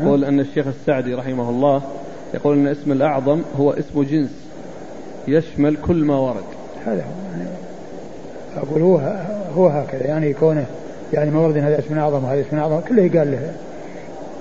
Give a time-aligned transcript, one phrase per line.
[0.00, 1.82] يقول أن الشيخ السعدي رحمه الله
[2.34, 4.30] يقول أن اسم الأعظم هو اسم جنس
[5.28, 6.44] يشمل كل ما ورد.
[6.86, 7.48] هذا يعني
[8.56, 8.96] أقول هو
[9.56, 10.66] هو هكذا يعني كونه
[11.12, 13.52] يعني ما ورد هذا اسم أعظم وهذا اسم أعظم كله يقال له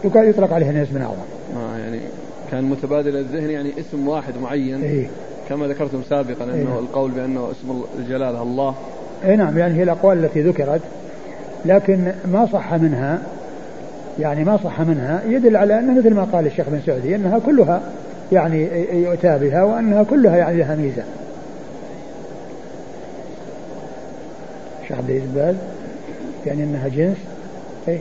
[0.03, 1.23] يقال يطلق عليه اسم أعظم.
[1.57, 1.99] آه يعني
[2.51, 4.83] كان متبادل الذهن يعني اسم واحد معين.
[4.83, 5.07] إيه؟
[5.49, 8.75] كما ذكرتم سابقا أنه إيه؟ القول بأنه اسم الجلاله الله.
[9.25, 10.81] اي نعم يعني هي الأقوال التي ذكرت
[11.65, 13.21] لكن ما صح منها
[14.19, 17.81] يعني ما صح منها يدل على أنه مثل ما قال الشيخ بن سعدي أنها كلها
[18.31, 18.69] يعني
[19.03, 21.03] يؤتى بها وأنها كلها يعني لها ميزة.
[24.81, 25.55] الشيخ عبد العزيز باز
[26.45, 27.17] يعني أنها جنس.
[27.87, 27.99] اي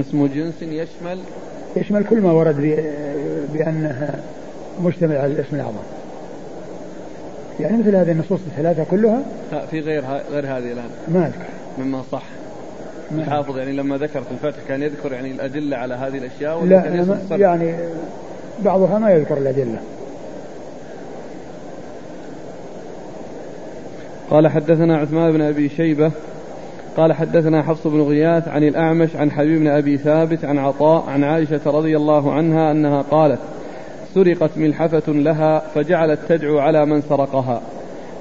[0.00, 1.18] اسم جنس يشمل
[1.76, 2.56] يشمل كل ما ورد
[3.52, 4.20] بأنها
[4.84, 5.99] مشتمل على الاسم الأعظم.
[7.60, 9.22] يعني مثل هذه النصوص الثلاثة كلها.
[9.70, 10.90] في غير غير هذه الآن.
[11.08, 11.48] ما أذكر.
[11.78, 12.22] مما صح.
[13.12, 17.74] الحافظ يعني لما ذكر في الفتح كان يذكر يعني الأدلة على هذه الأشياء لا يعني
[18.64, 19.78] بعضها ما يذكر الأدلة.
[24.30, 26.10] قال حدثنا عثمان بن أبي شيبة
[26.96, 31.24] قال حدثنا حفص بن غياث عن الأعمش عن حبيب بن أبي ثابت عن عطاء عن
[31.24, 33.38] عائشة رضي الله عنها أنها قالت
[34.14, 37.62] سرقت ملحفة لها فجعلت تدعو على من سرقها.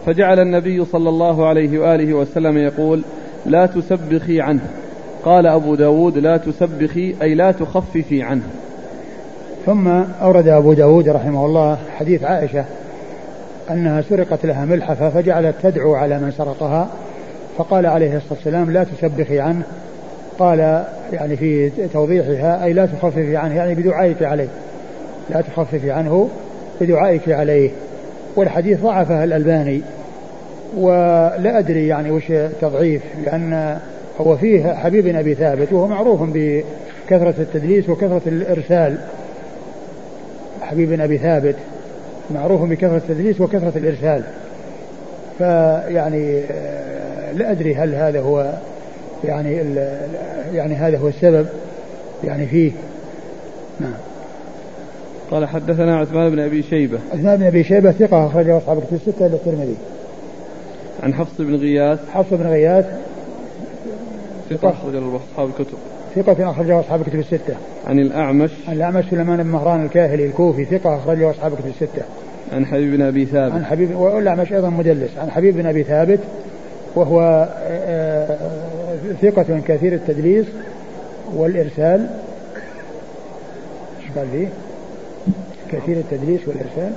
[0.06, 3.02] فجعل النبي صلى الله عليه وآله وسلم يقول
[3.46, 4.62] لا تسبخي عنه.
[5.26, 8.44] قال أبو داود لا تسبخي أي لا تخففي عنه.
[9.66, 9.88] ثم
[10.22, 12.66] أورد أبو داود رحمه الله حديث عائشة
[13.72, 16.90] أنها سرقت لها ملحفة فجعلت تدعو على من سرقها
[17.58, 19.64] فقال عليه الصلاة والسلام لا تسبخي عنه.
[20.40, 24.48] قال يعني في توضيحها أي لا تخففي عنه يعني بدعائك عليه.
[25.30, 26.30] لا تخففي عنه
[26.82, 27.70] بدعائك عليه.
[28.36, 29.82] والحديث ضعفه الألباني
[30.78, 32.24] ولا أدري يعني وش
[32.62, 33.80] تضعيف لأن
[34.22, 38.98] هو فيه حبيب أبي ثابت وهو معروف بكثرة التدليس وكثرة الإرسال.
[40.62, 41.56] حبيب أبي ثابت
[42.32, 44.24] معروف بكثرة التدليس وكثرة الإرسال.
[45.38, 46.42] فيعني
[47.34, 48.54] لا أدري هل هذا هو
[49.24, 49.76] يعني
[50.54, 51.48] يعني هذا هو السبب
[52.24, 52.72] يعني فيه.
[53.80, 54.09] نعم.
[55.32, 59.26] قال حدثنا عثمان بن أبي شيبة عثمان بن أبي شيبة ثقة أخرجه أصحاب الكتب الستة
[59.26, 59.76] الا الترمذي
[61.04, 62.86] عن حفص بن غياث حفص بن غياث
[64.50, 65.78] ثقة أخرجه أصحاب الكتب
[66.16, 67.56] ثقة أخرجه أصحاب الكتب الستة.
[67.88, 68.52] عن الأعمش.
[68.68, 72.02] عن الأعمش سليمان بن مهران الكاهلي الكوفي ثقة أخرجه أصحاب الكتب الستة.
[72.54, 73.54] عن حبيب بن أبي ثابت.
[73.54, 76.20] عن حبيب والأعمش أيضا مدلس عن حبيب بن أبي ثابت
[76.96, 78.38] وهو آه، آه،
[79.22, 80.46] ثقة كثير التدليس
[81.36, 82.10] والإرسال
[84.00, 84.48] إيش قال فيه؟
[85.72, 86.94] كثير التدليس والإرسال.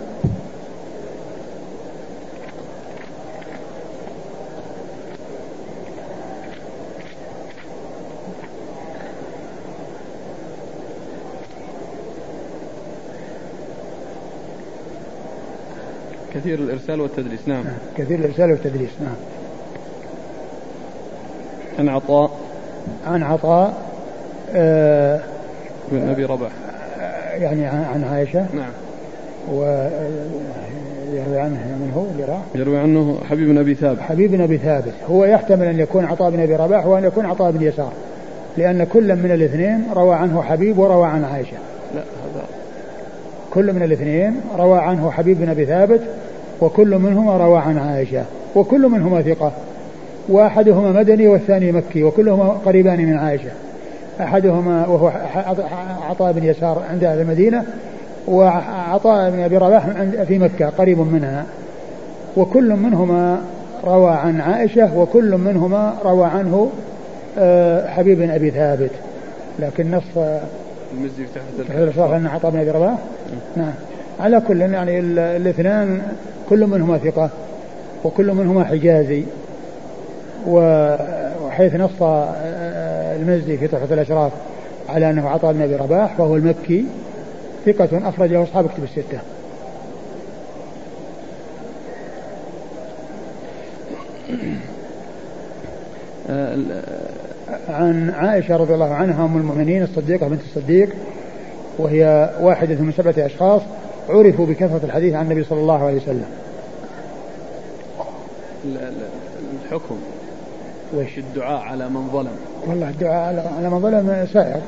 [16.35, 17.65] كثير الإرسال والتدليس نعم.
[17.97, 19.15] كثير الإرسال والتدليس نعم.
[21.79, 22.31] عن عطاء.
[23.07, 23.83] عن عطاء
[24.55, 25.21] آه
[25.93, 26.53] بن أبي رباح.
[27.39, 28.47] يعني عن عائشة.
[28.55, 28.71] نعم.
[29.53, 32.41] ويروي عنه من هو اللي راح.
[32.55, 34.01] يروي عنه حبيب بن أبي ثابت.
[34.01, 34.93] حبيب بن أبي ثابت.
[35.11, 37.93] هو يحتمل أن يكون عطاء بن أبي رباح وأن يكون عطاء بن يسار.
[38.57, 41.57] لأن كل من الاثنين روى عنه حبيب وروى عن عائشة.
[41.95, 42.45] لا هذا
[43.51, 46.01] كل من الاثنين روى عنه حبيب بن أبي ثابت
[46.61, 48.25] وكل منهما روى عن عائشة.
[48.55, 49.53] وكل منهما ثقة.
[50.29, 53.51] وأحدهما مدني والثاني مكي وكلهما قريبان من عائشة.
[54.21, 55.13] أحدهما وهو
[56.11, 57.65] عطاء بن يسار عند أهل المدينة
[58.29, 59.87] وعطاء بن أبي رباح
[60.29, 61.45] في مكة قريب منها.
[62.37, 63.41] وكل منهما
[63.85, 66.71] روى عن عائشة وكل منهما روى عنه
[67.39, 68.91] آه، حبيب بن أبي ثابت.
[69.59, 70.03] لكن نص
[70.93, 72.99] المزي تحت الصحيح أن عطاء بن أبي رباح؟
[73.57, 73.73] نعم.
[74.21, 74.99] على كل يعني
[75.37, 76.03] الاثنان
[76.49, 77.31] كل منهما ثقة
[78.05, 79.25] وكل منهما حجازي.
[80.47, 82.42] وحيث نص آه،
[83.23, 84.33] المزي في تحفة الأشراف
[84.89, 86.85] على أنه عطاء بن أبي رباح وهو المكي
[87.67, 89.19] ثقة أخرجه أصحاب كتب الستة.
[96.31, 96.57] آه،
[97.69, 100.89] عن عائشة رضي الله عنها أم المؤمنين الصديقة بنت الصديق
[101.79, 103.63] وهي واحدة من سبعة أشخاص
[104.09, 106.27] عرفوا بكثرة الحديث عن النبي صلى الله عليه وسلم.
[109.65, 109.97] الحكم.
[110.95, 112.37] وش الدعاء على من ظلم.
[112.67, 114.61] والله الدعاء على من ظلم سائر.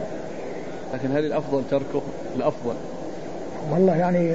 [0.95, 2.03] لكن هل الأفضل تركه؟
[2.37, 2.75] الأفضل.
[3.73, 4.35] والله يعني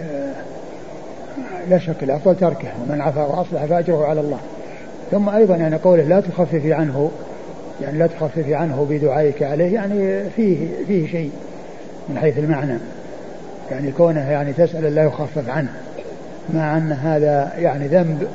[1.69, 4.39] لا شك الأفضل تركه ومن عفا وأصلح فأجره على الله.
[5.11, 7.11] ثم أيضا يعني قوله لا تخففي عنه
[7.81, 11.31] يعني لا تخففي عنه بدعائك عليه يعني فيه فيه شيء
[12.09, 12.77] من حيث المعنى.
[13.71, 15.73] يعني كونه يعني تسأل لا يخفف عنه
[16.53, 18.27] مع أن هذا يعني ذنب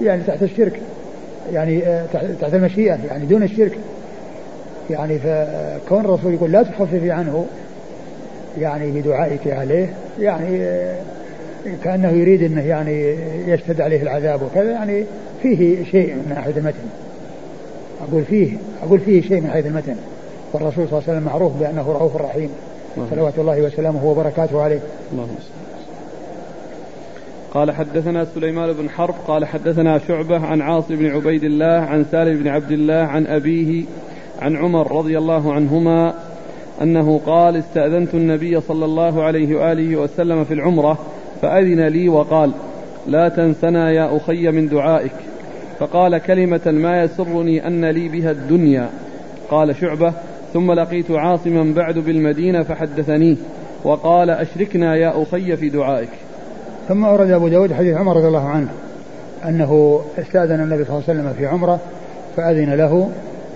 [0.00, 0.80] يعني تحت الشرك.
[1.52, 2.06] يعني آه،
[2.40, 3.78] تحت المشيئة يعني دون الشرك.
[4.90, 7.46] يعني فكون الرسول يقول لا تخففي عنه
[8.58, 10.96] يعني بدعائك عليه يعني آه،
[11.84, 13.16] كأنه يريد أنه يعني
[13.46, 15.04] يشتد عليه العذاب وكذا يعني
[15.42, 16.88] فيه شيء من ناحية المتن.
[18.08, 19.96] أقول فيه أقول فيه شيء من حيث المتن.
[20.52, 22.50] والرسول صلى الله عليه وسلم معروف بأنه رؤوف رحيم.
[23.10, 24.80] صلوات الله وسلامه وبركاته عليه.
[25.12, 25.28] اللهم
[27.54, 32.42] قال حدثنا سليمان بن حرب قال حدثنا شعبة عن عاصم بن عبيد الله عن سالم
[32.42, 33.84] بن عبد الله عن أبيه
[34.40, 36.14] عن عمر رضي الله عنهما
[36.82, 40.98] أنه قال استأذنت النبي صلى الله عليه وآله وسلم في العمرة
[41.42, 42.52] فأذن لي وقال
[43.06, 45.12] لا تنسنا يا أخي من دعائك
[45.78, 48.88] فقال كلمة ما يسرني أن لي بها الدنيا
[49.50, 50.12] قال شعبة
[50.52, 53.36] ثم لقيت عاصما بعد بالمدينة فحدثني
[53.84, 56.27] وقال أشركنا يا أخي في دعائك
[56.88, 58.68] ثم أورد أبو داود حديث عمر رضي الله عنه
[59.44, 61.80] أنه استأذن النبي صلى الله عليه وسلم في عمرة
[62.36, 63.10] فأذن له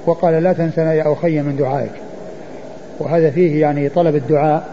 [0.07, 1.93] وقال لا تنسنا يا أخي من دعائك.
[2.99, 4.69] وهذا فيه يعني طلب الدعاء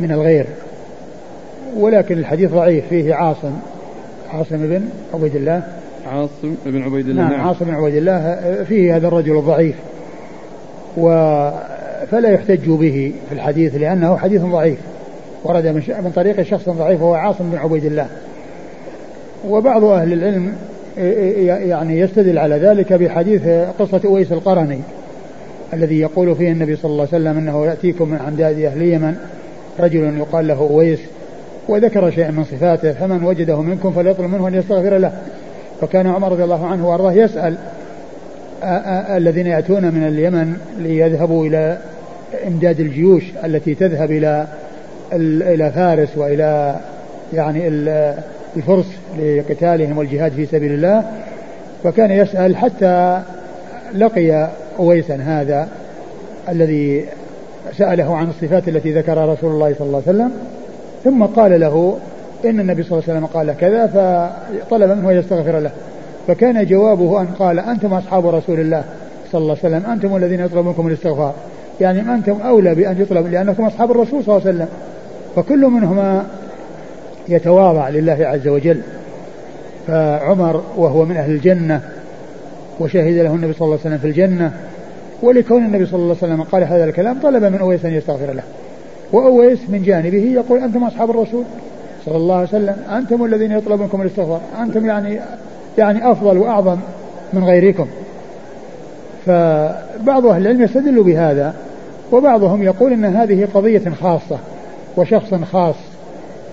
[0.00, 0.46] من الغير.
[1.76, 3.52] ولكن الحديث ضعيف فيه عاصم
[4.32, 5.62] عاصم بن عبيد الله.
[6.12, 7.48] عاصم بن عبيد الله نعم, نعم.
[7.48, 8.38] عاصم بن عبيد الله.
[8.68, 9.76] فيه هذا الرجل الضعيف.
[10.96, 11.08] و
[12.10, 14.78] فلا يحتج به في الحديث لأنه حديث ضعيف.
[15.44, 18.06] ورد من, طريق شخص ضعيف وهو عاصم بن عبيد الله.
[19.48, 20.52] وبعض أهل العلم
[21.68, 23.42] يعني يستدل على ذلك بحديث
[23.78, 24.80] قصة أويس القرني
[25.72, 29.16] الذي يقول فيه النبي صلى الله عليه وسلم أنه يأتيكم من عمداد أهل اليمن
[29.80, 30.98] رجل يقال له أويس
[31.68, 35.12] وذكر شيئا من صفاته فمن وجده منكم فليطلب منه أن يستغفر له.
[35.80, 37.56] فكان عمر رضي الله عنه وأرضاه يسأل
[39.16, 41.78] الذين يأتون من اليمن ليذهبوا إلى
[42.46, 44.46] إمداد الجيوش التي تذهب إلى
[45.12, 46.76] إلى فارس وإلى
[47.32, 47.68] يعني
[48.56, 48.86] الفرس
[49.18, 51.04] لقتالهم والجهاد في سبيل الله.
[51.84, 53.20] فكان يسأل حتى
[53.94, 55.68] لقي أويسا هذا
[56.48, 57.04] الذي
[57.76, 60.32] سأله عن الصفات التي ذكرها رسول الله صلى الله عليه وسلم.
[61.04, 61.98] ثم قال له
[62.44, 65.70] إن النبي صلى الله عليه وسلم قال كذا فطلب منه أن يستغفر له.
[66.28, 68.84] فكان جوابه أن قال أنتم أصحاب رسول الله
[69.32, 71.34] صلى الله عليه وسلم أنتم الذين يطلب منكم الاستغفار.
[71.80, 74.68] يعني أنتم أولى بأن يطلب لأنكم أصحاب الرسول صلى الله عليه وسلم.
[75.36, 76.26] فكل منهما
[77.28, 78.80] يتواضع لله عز وجل.
[79.86, 81.80] فعمر وهو من أهل الجنة
[82.80, 84.52] وشهد له النبي صلى الله عليه وسلم في الجنة
[85.22, 88.42] ولكون النبي صلى الله عليه وسلم قال هذا الكلام طلب من أويس أن يستغفر له.
[89.12, 91.44] وأويس من جانبه يقول أنتم أصحاب الرسول
[92.06, 95.20] صلى الله عليه وسلم أنتم الذين يطلب منكم الاستغفار أنتم يعني
[95.78, 96.76] يعني أفضل وأعظم
[97.32, 97.86] من غيركم.
[99.26, 101.54] فبعض أهل العلم يستدل بهذا
[102.12, 104.38] وبعضهم يقول أن هذه قضية خاصة.
[104.98, 105.74] وشخص خاص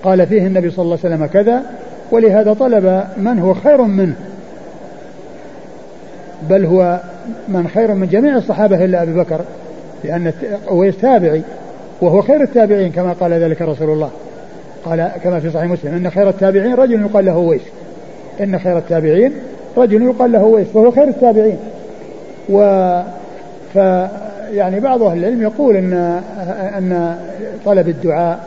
[0.04, 1.62] قال فيه النبي صلى الله عليه وسلم كذا
[2.12, 4.16] ولهذا طلب من هو خير منه.
[6.50, 7.00] بل هو
[7.48, 9.42] من خير من جميع الصحابة إلا أبي بكر
[10.04, 10.34] لأن
[10.70, 11.42] أويس تابعي
[12.02, 14.10] وهو خير التابعين كما قال ذلك رسول الله.
[14.86, 17.62] قال كما في صحيح مسلم إن خير التابعين رجل يقال له ويس.
[18.42, 19.32] إن خير التابعين
[19.78, 21.58] رجل يقال له ويس وهو خير التابعين.
[22.50, 22.60] و
[23.74, 23.78] ف
[24.54, 25.94] يعني بعض أهل العلم يقول إن
[26.78, 27.16] إن
[27.66, 28.40] طلب الدعاء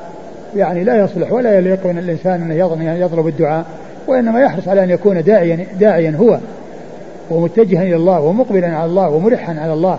[0.56, 3.64] يعني لا يصلح ولا يليق من الإنسان إنه يطلب الدعاء
[4.06, 6.38] وإنما يحرص على أن يكون داعيا داعيا هو
[7.30, 9.98] ومتجها إلى الله ومقبلا على الله وملحا على الله.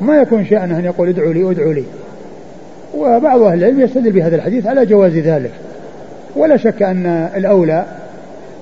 [0.00, 1.84] ما يكون شأنه أن يقول ادعوا لي ادعوا لي.
[2.96, 5.50] وبعض أهل العلم يستدل بهذا الحديث على جواز ذلك.
[6.36, 7.84] ولا شك أن الأولى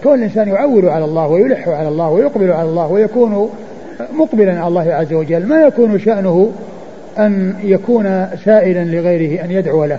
[0.03, 3.51] كون الإنسان يعول على الله ويلح على الله ويقبل على الله ويكون
[4.13, 6.51] مقبلا على الله عز وجل ما يكون شأنه
[7.19, 9.99] أن يكون سائلا لغيره أن يدعو له.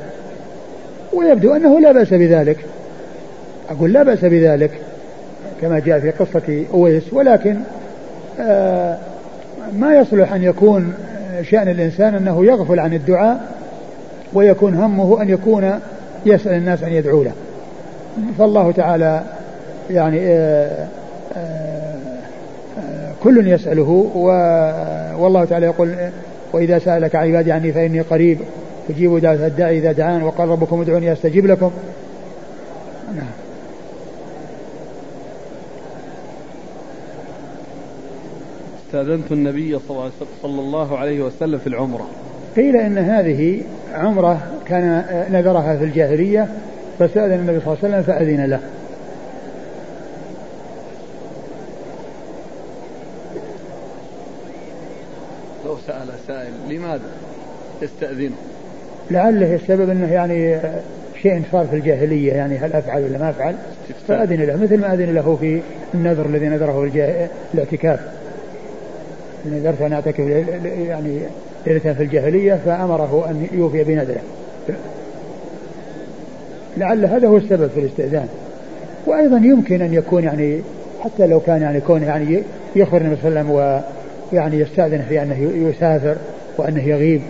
[1.13, 2.57] ويبدو أنه لا بأس بذلك.
[3.69, 4.71] أقول لا بأس بذلك
[5.61, 7.57] كما جاء في قصة أويس ولكن
[8.39, 8.97] آه
[9.73, 10.93] ما يصلح أن يكون
[11.41, 13.41] شأن الإنسان أنه يغفل عن الدعاء
[14.33, 15.79] ويكون همه أن يكون
[16.25, 17.31] يسأل الناس أن يدعوا له.
[18.39, 19.23] فالله تعالى
[19.89, 20.87] يعني آه،
[21.37, 21.93] آه،
[23.23, 24.11] كل يسأله
[25.17, 25.95] والله تعالى يقول
[26.53, 28.37] وإذا سألك عبادي عني فإني قريب
[28.89, 31.71] أجيب دعوة الداعي إذا دعان وقال ربكم ادعوني أستجيب لكم.
[33.15, 33.25] نعم.
[38.87, 39.79] استأذنت النبي
[40.41, 42.07] صلى الله عليه وسلم في العمرة.
[42.55, 43.61] قيل إن هذه
[43.93, 46.47] عمرة كان نذرها في الجاهلية
[46.99, 48.59] فسأل النبي صلى الله عليه وسلم فأذن له.
[56.77, 57.09] لماذا
[57.81, 58.35] يستأذنه
[59.11, 60.59] لعله السبب إنه يعني
[61.21, 63.55] شيء صار في الجاهلية يعني هل أفعل ولا ما أفعل؟
[64.07, 65.61] فأذن له مثل ما أذن له في
[65.93, 66.91] النذر الذي نذره
[67.53, 67.99] الاعتكاف.
[69.45, 70.19] نذرت أن أعتكف
[70.87, 71.19] يعني
[71.67, 74.21] ليلة في الجاهلية فأمره أن يوفي بنذره.
[76.77, 78.27] لعل هذا هو السبب في الاستئذان.
[79.05, 80.61] وأيضا يمكن أن يكون يعني
[81.03, 82.43] حتى لو كان يعني كونه يعني
[82.75, 83.83] يخبر النبي صلى الله عليه وسلم
[84.33, 86.15] ويعني يستأذن في أنه يسافر.
[86.57, 87.21] وأنه يغيب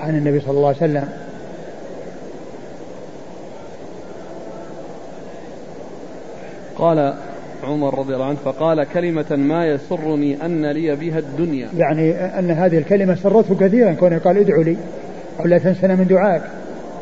[0.00, 1.08] عن النبي صلى الله عليه وسلم.
[6.78, 7.14] قال
[7.64, 11.68] عمر رضي الله عنه فقال كلمة ما يسرني أن لي بها الدنيا.
[11.76, 14.76] يعني أن هذه الكلمة سرته كثيرا كونه قال ادعوا لي
[15.40, 16.42] أو لا تنسنا من دعائك.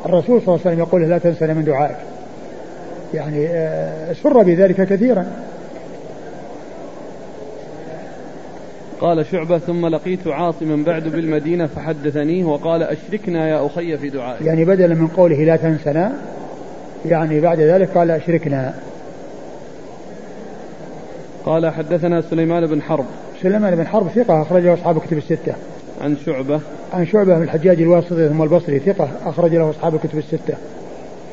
[0.07, 1.97] الرسول صلى الله عليه وسلم يقول لا تنسنا من دعائك.
[3.15, 5.27] يعني آه، سر بذلك كثيرا.
[9.03, 14.43] قال شعبة ثم لقيت عاصما بعد بالمدينة فحدثنيه وقال أشركنا يا أخي في دعائك.
[14.43, 16.13] يعني بدلا من قوله لا تنسنا
[17.07, 18.75] يعني بعد ذلك قال أشركنا.
[21.47, 23.05] قال حدثنا سليمان بن حرب.
[23.43, 25.55] سليمان بن حرب ثقة أخرجه أصحاب كتب الستة.
[26.01, 26.61] عن شعبة.
[26.93, 30.55] عن شعبة بن الحجاج الواسطي ثم البصري ثقة أخرج له أصحاب الكتب الستة.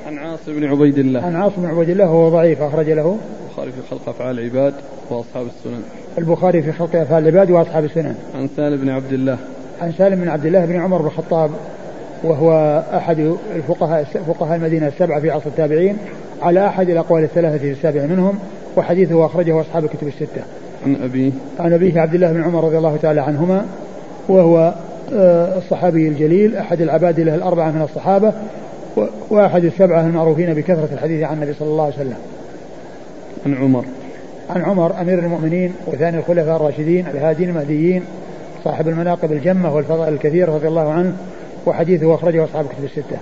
[0.08, 1.22] عن عاصم بن عبيد الله.
[1.22, 3.18] عن عاصم بن عبيد الله وهو ضعيف أخرج له.
[3.50, 4.74] البخاري في خلق أفعال العباد
[5.10, 5.84] وأصحاب السنن.
[6.20, 9.38] البخاري في خلق أفعال العباد وأصحاب السنن عن سالم بن عبد الله.
[9.82, 11.52] عن سالم بن عبد الله بن عمر بن الخطاب
[12.24, 15.98] وهو أحد الفقهاء فقهاء المدينة السبعة في عصر التابعين
[16.42, 18.40] على أحد الأقوال الثلاثة في السابع منهم
[18.78, 20.42] وحديثه أخرجه أصحاب الكتب الستة.
[20.86, 23.66] عن أبيه عن أبيه عبد الله بن عمر رضي الله تعالى عنهما
[24.30, 24.74] وهو
[25.14, 28.34] آه، الصحابي الجليل أحد العباد له الأربعة من الصحابة
[29.30, 32.18] وأحد السبعة المعروفين بكثرة الحديث عن النبي صلى الله عليه وسلم.
[33.46, 33.86] عن عمر.
[34.50, 38.04] عن عمر أمير المؤمنين وثاني الخلفاء الراشدين الهادين المهديين
[38.64, 41.14] صاحب المناقب الجمة والفضائل الكثير رضي الله عنه
[41.66, 43.18] وحديثه أخرجه أصحاب كتب الستة.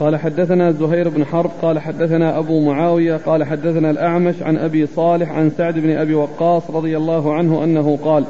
[0.00, 5.30] قال حدثنا زهير بن حرب قال حدثنا أبو معاوية قال حدثنا الأعمش عن أبي صالح
[5.30, 8.24] عن سعد بن أبي وقاص رضي الله عنه أنه قال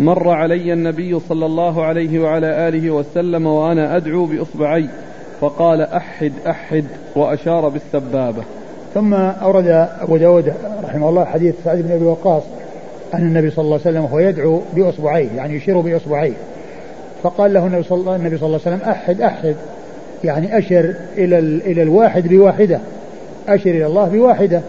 [0.00, 4.88] مر علي النبي صلى الله عليه وعلى آله وسلم وأنا أدعو بإصبعي
[5.40, 6.84] فقال أحد أحد
[7.16, 8.42] وأشار بالسبابة.
[8.94, 10.52] ثم أورد أبو داود
[10.84, 12.42] رحمه الله حديث سعد بن أبي وقاص
[13.14, 16.32] أن النبي صلى الله عليه وسلم هو يدعو بإصبعيه يعني يشير بإصبعيه.
[17.22, 19.54] فقال له النبي صلى الله عليه وسلم أحد أحد.
[20.24, 22.80] يعني أشر إلى إلى الواحد بواحدة.
[23.48, 24.60] أشر إلى الله بواحدة.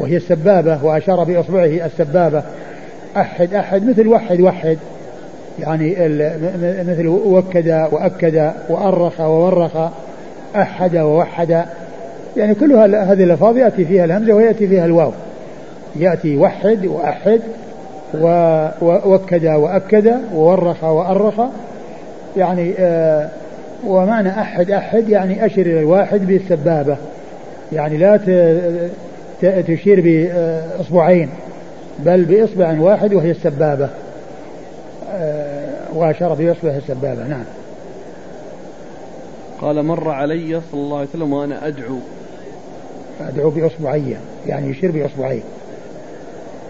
[0.00, 2.42] وهي السبابة وأشار بإصبعه السبابة.
[3.16, 4.78] أحد أحد مثل وحد وحد
[5.58, 5.90] يعني
[6.88, 9.76] مثل وكد وأكد وأرخ وورخ.
[10.56, 11.64] أحد ووحد.
[12.36, 15.12] يعني كل هذه الألفاظ يأتي فيها الهمزة ويأتي فيها الواو.
[15.96, 17.40] يأتي وحد وأحد
[18.82, 21.40] ووكد وأكد وورخ وأرخ.
[22.36, 23.28] يعني آه
[23.86, 26.96] ومعنى أحد أحد يعني أشر إلى الواحد بالسبابة.
[27.72, 28.16] يعني لا
[29.42, 31.28] تشير بإصبعين
[31.98, 33.88] بل بإصبع واحد وهي السبابة.
[35.12, 37.28] آه، وأشار بإصبعه السبابة.
[37.28, 37.44] نعم.
[39.60, 41.96] قال مر علي صلى الله عليه وسلم وأنا أدعو
[43.20, 44.16] أدعو بإصبعي
[44.46, 45.42] يعني يشير بإصبعي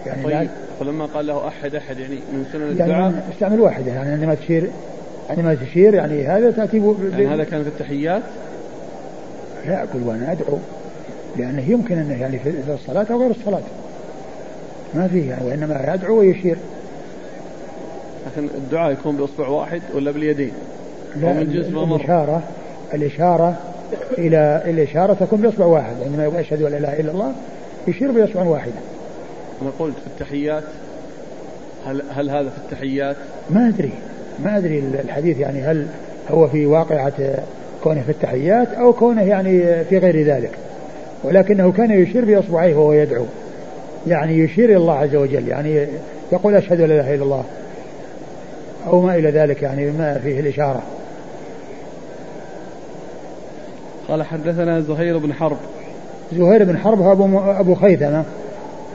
[0.05, 0.49] يعني طيب
[0.79, 4.69] فلما قال له أحد أحد يعني من سنن الدعاء يعني استعمل واحدة يعني عندما تشير
[5.29, 6.95] عندما تشير يعني هذا تأتي ب...
[7.11, 8.21] يعني هذا كان في التحيات؟
[9.67, 10.57] لا أقول وأنا أدعو
[11.37, 13.61] لأنه يمكن أنه يعني في الصلاة أو غير الصلاة
[14.93, 16.57] ما فيه يعني وإنما يدعو ويشير
[18.25, 20.51] لكن الدعاء يكون بإصبع واحد ولا باليدين؟
[21.15, 21.41] لا.
[21.41, 22.43] الإشارة
[22.93, 23.57] الإشارة
[24.17, 27.31] إلى الإشارة تكون بإصبع واحد عندما يقول أشهد أن لا إله إلا الله
[27.87, 28.73] يشير بإصبع واحدة.
[29.61, 30.63] أنا قلت في التحيات
[31.85, 33.15] هل هل هذا في التحيات؟
[33.49, 33.91] ما أدري
[34.43, 35.87] ما أدري الحديث يعني هل
[36.31, 37.13] هو في واقعة
[37.83, 40.51] كونه في التحيات أو كونه يعني في غير ذلك.
[41.23, 43.25] ولكنه كان يشير بإصبعيه وهو يدعو.
[44.07, 45.87] يعني يشير إلى الله عز وجل يعني
[46.31, 47.43] يقول أشهد أن لا إله إلا الله
[48.87, 50.83] أو ما إلى ذلك يعني ما فيه الإشارة.
[54.07, 55.57] قال حدثنا زهير بن حرب.
[56.37, 58.23] زهير بن حرب هو أبو, أبو خيثمة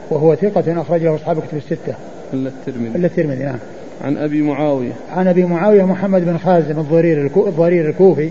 [0.09, 1.93] وهو ثقة أخرجه أصحاب كتب الستة.
[2.33, 2.97] إلا الترمذي.
[2.97, 3.57] إلا الترمذي نعم
[4.03, 4.91] عن أبي معاوية.
[5.11, 8.29] عن أبي معاوية محمد بن خازم الضرير الضرير الكوفي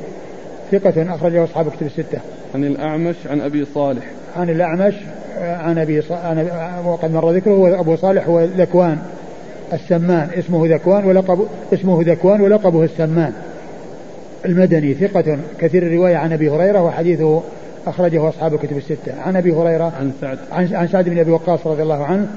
[0.72, 2.18] ثقة أخرجه أصحاب كتب الستة.
[2.54, 4.04] عن الأعمش عن أبي صالح.
[4.36, 4.94] عن الأعمش
[5.40, 6.46] عن أبي عن
[6.86, 8.98] وقد مر ذكره هو أبو صالح هو ذكوان
[9.72, 13.32] السمان اسمه ذكوان ولقب اسمه ذكوان ولقبه السمان.
[14.44, 17.42] المدني ثقة كثير الرواية عن أبي هريرة وحديثه
[17.86, 19.20] أخرجه أصحاب الكتب الستة.
[19.26, 20.38] عن أبي هريرة عن سعد.
[20.52, 22.28] عن, عن سعد بن أبي وقاص رضي الله عنه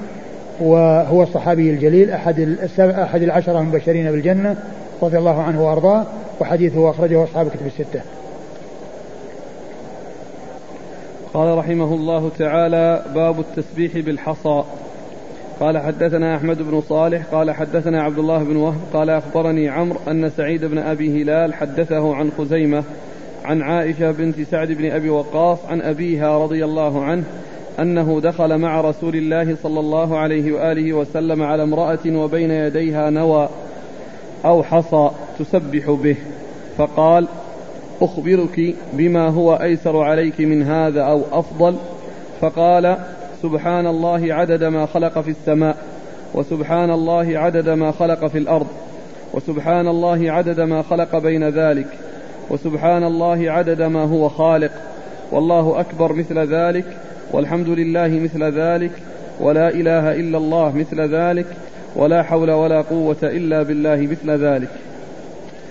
[0.59, 4.55] وهو الصحابي الجليل أحد السبع أحد العشرة المبشرين بالجنة
[5.01, 6.05] رضي الله عنه وأرضاه
[6.39, 8.01] وحديثه أخرجه أصحاب كتب الستة.
[11.33, 14.63] قال رحمه الله تعالى باب التسبيح بالحصى.
[15.59, 20.29] قال حدثنا أحمد بن صالح قال حدثنا عبد الله بن وهب قال أخبرني عمرو أن
[20.29, 22.83] سعيد بن أبي هلال حدثه عن خزيمة
[23.45, 27.23] عن عائشة بنت سعد بن أبي وقاص عن أبيها رضي الله عنه
[27.79, 33.49] أنه دخل مع رسول الله صلى الله عليه وآله وسلم على امرأة وبين يديها نوى
[34.45, 36.15] أو حصى تسبح به
[36.77, 37.27] فقال
[38.01, 41.75] أخبرك بما هو أيسر عليك من هذا أو أفضل؟
[42.41, 42.97] فقال
[43.43, 45.77] سبحان الله عدد ما خلق في السماء
[46.33, 48.67] وسبحان الله عدد ما خلق في الأرض
[49.33, 51.87] وسبحان الله عدد ما خلق بين ذلك
[52.49, 54.71] وسبحان الله عدد ما هو خالق.
[55.31, 56.85] والله أكبر مثل ذلك
[57.31, 58.91] والحمد لله مثل ذلك
[59.39, 61.45] ولا إله إلا الله مثل ذلك
[61.95, 64.69] ولا حول ولا قوة إلا بالله مثل ذلك.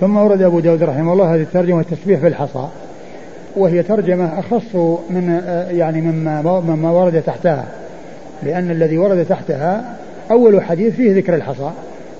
[0.00, 2.68] ثم ورد أبو داود رحمه الله هذه الترجمة التسبيح في الحصى.
[3.56, 4.74] وهي ترجمة أخص
[5.10, 7.64] من يعني مما مما ورد تحتها.
[8.42, 9.94] لأن الذي ورد تحتها
[10.30, 11.70] أول حديث فيه ذكر الحصى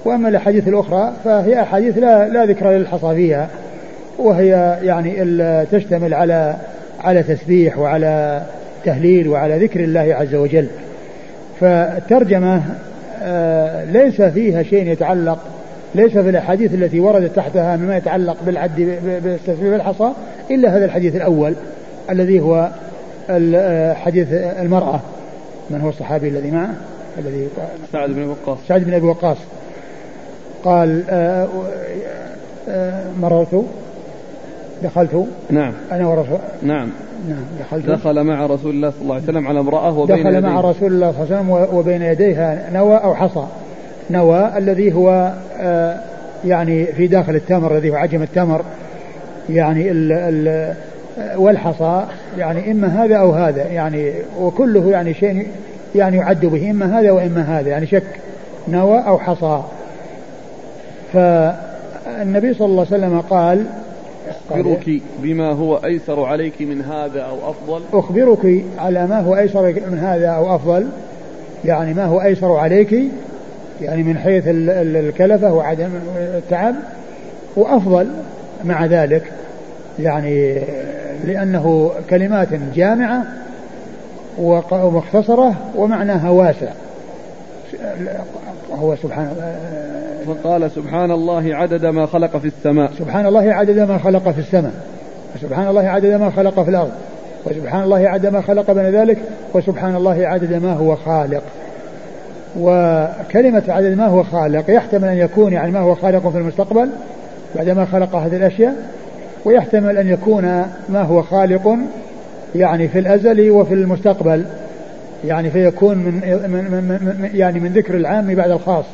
[0.04, 3.48] وأما الأحاديث الأخرى فهي أحاديث لا لا ذكر للحصى فيها.
[4.18, 5.24] وهي يعني
[5.64, 6.56] تشتمل على
[7.00, 8.42] على تسبيح وعلى
[8.84, 10.66] تهليل وعلى ذكر الله عز وجل.
[11.60, 12.62] فالترجمة
[13.24, 15.38] آه، ليس فيها شيء يتعلق
[15.94, 20.12] ليس في الأحاديث التي وردت تحتها مما يتعلق بالعد بالتسبيح بالحصى
[20.50, 21.54] إلا هذا الحديث الأول
[22.10, 22.68] الذي هو
[23.30, 25.00] آه، حديث المرأة.
[25.70, 26.74] من هو الصحابي الذي معه؟
[27.18, 27.48] الذي
[27.92, 28.58] سعد بن وقاص.
[28.68, 29.36] سعد بن أبي وقاص.
[30.64, 31.48] قال آه،
[33.20, 33.64] مررت؟
[34.82, 35.72] دخلت؟ نعم.
[35.92, 36.90] أنا ورسول نعم.
[37.28, 37.86] نعم دخلت.
[37.86, 40.48] دخل مع رسول الله صلى الله عليه وسلم على امرأة وبين دخل يديه.
[40.48, 43.44] مع رسول الله صلى الله عليه وسلم وبين يديها نوى أو حصى.
[44.10, 46.00] نوى الذي هو آه
[46.44, 48.62] يعني في داخل التمر الذي هو عجم التمر
[49.50, 50.74] يعني ال ال
[51.36, 52.04] والحصى
[52.38, 55.46] يعني إما هذا أو هذا يعني وكله يعني شيء
[55.94, 58.02] يعني يعد به إما هذا وإما هذا يعني شك
[58.68, 59.62] نوى أو حصى.
[61.12, 63.64] فالنبي صلى الله عليه وسلم قال
[64.50, 67.82] أخبرك بما هو أيسر عليك من هذا أو أفضل.
[67.92, 70.88] أخبرك على ما هو أيسر من هذا أو أفضل
[71.64, 72.94] يعني ما هو أيسر عليك
[73.82, 76.74] يعني من حيث الكلفة وعدم التعب
[77.56, 78.08] وأفضل
[78.64, 79.22] مع ذلك
[79.98, 80.58] يعني
[81.24, 83.24] لأنه كلمات جامعة
[84.38, 86.72] ومختصرة ومعناها واسع.
[88.74, 89.30] هو سبحان
[90.26, 92.90] فقال سبحان الله عدد ما خلق في السماء.
[92.98, 94.72] سبحان الله عدد ما خلق في السماء
[95.36, 96.92] وسبحان الله عدد ما خلق في الأرض
[97.44, 99.18] وسبحان الله عدد ما خلق بين ذلك
[99.54, 101.42] وسبحان الله عدد ما هو خالق.
[102.58, 106.90] وكلمة عدد ما هو خالق يحتمل أن يكون يعني ما هو خالق في المستقبل
[107.56, 108.76] بعدما خلق هذه الأشياء
[109.44, 110.42] ويحتمل أن يكون
[110.88, 111.76] ما هو خالق
[112.54, 114.44] يعني في الأزل وفي المستقبل
[115.24, 116.12] يعني فيكون من,
[116.48, 118.84] من, من يعني من ذكر العام بعد الخاص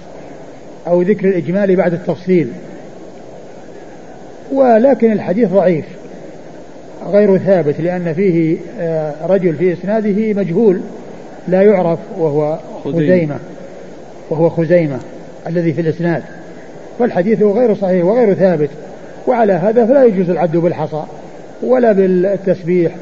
[0.87, 2.49] أو ذكر الإجمالي بعد التفصيل.
[4.53, 5.85] ولكن الحديث ضعيف
[7.07, 10.81] غير ثابت لأن فيه آه، رجل في إسناده مجهول.
[11.49, 13.37] لا يعرف وهو خزيمة.
[14.31, 14.99] وهو خزيمة
[15.47, 16.23] الذي في الإسناد.
[16.99, 18.71] فالحديث غير صحيح وغير ثابت.
[19.27, 21.03] وعلى هذا فلا يجوز العد بالحصى
[21.63, 22.93] ولا بالتسبيح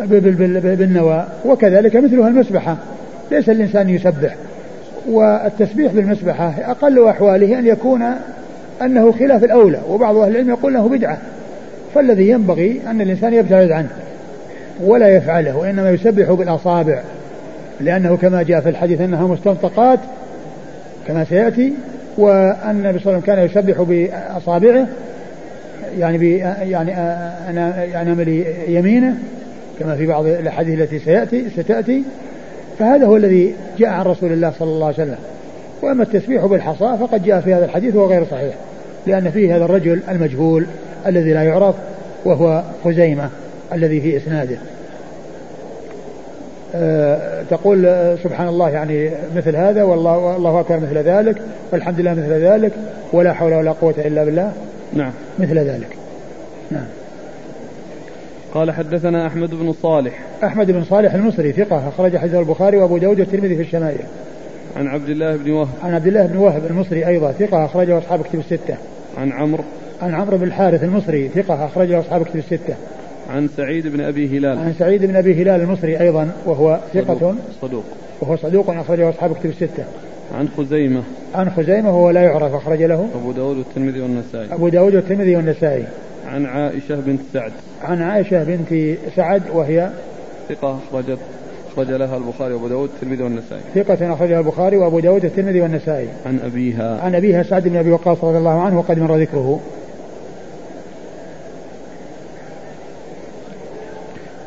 [0.00, 1.24] بالنوى.
[1.44, 2.76] وكذلك مثلها المسبحة.
[3.30, 4.36] ليس الإنسان يسبح.
[5.08, 8.02] والتسبيح بالمسبحة أقل أحواله أن يكون
[8.82, 9.80] أنه خلاف الأولى.
[9.90, 11.18] وبعض أهل العلم يقول له بدعة.
[11.94, 13.88] فالذي ينبغي أن الإنسان يبتعد عنه
[14.84, 17.02] ولا يفعله وإنما يسبح بالأصابع.
[17.80, 19.98] لأنه كما جاء في الحديث أنها مستنطقات
[21.06, 21.72] كما سيأتي
[22.18, 24.86] وأن النبي صلى الله عليه وسلم كان يسبح بأصابعه
[25.98, 26.22] يعني ب
[26.62, 26.92] يعني
[28.02, 29.14] أنامل يمينه
[29.80, 32.02] كما في بعض الأحاديث التي سيأتي ستأتي.
[32.78, 35.18] فهذا هو الذي جاء عن رسول الله صلى الله عليه وسلم.
[35.82, 38.54] وأما التسبيح بالحصى فقد جاء في هذا الحديث وهو غير صحيح
[39.06, 40.66] لأن فيه هذا الرجل المجهول
[41.06, 41.74] الذي لا يعرف
[42.24, 43.30] وهو خزيمة
[43.72, 44.56] الذي في إسناده.
[47.50, 47.82] تقول
[48.24, 51.36] سبحان الله يعني مثل هذا والله والله أكبر مثل ذلك
[51.72, 52.72] والحمد لله مثل ذلك
[53.12, 54.52] ولا حول ولا قوة إلا بالله.
[54.92, 55.12] نعم.
[55.38, 55.96] مثل ذلك.
[56.70, 56.86] نعم.
[58.54, 60.18] قال حدثنا أحمد بن صالح.
[60.44, 64.00] أحمد بن صالح المصري ثقة أخرج حديث البخاري وأبو داود والترمذي في الشمائل.
[64.76, 65.68] عن عبد الله بن وهب.
[65.82, 68.76] عن عبد الله بن وهب المصري أيضا ثقة أخرجه أصحاب كتب الستة.
[69.18, 69.64] عن عمرو.
[70.02, 72.74] عن عمرو بن الحارث المصري ثقة أخرجه أصحاب كتب الستة.
[73.30, 74.58] عن سعيد بن أبي هلال.
[74.58, 77.84] عن سعيد بن أبي هلال المصري أيضا وهو ثقة صدوق.
[78.20, 79.84] وهو صدوق أخرجه أصحاب كتب الستة.
[80.34, 81.02] عن خزيمة.
[81.34, 83.08] عن خزيمة وهو لا يعرف أخرج له.
[83.14, 84.54] أبو داود والترمذي والنسائي.
[84.54, 85.84] أبو داود والترمذي والنسائي.
[86.26, 87.52] عن عائشة بنت سعد.
[87.82, 89.90] عن عائشة بنت سعد وهي
[90.48, 91.18] ثقة أخرجت
[91.72, 93.60] أخرج لها البخاري وأبو داود والترمذي والنسائي.
[93.74, 96.08] ثقة أخرجها البخاري وأبو داود والترمذي والنسائي.
[96.26, 97.00] عن أبيها.
[97.00, 99.60] عن أبيها سعد بن أبي وقاص رضي الله عنه وقد مر ذكره.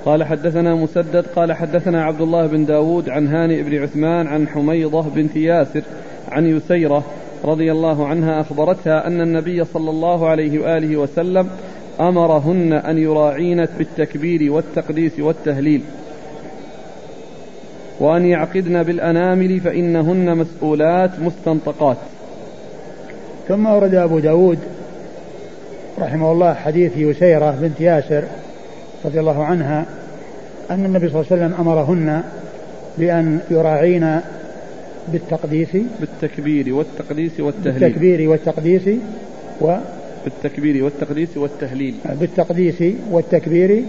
[0.08, 5.02] قال حدثنا مسدد قال حدثنا عبد الله بن داود عن هانئ بن عثمان عن حميضة
[5.02, 5.82] بنت ياسر
[6.30, 7.04] عن يسيرة
[7.46, 11.50] رضي الله عنها أخبرتها أن النبي صلى الله عليه وآله وسلم
[12.00, 15.82] أمرهن أن يراعين بالتكبير والتقديس والتهليل.
[18.00, 21.98] وأن يعقدن بالأنامل فإنهن مسؤولات مستنطقات.
[23.48, 24.60] ثم أورد أبو داود
[26.00, 28.24] رحمه الله حديث يسيرة بنت ياسر
[29.06, 29.86] رضي الله عنها
[30.72, 32.24] أن النبي صلى الله عليه وسلم أمرهن
[32.98, 34.20] بأن يراعين
[35.12, 37.80] بالتقديس بالتكبير والتقديس والتهليل.
[37.80, 38.90] بالتكبير والتقديس
[39.62, 39.76] و
[40.26, 41.96] بالتكبير والتقديس والتهليل.
[42.20, 43.84] بالتقديس والتكبير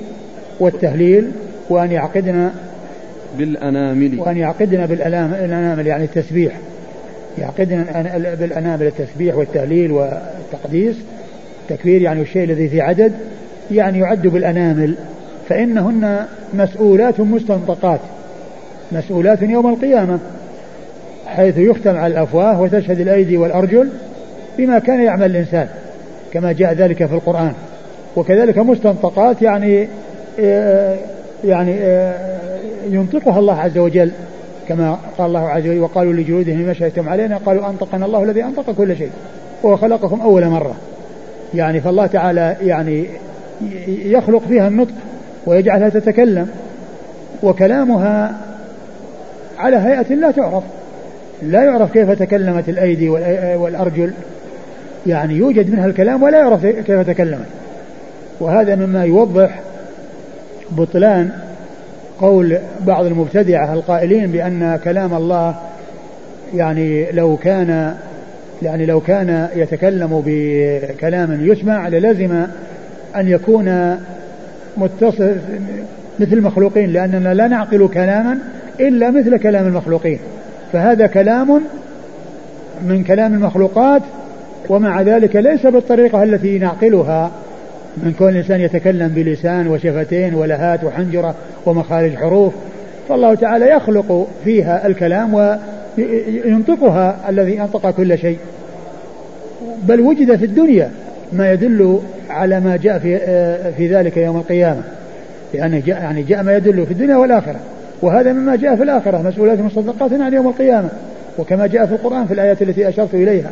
[0.60, 1.30] والتهليل
[1.70, 2.50] وأن يعقدن
[3.38, 4.20] بالأنامل.
[4.20, 6.58] وأن يعقدن بالأنامل يعني التسبيح.
[7.38, 7.84] يعقدن
[8.40, 10.96] بالأنامل التسبيح والتهليل والتقديس.
[11.62, 13.12] التكبير يعني الشيء الذي في عدد.
[13.70, 14.94] يعني يعد بالأنامل
[15.48, 18.00] فإنهن مسؤولات مستنطقات
[18.92, 20.18] مسؤولات يوم القيامة
[21.26, 23.88] حيث يختم على الأفواه وتشهد الأيدي والأرجل
[24.58, 25.68] بما كان يعمل الإنسان
[26.32, 27.52] كما جاء ذلك في القرآن.
[28.16, 29.88] وكذلك مستنطقات يعني
[30.40, 30.96] آه،
[31.44, 32.38] يعني آه،
[32.90, 34.10] ينطقها الله عز وجل
[34.68, 38.70] كما قال الله عز وجل وقالوا لجلودهم ما شهدتم علينا؟ قالوا أنطقنا الله الذي أنطق
[38.72, 39.10] كل شيء
[39.62, 40.74] وهو خلقكم أول مرة.
[41.54, 43.06] يعني فالله تعالى يعني
[43.88, 44.94] يخلق فيها النطق
[45.46, 46.48] ويجعلها تتكلم
[47.42, 48.36] وكلامها
[49.58, 50.64] على هيئة لا تعرف.
[51.42, 53.08] لا يعرف كيف تكلمت الأيدي
[53.56, 54.12] والأرجل.
[55.06, 57.46] يعني يوجد منها الكلام ولا يعرف كيف تكلمت.
[58.40, 59.60] وهذا مما يوضح
[60.70, 61.30] بطلان
[62.20, 65.54] قول بعض المبتدعة القائلين بأن كلام الله
[66.54, 67.94] يعني لو كان
[68.62, 72.46] يعني لو كان يتكلم بكلام يسمع للزم
[73.16, 73.96] أن يكون
[74.76, 75.36] متصل
[76.18, 78.38] مثل المخلوقين لأننا لا نعقل كلاما
[78.80, 80.18] إلا مثل كلام المخلوقين.
[80.72, 81.60] فهذا كلام
[82.82, 84.02] من كلام المخلوقات
[84.68, 87.30] ومع ذلك ليس بالطريقة التي نعقلها.
[88.02, 91.34] من كون الإنسان يتكلم بلسان وشفتين ولهات وحنجرة
[91.66, 92.54] ومخارج حروف
[93.08, 95.34] فالله تعالى يخلق فيها الكلام
[95.98, 98.38] وينطقها الذي أنطق كل شيء.
[99.82, 100.90] بل وجد في الدنيا
[101.32, 103.18] ما يدل على ما جاء في
[103.76, 104.82] في ذلك يوم القيامة.
[105.54, 107.60] لأنه جاء يعني جاء ما يدل في الدنيا والآخرة.
[108.02, 110.88] وهذا مما جاء في الآخرة مسؤولات مصدقات عن يوم القيامة.
[111.38, 113.50] وكما جاء في القرآن في الآيات التي أشرت إليها.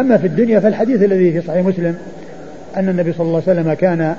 [0.00, 1.94] أما في الدنيا فالحديث الذي في صحيح مسلم
[2.76, 4.14] أن النبي صلى الله عليه وسلم كان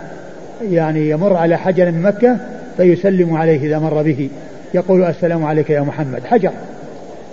[0.72, 2.38] يعني يمر على حجر من مكة
[2.78, 4.30] فيسلم عليه إذا مر به.
[4.74, 6.24] يقول السلام عليك يا محمد.
[6.26, 6.52] حجر.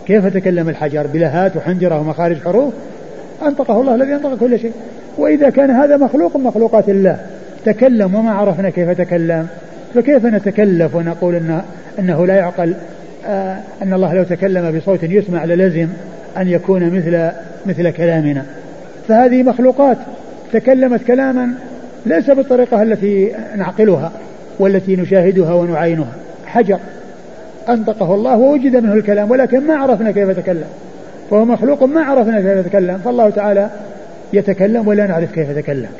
[0.07, 2.73] كيف تكلم الحجر؟ بلهات وحنجرة ومخارج حروف؟
[3.43, 4.73] أنطقه الله الذي أنطق كل شيء.
[5.19, 7.19] وإذا كان هذا مخلوق من مخلوقات الله.
[7.65, 9.47] تكلم وما عرفنا كيف تكلم.
[9.95, 11.63] فكيف نتكلف ونقول إنه,
[11.99, 12.75] إنه لا يعقل؟
[13.27, 15.89] آه أن الله لو تكلم بصوت يسمع للزم
[16.37, 17.31] أن يكون مثل
[17.67, 18.45] مثل كلامنا.
[19.09, 19.97] فهذه مخلوقات.
[20.53, 21.51] تكلمت كلاما
[22.07, 24.13] ليس بالطريقة التي نعقلها
[24.59, 26.13] والتي نشاهدها ونعاينها.
[26.47, 26.79] حجر.
[27.69, 30.69] أنطقه الله ووجد منه الكلام ولكن ما عرفنا كيف تكلم.
[31.31, 32.99] فهو مخلوق ما عرفنا كيف يتكلم.
[33.05, 33.71] فالله تعالى
[34.33, 35.91] يتكلم ولا نعرف كيف يتكلم.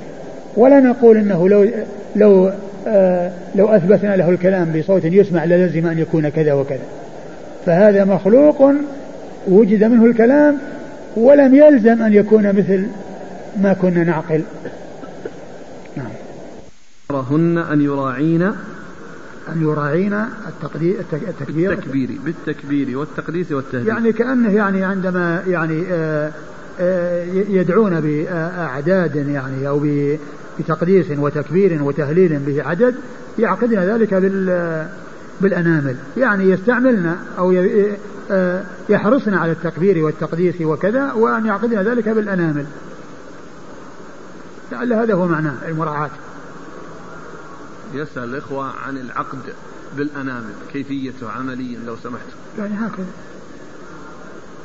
[0.57, 1.71] ولا نقول إنه لو
[2.17, 2.53] لو
[2.87, 6.87] آه لو أثبتنا له الكلام بصوت يسمع للزم أن يكون كذا وكذا.
[7.67, 8.73] فهذا مخلوق
[9.49, 10.59] وجد منه الكلام
[11.17, 12.87] ولم يلزم أن يكون مثل
[13.57, 14.43] ما كنا نعقل.
[15.97, 16.07] نعم.
[17.11, 18.43] أمرهن أن يراعين
[19.53, 20.15] أن يراعين
[20.49, 20.95] التقدير
[21.29, 21.71] التكبير.
[21.71, 23.89] بالتكبير بالتكبير والتقديس والتهديد.
[23.89, 26.31] يعني كأنه يعني عندما يعني آه،
[27.49, 29.87] يدعون بأعداد يعني أو
[30.59, 32.95] بتقديس وتكبير وتهليل به عدد
[33.39, 34.89] يعقدن ذلك بال
[35.41, 35.97] بالأنامل.
[36.17, 37.53] يعني يستعملن أو
[38.31, 42.67] آه، يحرصن على التكبير والتقديس وكذا وأن يعقدن ذلك بالأنامل.
[44.73, 46.11] لعل هذا هو معناه المراعاة.
[47.95, 49.39] يسأل الإخوة عن العقد
[49.97, 52.27] بالأنامل كيفيته عمليا لو سمحت.
[52.59, 53.07] يعني هكذا.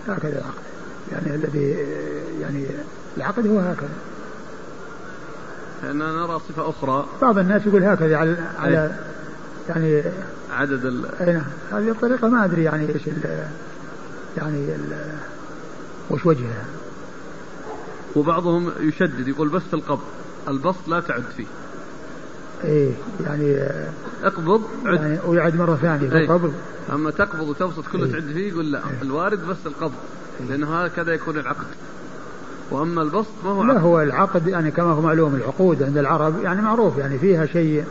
[0.07, 0.72] هكذا العقد.
[1.11, 1.77] يعني الذي
[2.41, 2.65] يعني
[3.17, 3.89] العقد هو هكذا.
[5.83, 7.05] لأننا نرى صفة أخرى.
[7.21, 8.95] بعض الناس يقول هكذا على على
[9.69, 10.03] يعني
[10.51, 11.05] عدد ال...
[11.21, 11.43] أي نعم.
[11.71, 13.47] هذه الطريقة ما أدري يعني إيش ال
[14.37, 15.13] يعني ال
[16.09, 16.65] وش وجهها.
[18.15, 20.03] وبعضهم يشدد يقول بس القبض.
[20.47, 21.45] البسط لا تعد فيه.
[22.63, 22.91] إيه
[23.25, 23.57] يعني
[24.23, 25.01] اقبض عد.
[25.01, 26.23] يعني ويعد مرة ثانية في إيه.
[26.23, 26.53] القبض.
[26.93, 28.11] أما تقبض وتبسط كله إيه.
[28.11, 28.79] تعد فيه يقول لا.
[28.79, 29.01] إيه.
[29.01, 29.93] الوارد بس القبض.
[30.49, 31.65] لأنه هكذا يكون العقد.
[32.71, 33.83] وأما البسط ما هو لا عقد.
[33.83, 37.83] هو العقد؟ يعني كما هو معلوم العقود عند العرب يعني معروف يعني فيها شيء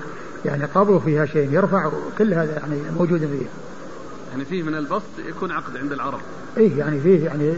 [0.44, 3.46] يعني قبض وفيها شيء يرفع كل هذا يعني موجود فيه
[4.32, 6.20] يعني فيه من البسط يكون عقد عند العرب.
[6.56, 7.54] إيه يعني فيه يعني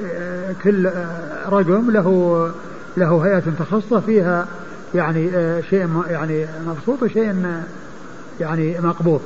[0.00, 2.50] آه، كل آه، رقم له
[2.96, 4.46] له هيئة تخصه فيها
[4.94, 7.34] يعني آه، شيء يعني مبسوط وشيء
[8.40, 9.20] يعني مقبوض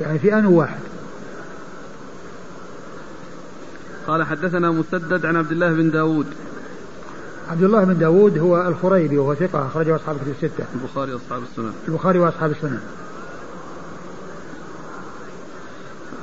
[0.00, 0.78] يعني في آن واحد.
[4.08, 6.26] قال حدثنا مسدد عن عبد الله بن داود.
[7.50, 10.64] عبد الله بن داود هو الخريبي وهو ثقة أخرجه أصحاب الكتب الستة.
[10.74, 12.80] البخاري أصحاب السنن البخاري وأصحاب السنن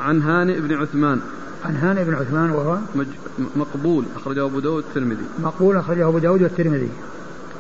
[0.02, 1.20] عن هانئ بن عثمان.
[1.66, 3.08] عن هانئ بن عثمان وهو مج...
[3.56, 6.90] مقبول أخرجه أبو داود الترمذي مقبول أخرجه أبو داود والترمذي.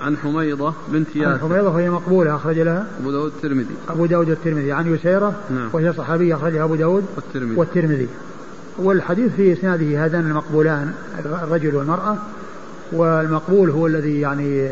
[0.01, 1.39] عن حميضة بنت عن ياسر.
[1.39, 2.87] حميضة وهي مقبولة أخرج لها.
[3.01, 4.71] أبو داود الترمذي أبو داود والترمذي.
[4.71, 5.69] عن يسيرة نعم.
[5.73, 7.55] وهي صحابية أخرجها أبو داود والترمذي.
[7.55, 8.07] والترمذي.
[8.77, 10.93] والحديث في إسناده هذان المقبولان
[11.25, 12.17] الرجل والمرأة
[12.91, 14.69] والمقبول هو الذي يعني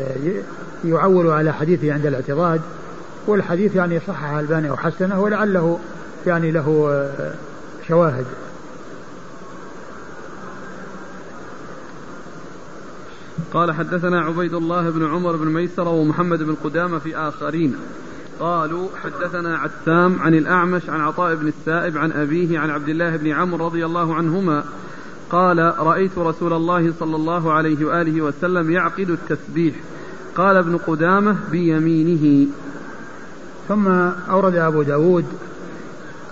[0.84, 2.60] يعول على حديثه عند الاعتضاد
[3.26, 5.78] والحديث يعني صححه الباني أو حسنه ولعله
[6.26, 7.08] يعني له
[7.88, 8.26] شواهد.
[13.52, 17.76] قال حدثنا عبيد الله بن عمر بن ميسرة ومحمد بن قدامة في آخرين.
[18.40, 23.30] قالوا حدثنا عتام عن الأعمش عن عطاء بن السائب عن أبيه عن عبد الله بن
[23.30, 24.64] عمرو رضي الله عنهما
[25.30, 29.74] قال رأيت رسول الله صلى الله عليه وآله وسلم يعقد التسبيح.
[30.36, 32.46] قال ابن قدامة بيمينه.
[33.68, 33.88] ثم
[34.30, 35.24] أورد أبو داود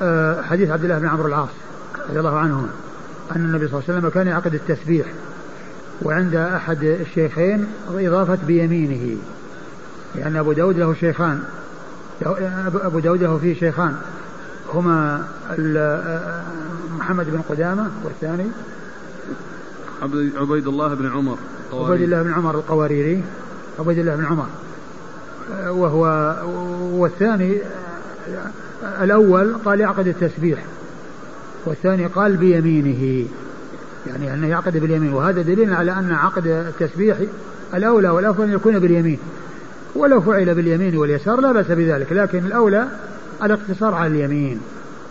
[0.02, 1.48] آه، حديث عبد الله بن عمرو العاص
[2.08, 2.68] رضي الله عنهما
[3.36, 5.06] أن النبي صلى الله عليه وسلم كان يعقد التسبيح
[6.02, 9.16] وعند أحد الشيخين إضافة بيمينه
[10.14, 11.42] لأن أبو داود له شيخان.
[12.74, 13.96] أبو داود له فيه شيخان.
[14.74, 15.24] هما
[16.98, 18.46] محمد بن قدامة والثاني.
[20.36, 21.38] عبيد الله بن عمر
[21.72, 23.22] عبيد الله بن عمر القواريري.
[23.78, 24.46] عبيد الله بن عمر.
[25.68, 26.34] وهو
[27.00, 27.58] والثاني
[29.00, 30.64] الأول قال يعقد التسبيح.
[31.66, 33.28] والثاني قال بيمينه.
[34.06, 35.14] يعني أنه يعقد باليمين.
[35.14, 37.16] وهذا دليل على أن عقد التسبيح
[37.74, 39.18] الأولى والأفضل أن يكون باليمين.
[39.94, 42.86] ولو فعل باليمين واليسار لا بأس بذلك لكن الأولى
[43.42, 44.60] الاقتصار على اليمين.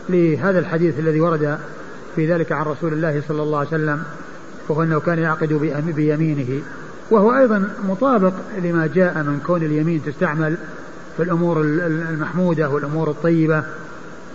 [0.09, 1.57] لهذا الحديث الذي ورد
[2.15, 4.03] في ذلك عن رسول الله صلى الله عليه وسلم
[4.69, 5.53] وهو أنه كان يعقد
[5.95, 6.61] بيمينه.
[7.11, 10.57] وهو أيضا مطابق لما جاء من كون اليمين تستعمل
[11.17, 13.63] في الأمور ال- ال- المحمودة والأمور الطيبة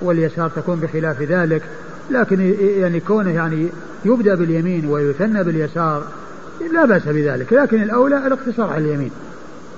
[0.02, 1.62] واليسار تكون بخلاف ذلك.
[2.10, 3.68] لكن يعني كونه يعني
[4.04, 6.04] يبدأ باليمين ويثنى باليسار
[6.72, 7.52] لا بأس بذلك.
[7.52, 9.10] لكن الأولى الاقتصار على اليمين.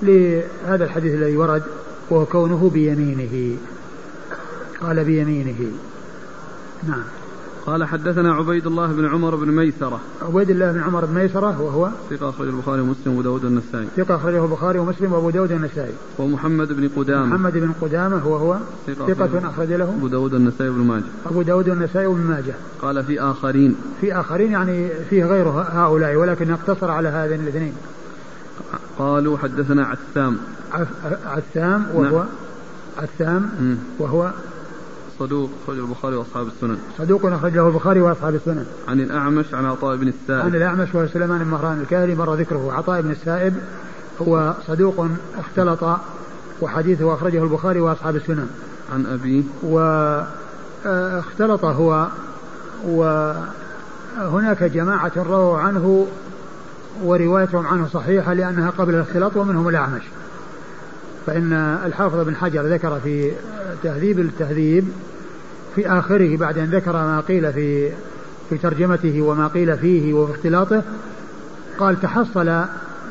[0.01, 1.63] لهذا الحديث الذي ورد
[2.09, 3.57] وهو كونه بيمينه.
[4.81, 5.71] قال بيمينه.
[6.87, 7.03] نعم.
[7.65, 9.99] قال حدثنا عبيد الله بن عمر بن ميسرة.
[10.21, 14.45] عبيد الله بن عمر بن ميسرة وهو؟ ثقة أخرج البخاري ومسلم وداود النسائي ثقة أخرجه
[14.45, 15.93] البخاري ومسلم وأبو داود والنسائي.
[16.19, 17.25] ومحمد بن قدامة.
[17.25, 18.57] محمد بن قدامة وهو
[18.87, 19.93] ثقة ثقة أخرج له.
[19.97, 21.03] أبو داود النسائي بن ماجه.
[21.25, 22.53] أبو داود والنسائي وابن ماجه.
[22.81, 23.75] قال في آخرين.
[24.01, 27.73] في آخرين يعني فيه غير هؤلاء ولكن اقتصر على هذين الاثنين.
[28.99, 30.37] قالوا حدثنا عثام.
[31.25, 32.27] عثام وهو نعم.
[32.97, 33.49] عثام.
[33.99, 34.31] وهو
[35.19, 36.77] صدوق أخرج البخاري وأصحاب السنن.
[36.97, 38.65] صدوق أخرج له البخاري وأصحاب السنن.
[38.87, 42.73] عن الأعمش عن عطاء بن عن السائب الأعمش وهو سليمان بن مهران الكاهلي مر ذكره
[42.73, 43.53] عطاء بن السائب.
[44.21, 45.97] هو صدوق اختلط
[46.61, 48.49] وحديثه أخرجه البخاري وأصحاب السنن.
[48.93, 52.07] عن أبيه واختلط هو
[52.85, 56.07] وهناك جماعة رووا عنه
[57.03, 60.01] وروايتهم عنه صحيحة لأنها قبل الاختلاط ومنهم الأعمش.
[61.25, 61.53] فإن
[61.85, 63.31] الحافظ بن حجر ذكر في
[63.83, 64.87] تهذيب التهذيب
[65.75, 67.91] في آخره بعد أن ذكر ما قيل في
[68.49, 70.83] في ترجمته وما قيل فيه وفي اختلاطه
[71.79, 72.45] قال تحصل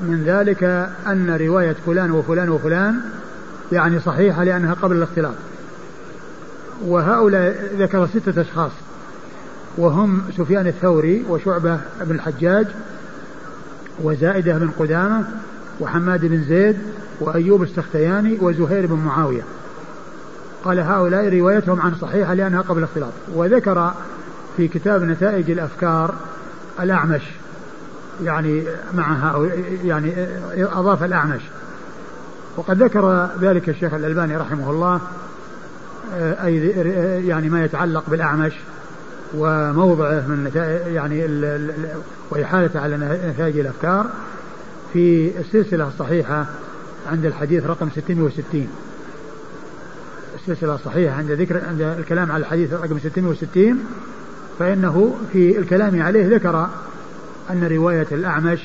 [0.02, 0.64] من ذلك
[1.06, 3.00] أن رواية فلان وفلان وفلان
[3.72, 5.34] يعني صحيحة لأنها قبل الاختلاط.
[6.86, 8.72] وهؤلاء ذكر ستة أشخاص
[9.76, 12.66] وهم سفيان الثوري وشعبة بن الحجاج
[14.02, 15.24] وزائدة بن قدامة
[15.80, 16.76] وحماد بن زيد
[17.20, 19.42] وأيوب السختياني وزهير بن معاوية.
[20.64, 23.92] قال هؤلاء روايتهم عن صحيحة لأنها قبل الاختلاط وذكر
[24.56, 26.14] في كتاب نتائج الأفكار
[26.80, 27.22] الأعمش
[28.24, 28.62] يعني
[28.94, 29.34] مع
[29.84, 30.12] يعني
[30.56, 31.42] أضاف الأعمش.
[32.56, 35.00] وقد ذكر ذلك الشيخ الألباني رحمه الله
[36.44, 36.56] أي
[37.26, 38.52] يعني ما يتعلق بالأعمش.
[39.34, 40.50] وموضعه من
[40.86, 41.26] يعني
[42.30, 44.06] وإحالته على نتائج الأفكار
[44.92, 46.46] في السلسلة الصحيحة
[47.10, 48.68] عند الحديث رقم 660
[50.34, 53.84] السلسلة الصحيحة عند ذكر عند الكلام على الحديث رقم 660
[54.58, 56.68] فإنه في الكلام عليه ذكر
[57.50, 58.60] أن رواية الأعمش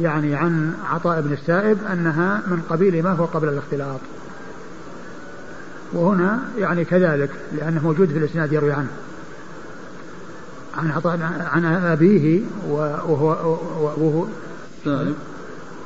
[0.00, 4.00] يعني عن عطاء بن السائب أنها من قبيل ما هو قبل الاختلاط.
[5.92, 8.90] وهنا يعني كذلك لأنه موجود في الإسناد يروي عنه.
[10.76, 11.20] عن عطاء
[11.52, 13.56] عن أبيه وهو
[13.98, 14.24] وهو
[14.78, 15.14] السائب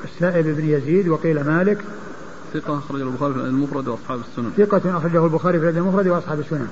[0.05, 1.79] السائب بن يزيد وقيل مالك.
[2.55, 4.51] ثقة أخرجه البخاري في المفرد وأصحاب السنن.
[4.57, 6.69] ثقة أخرجه البخاري في المفرد وأصحاب السنن.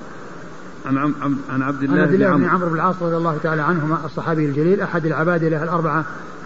[0.87, 1.14] عن عم
[1.50, 2.68] عن عبد الله, عن عبد الله بن عمرو.
[2.68, 6.05] بن العاص رضي الله تعالى عنهما الصحابي الجليل أحد العبادلة الأربعة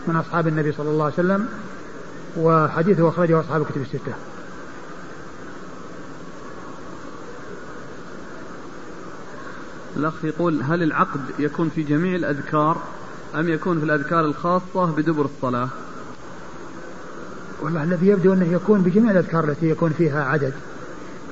[0.08, 1.46] من أصحاب النبي صلى الله عليه وسلم
[2.36, 4.14] وحديثه أخرجه أصحاب الكتب الستة.
[9.96, 12.82] الأخ يقول هل العقد يكون في جميع الأذكار
[13.34, 15.68] أم يكون في الأذكار الخاصة بدبر الصلاة؟
[17.62, 20.52] والله الذي يبدو أنه يكون بجميع الأذكار التي يكون فيها عدد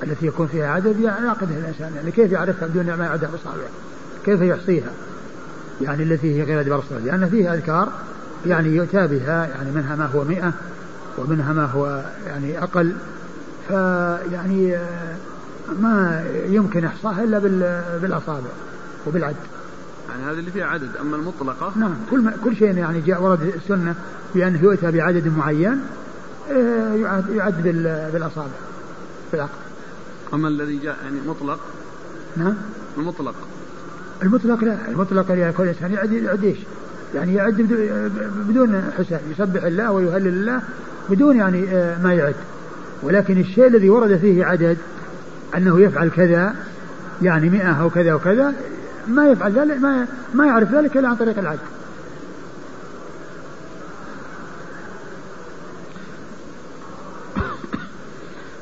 [0.03, 1.93] التي يكون فيها عدد يعقدها الإنسان.
[1.97, 3.69] يعني كيف يعرفها بدون ما يعدها بصابعه
[4.25, 4.91] كيف يحصيها
[5.81, 7.01] يعني التي هي غير أدبار الصلاة.
[7.01, 7.89] لأن فيها أذكار
[8.47, 10.53] يعني يؤتى بها يعني منها ما هو مئة
[11.19, 12.93] ومنها ما هو يعني أقل.
[13.69, 14.79] فيعني
[15.81, 17.39] ما يمكن إحصائها إلا
[17.99, 18.49] بالأصابع
[19.07, 19.37] وبالعد.
[20.09, 23.43] يعني هذه اللي فيها عدد أما المطلقة؟ نعم كل ما كل شيء يعني جاء ورد
[23.43, 23.95] السنة
[24.35, 25.81] بأنه يؤتى بعدد معين
[26.51, 27.63] آه، يعد, يعد
[28.13, 28.49] بالأصابع
[29.33, 29.59] بالعقد.
[30.35, 31.61] أما الذي جاء يعني مطلق؟
[32.37, 32.55] نعم.
[32.99, 33.35] المطلق.
[34.23, 36.59] المطلق لا المطلق يعني كل إنسان يعد يعد إيش؟
[37.15, 37.63] يعني يعد
[38.49, 40.63] بدون حساب يسبح الله ويهلل الله
[41.11, 42.35] بدون يعني آه، ما يعد.
[43.03, 44.77] ولكن الشيء الذي ورد فيه عدد
[45.57, 46.55] أنه يفعل كذا
[47.23, 48.55] يعني مئة أو كذا وكذا
[49.09, 51.59] ما يفعل ذلك ما ما يعرف ذلك إلا عن طريق العد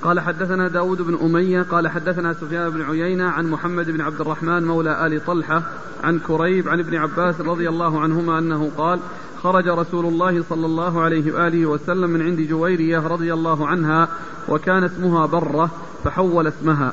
[0.03, 4.65] قال حدثنا داود بن أمية قال حدثنا سفيان بن عيينة عن محمد بن عبد الرحمن
[4.65, 5.63] مولى آل طلحة
[6.05, 9.01] عن كريب عن ابن عباس رضي الله عنهما أنه قال
[9.43, 14.09] خرج رسول الله صلى الله عليه وآله وسلم من عند جويرية رضي الله عنها
[14.49, 15.71] وكان اسمها برة
[16.05, 16.93] فحول اسمها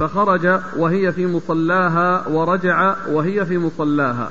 [0.00, 4.30] فخرج وهي في مصلاها ورجع وهي في مصلاها.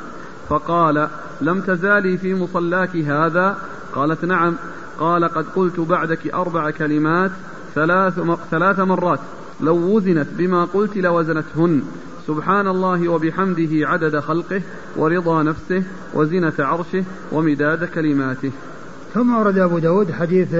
[0.50, 1.08] فقال
[1.41, 3.58] لم تزالي في مصلاك هذا؟
[3.95, 4.56] قالت نعم.
[5.00, 7.32] قال قد قلت بعدك أربع كلمات
[7.76, 8.19] ثلاث,
[8.52, 9.19] ثلاث مرات.
[9.62, 11.82] لو وزنت بما قلت لوزنتهن.
[12.28, 14.62] سبحان الله وبحمده عدد خلقه
[14.98, 18.52] ورضا نفسه وزنة عرشه ومداد كلماته.
[19.13, 20.54] ثم ورد أبو داود حديث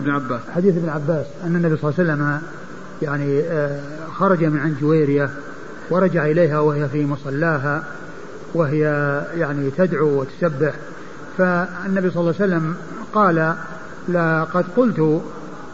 [0.00, 0.40] ابن عباس.
[0.54, 2.40] حديث ابن عباس أن النبي صلى الله عليه وسلم
[3.02, 3.80] يعني آه،
[4.18, 5.30] خرج من عند جويرية
[5.90, 7.82] ورجع إليها وهي في مصلاها
[8.54, 8.82] وهي
[9.36, 10.74] يعني تدعو وتسبح.
[11.38, 12.76] فالنبي صلى الله عليه وسلم
[13.14, 13.54] قال
[14.08, 15.22] لقد قلت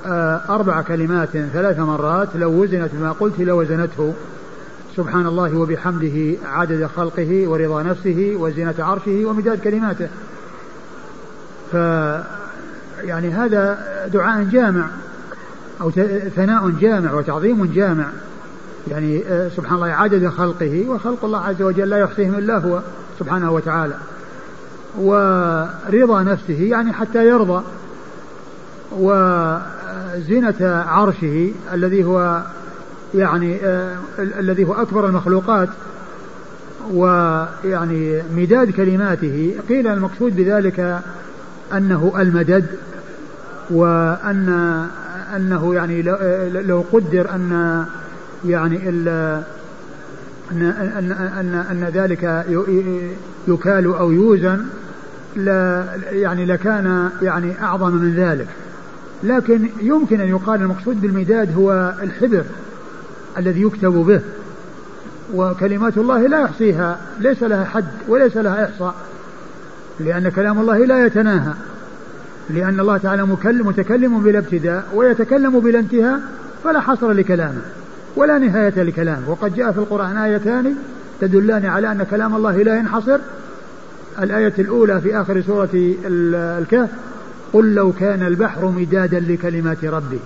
[0.06, 4.14] آه، أربع كلمات ثلاث مرات لو وزنت ما قلت لوزنته.
[4.96, 10.08] سبحان الله وبحمده عدد خلقه ورضا نفسه وزنة عرشه ومداد كلماته.
[11.72, 11.76] ف
[13.02, 13.78] يعني هذا
[14.12, 14.86] دعاء جامع
[15.80, 15.90] أو
[16.36, 18.06] ثناء جامع وتعظيم جامع.
[18.90, 22.80] يعني آه، سبحان الله عدد خلقه وخلق الله عز وجل لا يحصيهم إلا هو
[23.18, 23.94] سبحانه وتعالى.
[24.98, 27.62] ورضا نفسه يعني حتى يرضى.
[28.92, 32.42] وزنة عرشه الذي هو
[33.14, 35.68] يعني آه الذي هو أكبر المخلوقات.
[36.92, 39.54] ويعني مداد كلماته.
[39.68, 41.00] قيل المقصود بذلك
[41.72, 42.66] أنه المدد
[43.70, 44.48] وأن
[45.36, 46.02] أنه يعني
[46.52, 47.84] لو قدر أن
[48.44, 49.08] يعني أن
[50.52, 52.44] أن أن أن ذلك
[53.48, 54.66] يكال أو يوزن
[55.36, 58.48] لا يعني لكان يعني أعظم من ذلك.
[59.24, 62.44] لكن يمكن أن يقال المقصود بالمداد هو الحبر
[63.38, 64.20] الذي يكتب به
[65.34, 68.94] وكلمات الله لا يحصيها ليس لها حد وليس لها إحصاء.
[70.00, 71.52] لأن كلام الله لا يتناهى.
[72.50, 76.20] لأن الله تعالى متكلم بلا ابتداء ويتكلم بلا انتهاء
[76.64, 77.60] فلا حصر لكلامه
[78.16, 79.30] ولا نهاية لكلامه.
[79.30, 80.74] وقد جاء في القرآن آيتان
[81.20, 83.18] تدلان على أن كلام الله لا ينحصر.
[84.22, 86.90] الآية الأولى في آخر سورة الكهف
[87.52, 90.18] قل لو كان البحر مدادا لكلمات ربي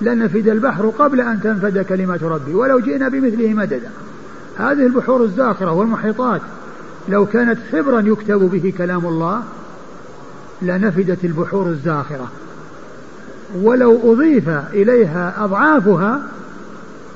[0.00, 3.90] لنفد البحر قبل أن تنفد كلمات ربي ولو جئنا بمثله مددا.
[4.56, 6.40] هذه البحور الزاخرة والمحيطات.
[7.08, 9.42] لو كانت حبرا يكتب به كلام الله
[10.62, 12.28] لنفدت البحور الزاخرة.
[13.56, 16.22] ولو أضيف إليها أضعافها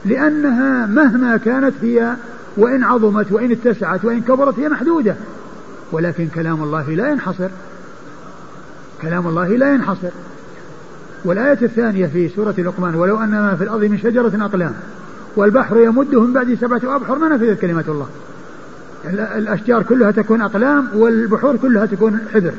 [0.04, 2.14] لأنها مهما كانت هي
[2.56, 5.14] وإن عظمت وإن اتسعت وإن كبرت هي محدودة.
[5.92, 7.48] ولكن كلام الله لا ينحصر.
[9.02, 10.10] كلام الله لا ينحصر.
[11.24, 14.74] والآية الثانية في سورة لقمان ولو أن ما في الأرض من شجرة أقلام
[15.36, 18.06] والبحر يمده من بعد سبعة أبحر ما نفذت كلمة الله.
[19.10, 22.52] الأشجار كلها تكون أقلام والبحور كلها تكون حبر.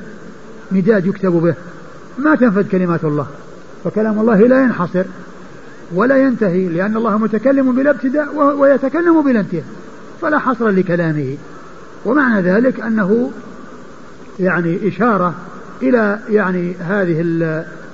[0.71, 1.55] مداد يكتب به.
[2.17, 3.27] ما تنفذ كلمات الله.
[3.83, 5.03] فكلام الله لا ينحصر
[5.93, 9.63] ولا ينتهي لأن الله متكلم بلا ابتداء ويتكلم بلا انتهاء.
[10.21, 11.37] فلا حصر لكلامه.
[12.05, 13.31] ومعنى ذلك أنه
[14.39, 15.33] يعني إشارة
[15.81, 17.25] إلى يعني هذه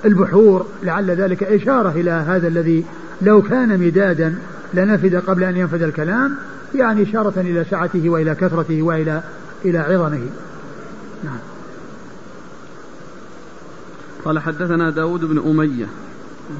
[0.04, 0.66] البحور.
[0.82, 2.84] لعل ذلك إشارة إلى هذا الذي
[3.22, 4.34] لو كان مدادا
[4.74, 6.34] لنفد قبل أن ينفذ الكلام.
[6.74, 9.22] يعني إشارة إلى سعته وإلى كثرته وإلى
[9.64, 10.26] إلى عظمه.
[11.24, 11.38] نعم.
[14.24, 15.86] قال حدثنا داود بن أمية.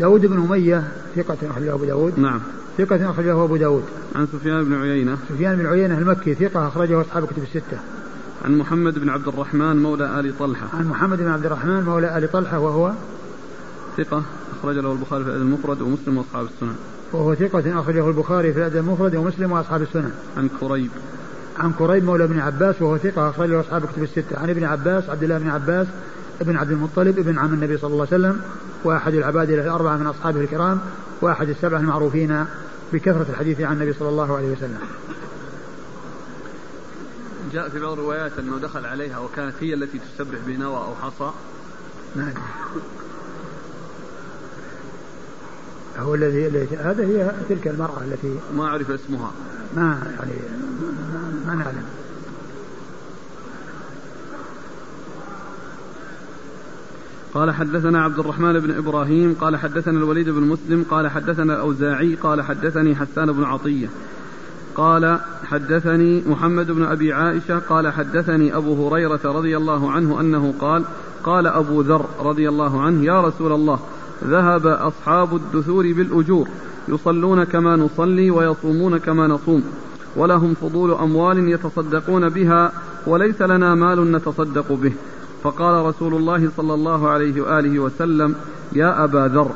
[0.01, 0.85] داود بن أمية
[1.17, 2.19] ثقة أخرجه أبو داود.
[2.19, 2.41] نعم.
[2.79, 3.85] ثقة أخرجه أبو داود.
[4.15, 5.19] عن سفيان بن عيينة.
[5.29, 7.79] سفيان بن عيينة المكي ثقة أخرجه أصحاب كتب الستة.
[8.45, 10.67] عن محمد بن عبد الرحمن مولى آل طلحة.
[10.79, 12.93] عن محمد بن عبد الرحمن مولى آل طلحة وهو
[13.97, 14.23] ثقة
[14.59, 16.77] أخرج له البخاري في الأدب المفرد ومسلم وأصحاب السنن.
[17.13, 20.91] وهو ثقة أخرجه البخاري في الأدب المفرد ومسلم وأصحاب السنن عن كريب.
[21.59, 24.39] عن كريب مولى بن عباس وهو ثقة أخرجه أصحاب كتب الستة.
[24.39, 25.87] عن ابن عباس عبد الله بن عباس
[26.41, 28.41] ابن عبد المطلب ابن عم النبي صلى الله عليه وسلم
[28.85, 30.81] وأحد العباد الأربعة من أصحابه الكرام
[31.21, 32.45] وأحد السبعة المعروفين
[32.93, 34.79] بكثرة الحديث عن النبي صلى الله عليه وسلم.
[37.53, 41.31] جاء في بعض الروايات أنه دخل عليها وكانت هي التي تسبح بنوى أو حصى.
[42.17, 42.33] نعم.
[45.99, 49.31] هو الذي هذا هي تلك المرأة التي ما أعرف اسمها.
[49.77, 50.33] ما يعني
[51.47, 51.85] ما, نعلم.
[57.35, 62.43] قال حدثنا عبد الرحمن بن إبراهيم قال حدثنا الوليد بن مسلم قال حدثنا الأوزاعي قال
[62.43, 63.89] حدثني حسان بن عطية.
[64.75, 70.85] قال حدثني محمد بن أبي عائشة قال حدثني أبو هريرة رضي الله عنه أنه قال
[71.25, 73.79] قال أبو ذر رضي الله عنه يا رسول الله
[74.27, 76.49] ذهب أصحاب الدثور بالأجور
[76.89, 79.65] يصلون كما نصلي ويصومون كما نصوم
[80.17, 82.73] ولهم فضول أموال يتصدقون بها
[83.07, 84.93] وليس لنا مال نتصدق به.
[85.43, 88.35] فقال رسول الله صلى الله عليه وآله وسلم
[88.73, 89.51] يا أبا ذر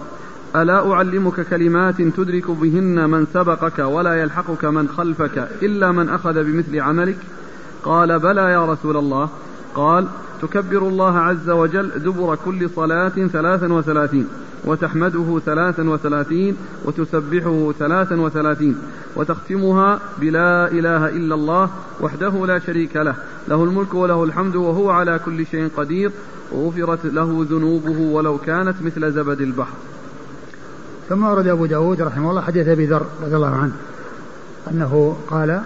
[0.57, 6.81] ألا أعلمك كلمات تدرك بهن من سبقك ولا يلحقك من خلفك إلا من أخذ بمثل
[6.81, 7.19] عملك؟
[7.85, 9.29] قال بلى يا رسول الله
[9.77, 10.07] قال
[10.43, 14.29] تكبر الله عز وجل دبر كل صلاة ثلاثا وثلاثين
[14.65, 18.77] وتحمده ثلاثا وثلاثين وتسبحه ثلاثا وثلاثين
[19.17, 21.71] وتختمها بلا إله إلا الله
[22.01, 23.15] وحده لا شريك له
[23.49, 26.11] له الملك وله الحمد وهو على كل شيء قدير
[26.53, 29.77] وغفرت له ذنوبه ولو كانت مثل زبد البحر.
[31.09, 33.73] ثم ورد أبو داود رحمه الله حديث أبي ذر رضي الله عنه
[34.71, 35.61] أنه قال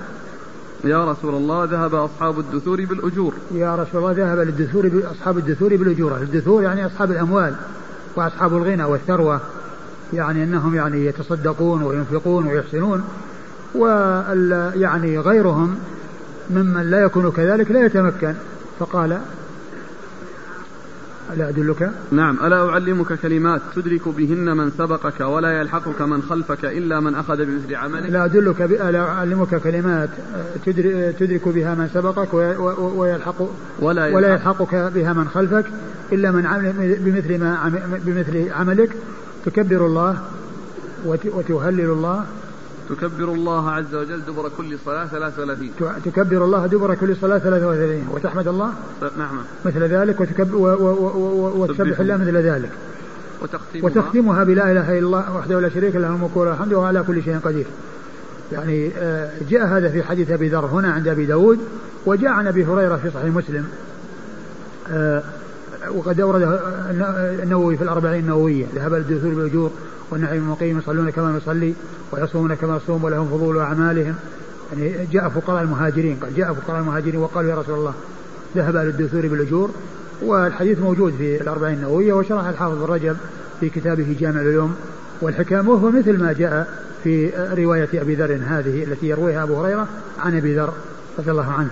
[0.84, 3.34] يا رسول الله ذهب أصحاب الدثور بالأجور.
[3.54, 6.16] يا رسول الله ذهب للدثور أصحاب الدثور بالأجور.
[6.16, 7.54] الدثور يعني أصحاب الأموال
[8.16, 9.40] وأصحاب الغنى والثروة
[10.12, 13.04] يعني أنهم يعني يتصدقون وينفقون ويحسنون
[13.74, 15.78] ويعني غيرهم
[16.50, 18.34] ممن لا يكون كذلك لا يتمكن.
[18.78, 19.20] فقال
[21.34, 27.00] ألا أدلك؟ نعم ألا أعلمك كلمات تدرك بهن من سبقك ولا يلحقك من خلفك إلا
[27.00, 28.10] من أخذ بمثل عملك.
[28.10, 30.10] لا أدلك ألا أعلمك كلمات
[31.20, 32.34] تدرك بها من سبقك
[32.96, 33.42] ويلحق
[33.78, 35.64] ولا, يلحق ولا يلحقك بها من خلفك
[36.12, 37.72] إلا من عمل بمثل ما
[38.06, 38.90] بمثل عملك.
[39.44, 40.18] تكبر الله
[41.06, 42.24] وتهلل الله
[42.90, 45.70] تكبر الله عز وجل دبر كل صلاة 33
[46.04, 48.72] تكبر الله دبر كل صلاة 33 وتحمد الله
[49.18, 49.38] نعم.
[49.64, 50.56] مثل ذلك وتكبر
[51.56, 52.70] وتسبح الله مثل ذلك.
[53.42, 57.02] وتختمها, وتختمها بلا إله إلا الله وحده لا شريك له الملك وله الحمد وهو على
[57.02, 57.66] كل شيء قدير.
[58.52, 61.58] يعني آه، جاء هذا في حديث أبي ذر هنا عند أبي داود
[62.06, 63.64] وجاء عن أبي هريرة في صحيح مسلم.
[64.90, 65.22] آه،
[65.88, 66.60] وقد أورد
[67.42, 69.70] النووي في الأربعين النووية ذهب الدثور بالأجور
[70.10, 71.74] والنعيم المقيم يصلون كما نصلي
[72.12, 74.14] ويصومون كما نصوم ولهم فضول أعمالهم.
[74.72, 77.94] يعني جاء فقراء المهاجرين قال جاء فقراء المهاجرين وقالوا يا رسول الله
[78.56, 79.70] ذهب أهل الدثور بالأجور.
[80.22, 83.16] والحديث موجود في الأربعين النووية وشرح الحافظ بن رجب
[83.60, 84.76] في كتابه جامع العلوم.
[85.22, 86.68] والحكام وهو مثل ما جاء
[87.04, 89.88] في رواية أبي ذر هذه التي يرويها أبو هريرة
[90.18, 90.72] عن أبي ذر
[91.18, 91.70] رضي الله عنه.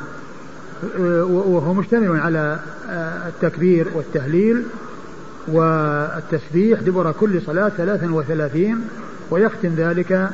[1.28, 2.58] وهو مشتمل على
[3.28, 4.62] التكبير والتهليل
[5.52, 8.80] والتسبيح دبر كل صلاة ثلاثا وثلاثين
[9.30, 10.30] ويختم ذلك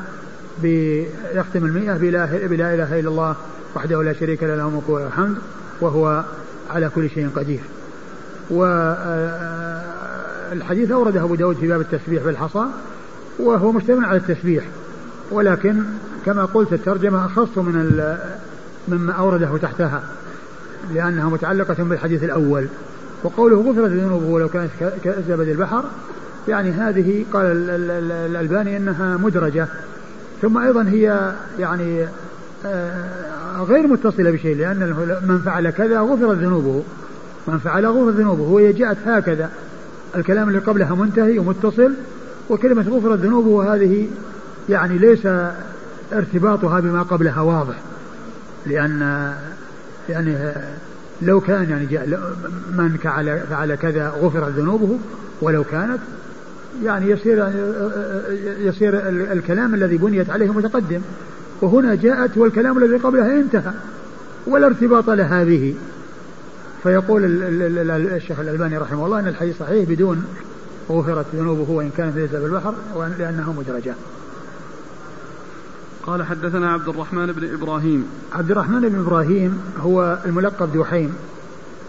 [1.34, 3.36] يختم المئة بلا, بلا إله إلا الله
[3.76, 5.36] وحده لا شريك له له الملك الحمد
[5.80, 6.24] وهو
[6.70, 7.60] على كل شيء قدير.
[10.50, 12.64] والحديث أورده أبو داود في باب التسبيح بالحصى
[13.38, 14.64] وهو مشتمل على التسبيح.
[15.30, 15.82] ولكن
[16.26, 18.16] كما قلت الترجمة أخص من
[18.88, 20.02] مما أورده تحتها
[20.94, 22.66] لأنها متعلقة بالحديث الأول.
[23.24, 24.70] وقوله غفرت ذنوبه ولو كانت
[25.04, 25.84] كزبد البحر
[26.48, 29.68] يعني هذه قال الألباني أنها مدرجة.
[30.42, 32.06] ثم أيضا هي يعني
[32.66, 34.78] آه، غير متصلة بشيء لأن
[35.28, 36.82] من فعل كذا غفرت ذنوبه.
[37.48, 39.50] من فعل غفرت ذنوبه وهي جاءت هكذا.
[40.16, 41.92] الكلام اللي قبلها منتهي ومتصل
[42.50, 44.08] وكلمة غفرت ذنوبه هذه
[44.68, 45.26] يعني ليس
[46.12, 47.76] ارتباطها بما قبلها واضح.
[48.66, 49.32] لأن
[50.08, 50.36] يعني
[51.22, 52.08] لو كان يعني
[52.78, 54.98] من فعل فعل كذا غفرت ذنوبه
[55.42, 55.98] ولو كانت
[56.84, 57.48] يعني يصير
[58.58, 61.00] يصير الكلام الذي بنيت عليه متقدم.
[61.62, 63.72] وهنا جاءت والكلام الذي قبلها انتهى
[64.46, 65.74] ولا ارتباط لها به
[66.82, 67.22] فيقول
[68.16, 70.24] الشيخ الألباني رحمه الله أن الحديث صحيح بدون
[70.90, 72.74] غفرت ذنوبه وإن كانت ليس بالبحر
[73.18, 73.94] لأنه مدرجة.
[76.06, 78.06] قال حدثنا عبد الرحمن بن إبراهيم.
[78.32, 81.14] عبد الرحمن بن إبراهيم هو الملقب دحيم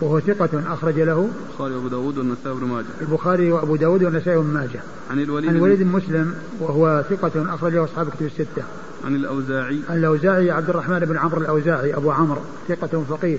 [0.01, 2.85] وهو ثقة أخرج له البخاري وأبو داود والنسائي بن ماجه.
[3.01, 4.79] البخاري وأبو داود والنسائي بن ماجه.
[5.11, 8.63] عن الوليد عن الوليد بن مسلم وهو ثقة أخرج له أصحاب كتب الستة.
[9.05, 9.79] عن الأوزاعي.
[9.89, 13.37] عن الأوزاعي عبد الرحمن بن عمرو الأوزاعي أبو عمرو ثقة فقيه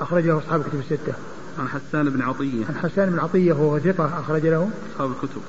[0.00, 1.12] أخرج له أصحاب كتب الستة.
[1.58, 2.66] عن حسان بن عطية.
[2.68, 5.40] عن حسان بن عطية وهو ثقة أخرج له أصحاب الكتب.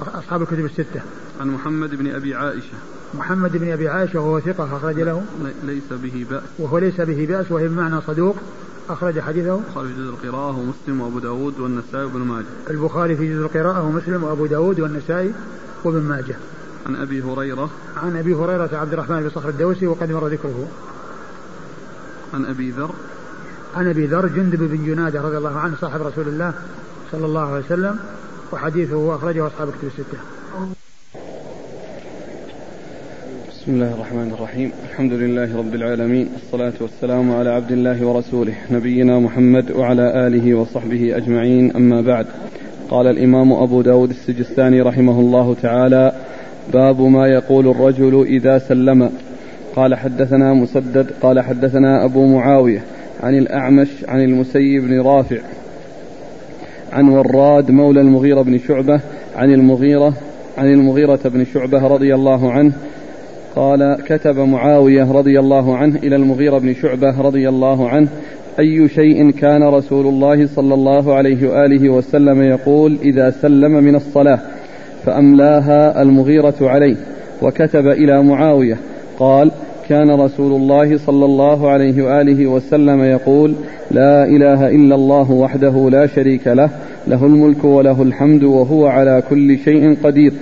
[0.00, 1.00] أصحاب الكتب الستة.
[1.40, 2.74] عن محمد بن أبي عائشة.
[3.14, 5.24] محمد بن أبي عائشة وهو ثقة أخرج له.
[5.64, 6.42] ليس به بأس.
[6.58, 8.36] وهو ليس به بأس وهي بمعنى صدوق
[8.90, 9.60] أخرج حديثه.
[9.60, 12.46] البخاري في جزء القراءة ومسلم وأبو داود والنسائي وابن ماجه.
[12.70, 15.32] البخاري في جزء القراءة ومسلم وأبو داود والنسائي
[15.84, 16.36] وابن ماجه.
[16.86, 17.70] عن أبي هريرة.
[17.96, 20.68] عن أبي هريرة عبد الرحمن بن صخر الدوسي وقد مر ذكره.
[22.34, 22.90] عن أبي ذر.
[23.76, 26.54] عن أبي ذر جندب بن جنادة رضي الله عنه صاحب رسول الله
[27.12, 27.98] صلى الله عليه وسلم
[28.52, 30.18] وحديثه أخرجه أصحاب كتب الستة.
[33.62, 34.72] بسم الله الرحمن الرحيم.
[34.90, 36.28] الحمد لله رب العالمين.
[36.36, 41.76] الصلاة والسلام على عبد الله ورسوله نبينا محمد وعلى آله وصحبه أجمعين.
[41.76, 42.26] أما بعد
[42.90, 46.12] قال الإمام أبو داود السجستاني رحمه الله تعالى
[46.72, 49.10] باب ما يقول الرجل إذا سلم.
[49.76, 52.82] قال حدثنا مسدد قال حدثنا أبو معاوية
[53.20, 55.40] عن الأعمش عن المسيب بن رافع
[56.92, 59.00] عن وراد مولى المغيرة بن شعبة
[59.36, 60.14] عن المغيرة
[60.58, 62.72] عن المغيرة بن شعبة رضي الله عنه
[63.56, 68.08] قال كتب معاوية رضي الله عنه إلى المغيرة بن شعبة رضي الله عنه
[68.58, 74.38] أي شيء كان رسول الله صلى الله عليه وآله وسلم يقول إذا سلم من الصلاة
[75.04, 76.96] فأملاها المغيرة عليه
[77.42, 78.76] وكتب إلى معاوية
[79.18, 79.50] قال
[79.88, 83.54] كان رسول الله صلى الله عليه وآله وسلم يقول
[83.90, 86.70] لا إله إلا الله وحده لا شريك له
[87.06, 90.32] له الملك وله الحمد وهو على كل شيء قدير.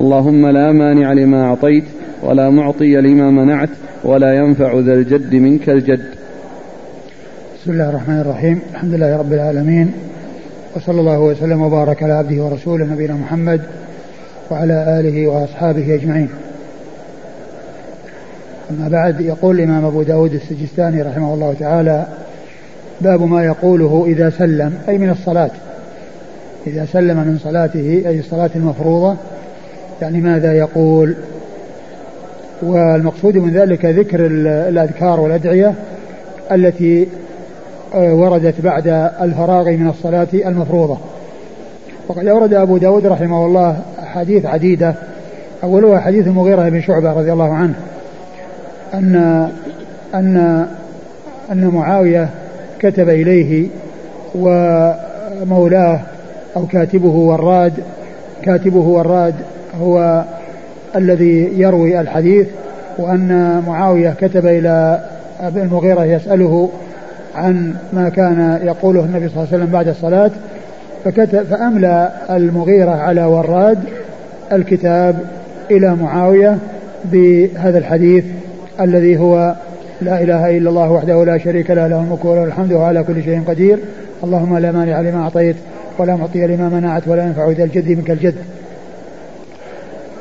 [0.00, 1.84] اللهم لا مانع لما أعطيت
[2.22, 3.68] ولا معطي لما منعت
[4.04, 6.04] ولا ينفع ذا الجد منك الجد.
[7.60, 8.60] بسم الله الرحمن الرحيم.
[8.70, 9.92] الحمد لله رب العالمين.
[10.76, 13.60] وصلى الله وسلم وبارك على عبده ورسوله نبينا محمد
[14.50, 16.28] وعلى آله وأصحابه أجمعين.
[18.70, 22.06] أما بعد يقول الإمام أبو داود السجستاني رحمه الله تعالى
[23.00, 25.50] باب ما يقوله إذا سلم أي من الصلاة.
[26.66, 29.16] إذا سلم من صلاته أي الصلاة المفروضة
[30.02, 31.14] يعني ماذا يقول؟
[32.62, 34.26] والمقصود من ذلك ذكر
[34.68, 35.74] الأذكار والأدعية
[36.52, 37.08] التي
[37.94, 38.88] آه، وردت بعد
[39.20, 40.98] الفراغ من الصلاة المفروضة.
[42.08, 44.94] وقد أورد أبو داود رحمه الله حديث عديدة.
[45.62, 47.74] أولها حديث المغيرة بن شعبة رضي الله عنه
[48.94, 49.48] أن
[50.14, 50.66] أن
[51.52, 52.28] أن معاوية
[52.78, 53.68] كتب إليه
[54.34, 56.00] ومولاه
[56.56, 57.72] أو كاتبه وراد
[58.42, 59.34] كاتبه وراد
[59.80, 60.24] هو
[60.96, 62.46] الذي يروي الحديث
[62.98, 65.00] وأن معاوية كتب إلى
[65.40, 66.70] أبي المغيرة يسأله
[67.34, 70.30] عن ما كان يقوله النبي صلى الله عليه وسلم بعد الصلاة
[71.04, 73.78] فكتب فأملى المغيرة على وراد
[74.52, 75.18] الكتاب
[75.70, 76.58] إلى معاوية
[77.04, 78.24] بهذا الحديث
[78.80, 79.54] الذي هو
[80.02, 83.22] لا إله إلا الله وحده لا شريك له له الملك وله الحمد وهو على كل
[83.22, 83.78] شيء قدير.
[84.24, 85.56] اللهم لا مانع لما أعطيت
[85.98, 88.34] ولا معطي لما منعت ولا ينفع ذا الجد منك الجد.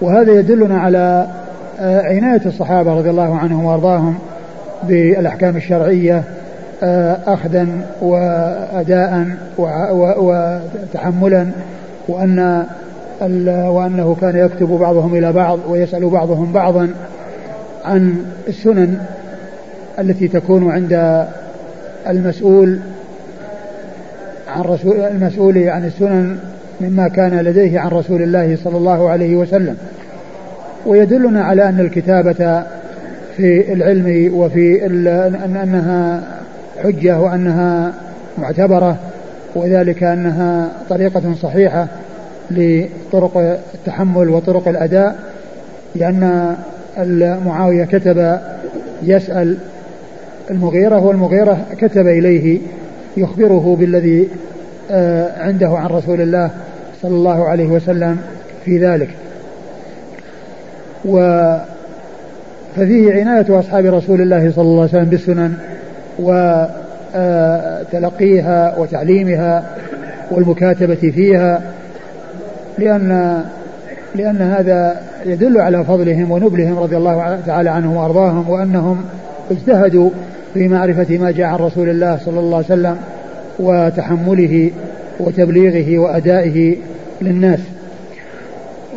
[0.01, 1.27] وهذا يدلنا على
[1.79, 4.17] آه، عناية الصحابة رضي الله عنهم وأرضاهم
[4.83, 6.23] بالأحكام الشرعية
[6.83, 7.67] آه، أخذا
[8.01, 9.27] وأداء
[10.17, 11.47] وتحملا
[12.07, 12.65] وأن
[13.69, 16.89] وأنه كان يكتب بعضهم إلى بعض ويسأل بعضهم بعضا
[17.85, 18.99] عن السنن
[19.99, 21.25] التي تكون عند
[22.07, 22.79] المسؤول
[24.55, 26.37] عن رسول المسؤول عن السنن
[26.82, 29.77] مما كان لديه عن رسول الله صلى الله عليه وسلم.
[30.86, 32.63] ويدلنا على أن الكتابة
[33.38, 36.23] في العلم وفي أن أنها
[36.84, 37.93] حجة وأنها
[38.38, 38.97] معتبرة
[39.55, 41.88] وذلك أنها طريقة صحيحة
[42.51, 45.15] لطرق التحمل وطرق الأداء
[45.95, 46.55] لأن
[47.45, 48.39] معاوية كتب
[49.03, 49.57] يسأل
[50.51, 52.59] المغيرة والمغيرة كتب إليه
[53.17, 54.27] يخبره بالذي
[54.91, 56.51] آه، عنده عن رسول الله
[57.01, 58.17] صلى الله عليه وسلم
[58.65, 59.09] في ذلك.
[61.05, 61.19] و
[62.75, 65.53] ففيه عناية أصحاب رسول الله صلى الله عليه وسلم بالسنن
[67.15, 69.63] وتلقيها وتعليمها
[70.31, 71.61] والمكاتبة فيها
[72.77, 73.41] لأن
[74.15, 79.01] لأن هذا يدل على فضلهم ونبلهم رضي الله تعالى عنهم وأرضاهم وأنهم
[79.51, 80.09] اجتهدوا
[80.53, 82.97] في معرفة ما جاء عن رسول الله صلى الله عليه وسلم
[83.59, 84.71] وتحمله
[85.20, 86.76] وتبليغه وأدائه
[87.22, 87.59] للناس.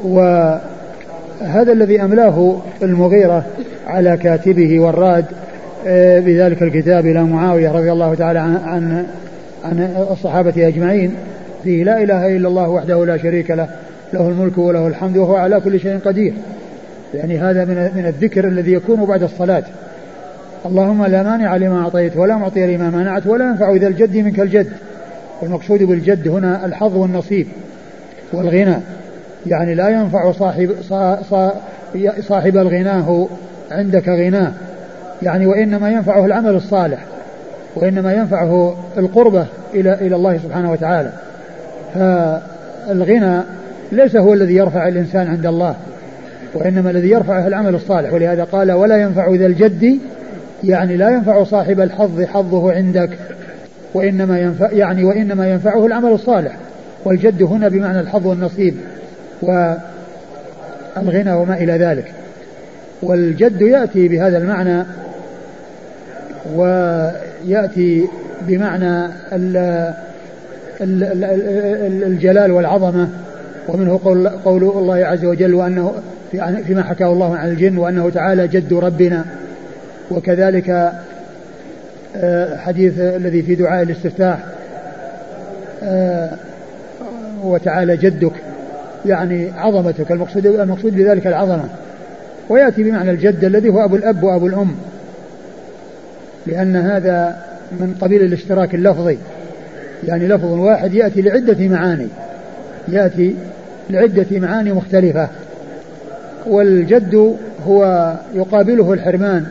[0.05, 3.45] وهذا الذي أملاه المغيرة
[3.87, 5.25] على كاتبه والراد
[5.87, 9.07] آه، بذلك الكتاب إلى معاوية رضي الله تعالى عن,
[9.65, 11.15] عن, الصحابة أجمعين
[11.65, 13.69] في لا إله إلا الله وحده لا شريك له
[14.13, 16.35] له الملك وله الحمد وهو على كل شيء قدير.
[17.15, 19.63] يعني هذا من من الذكر الذي يكون بعد الصلاة.
[20.67, 24.73] اللهم لا مانع لما أعطيت ولا معطي لما منعت ولا ينفع ذا الجد منك الجد.
[25.43, 27.47] والمقصود بالجد هنا الحظ والنصيب
[28.33, 28.77] والغنى.
[29.47, 30.71] يعني لا ينفع صاحب
[32.21, 33.29] صاحب الغناه
[33.71, 34.53] عندك غناه.
[35.23, 37.05] يعني وإنما ينفعه العمل الصالح
[37.77, 41.13] وإنما ينفعه القربة إلى إلى الله سبحانه وتعالى.
[41.95, 43.43] فالغنى
[43.93, 45.75] ليس هو الذي يرفع الإنسان عند الله
[46.55, 48.13] وإنما الذي يرفعه العمل الصالح.
[48.13, 49.99] ولهذا قال ولا ينفع ذا الجد.
[50.65, 53.11] يعني لا ينفع صاحب الحظ حظه عندك.
[53.95, 56.57] وإنما ينفع يعني وإنما ينفعه العمل الصالح.
[57.05, 58.75] والجد هنا بمعنى الحظ والنصيب
[59.43, 62.13] والغنى وما إلى ذلك.
[63.03, 64.85] والجد يأتي بهذا المعنى
[66.55, 68.09] ويأتي
[68.41, 69.07] بمعنى
[72.07, 73.09] الجلال والعظمة.
[73.69, 75.93] ومنه قول, قول الله عز وجل وأنه
[76.67, 79.25] فيما حكاه الله عن الجن وأنه تعالى جد ربنا.
[80.11, 80.93] وكذلك
[82.57, 84.39] حديث الذي في دعاء الاستفتاح
[85.83, 86.31] آه،
[87.45, 88.33] وتعالى جدك
[89.07, 91.65] يعني عظمتك المقصود المقصود بذلك العظمة.
[92.49, 94.75] ويأتي بمعنى الجد الذي هو أبو الأب وأبو الأم
[96.47, 97.37] لأن هذا
[97.73, 99.19] من قبيل الاشتراك اللفظي.
[100.09, 102.09] يعني لفظ واحد يأتي لعدة معاني
[102.89, 103.37] يأتي
[103.91, 105.29] لعدة معاني مختلفة.
[106.47, 107.37] والجد
[107.67, 109.47] هو يقابله الحرمان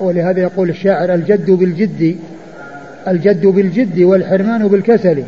[0.00, 2.16] ولهذا يقول الشاعر الجد بالجد
[3.08, 5.22] الجد بالجد والحرمان بالكسل.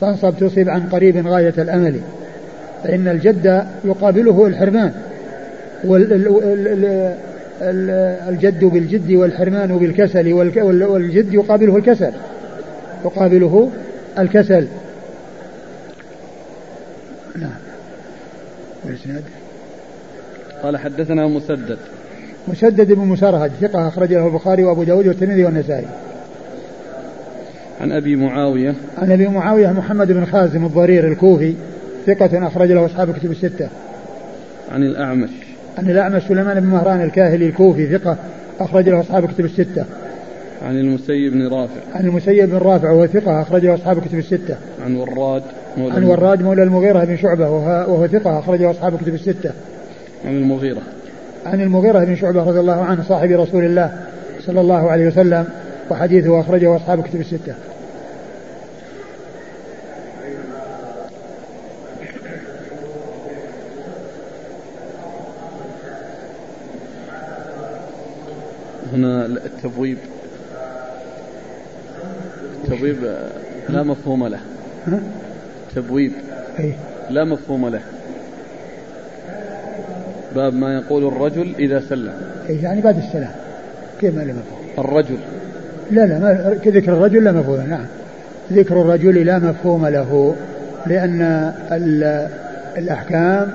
[0.00, 2.00] فانصب تصب عن قريب غاية الأمل.
[2.84, 4.92] فإن الجد يقابله الحرمان.
[8.28, 10.32] الجد بالجد والحرمان بالكسل.
[10.32, 12.12] والجد يقابله الكسل.
[13.04, 13.70] يقابله
[14.18, 14.66] الكسل.
[17.36, 17.50] نعم.
[20.62, 21.78] قال حدثنا مسدد.
[22.48, 25.86] مسدد بن مسرهد ثقة أخرج له البخاري وأبو داود والترمذي والنسائي.
[27.80, 28.74] عن أبي معاوية.
[28.98, 31.54] عن أبي معاوية محمد بن خازم الضرير الكوفي
[32.06, 33.68] ثقة أخرج له أصحاب كتب الستة.
[34.72, 35.30] عن الأعمش.
[35.78, 38.16] عن الأعمش سليمان بن مهران الكاهلي الكوفي ثقة
[38.60, 39.84] أخرج له أصحاب كتب الستة.
[40.66, 41.80] عن المسيب بن رافع.
[41.94, 44.56] عن المسيب بن رافع وهو ثقة أخرج له أصحاب كتب الستة.
[44.84, 45.42] عن وراد
[45.76, 49.50] مولى عن وراد مولى المغيرة بن شعبة وهو ثقة أخرج له أصحاب كتب الستة.
[50.24, 50.82] عن المغيرة.
[51.46, 53.98] عن المغيرة بن شعبة رضي الله عنه صاحب رسول الله
[54.40, 55.46] صلى الله عليه وسلم
[55.90, 57.54] وحديثه أخرجه أصحاب كتب الستة.
[68.92, 69.98] هنا التبويب.
[72.64, 72.96] التبويب
[73.68, 74.40] لا مفهوم له.
[75.74, 76.12] تبويب
[77.10, 77.80] لا مفهوم له.
[80.36, 82.12] باب ما يقول الرجل إذا سلم.
[82.48, 83.30] إيه يعني بعد السلام.
[84.00, 85.16] كيف ما له مفهوم الرجل.
[85.90, 87.86] لا لا ما ذكر الرجل لا مفهوم نعم.
[88.52, 90.36] ذكر الرجل لا مفهوم له
[90.86, 91.52] لأن
[92.78, 93.50] الأحكام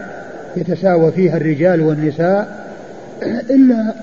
[0.58, 2.68] يتساوى فيها الرجال والنساء
[3.50, 3.94] إلا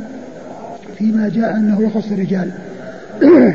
[0.99, 2.51] فيما جاء أنه يخص الرجال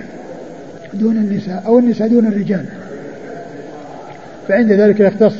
[0.94, 2.66] دون النساء أو النساء دون الرجال.
[4.48, 5.36] فعند ذلك يختص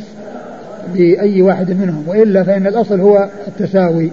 [0.94, 4.12] بأي واحد منهم وإلا فإن الأصل هو التساوي.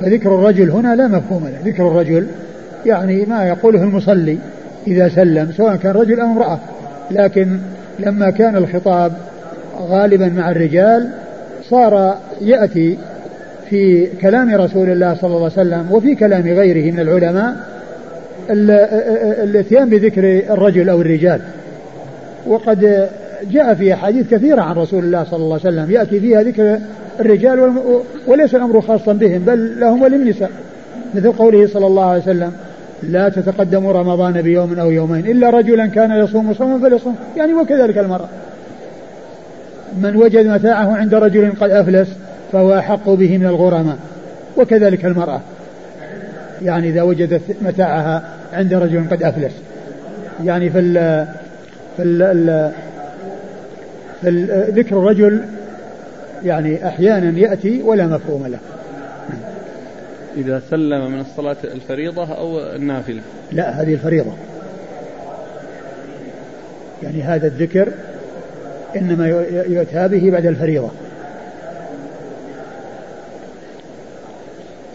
[0.00, 1.70] فذكر الرجل هنا لا مفهوم له.
[1.70, 2.26] ذكر الرجل
[2.86, 4.38] يعني ما يقوله المصلي
[4.86, 6.58] إذا سلم سواء كان رجل أو امرأة.
[7.10, 7.58] لكن
[7.98, 9.12] لما كان الخطاب
[9.80, 11.08] غالبا مع الرجال
[11.70, 12.98] صار يأتي
[13.70, 17.56] في كلام رسول الله صلى الله عليه وسلم وفي كلام غيره من العلماء
[18.50, 21.40] الاتيان بذكر الرجل أو الرجال.
[22.46, 23.08] وقد
[23.50, 25.90] جاء في أحاديث كثيرة عن رسول الله صلى الله عليه وسلم.
[25.90, 26.78] يأتي فيها ذكر
[27.20, 27.72] الرجال
[28.26, 30.50] وليس الأمر خاصا بهم بل لهم وللنساء.
[31.14, 32.52] مثل قوله صلى الله عليه وسلم
[33.02, 37.16] لا تتقدموا رمضان بيوم أو يومين إلا رجلا كان يصوم صوما فليصوم.
[37.36, 38.28] يعني وكذلك المرأة.
[40.02, 42.08] من وجد متاعه عند رجل قد أفلس
[42.52, 43.96] فهو أحق به من الغرماء.
[44.56, 45.40] وكذلك المرأة.
[46.62, 48.22] يعني إذا وجدت متاعها
[48.52, 49.52] عند رجل قد أفلس.
[50.44, 51.26] يعني في ال
[51.96, 52.85] في ال في
[54.70, 55.40] ذكر الرجل
[56.44, 58.58] يعني أحيانا يأتي ولا مفهوم له.
[60.36, 63.20] إذا سلم من الصلاة الفريضة أو النافلة.
[63.52, 64.32] لا هذه الفريضة.
[67.02, 67.88] يعني هذا الذكر
[68.96, 69.28] إنما
[69.68, 70.90] يؤتى به بعد الفريضة.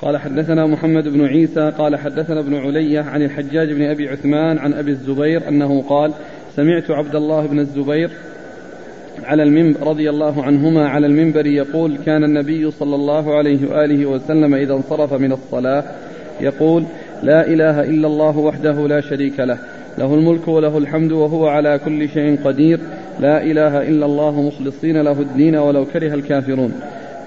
[0.02, 4.74] قال حدثنا محمد بن عيسى قال حدثنا ابن علية عن الحجاج بن أبي عثمان عن
[4.74, 6.14] أبي الزبير أنه قال
[6.56, 8.12] سمعت عبد الله بن الزبير
[9.26, 14.56] على المنبر رضي الله عنهما على المنبر يقول كان النبي صلى الله عليه وآله وسلم
[14.56, 15.84] إذا انصرف من الصلاة
[16.42, 16.84] يقول
[17.24, 19.58] لا إله إلا الله وحده لا شريك له
[19.98, 22.80] له الملك وله الحمد وهو على كل شيء قدير
[23.20, 26.74] لا إله إلا الله مخلصين له الدين ولو كره الكافرون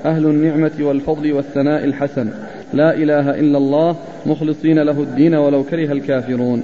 [0.04, 2.28] أهل النعمة والفضل والثناء الحسن
[2.72, 6.62] لا إله إلا الله مخلصين له الدين ولو كره الكافرون.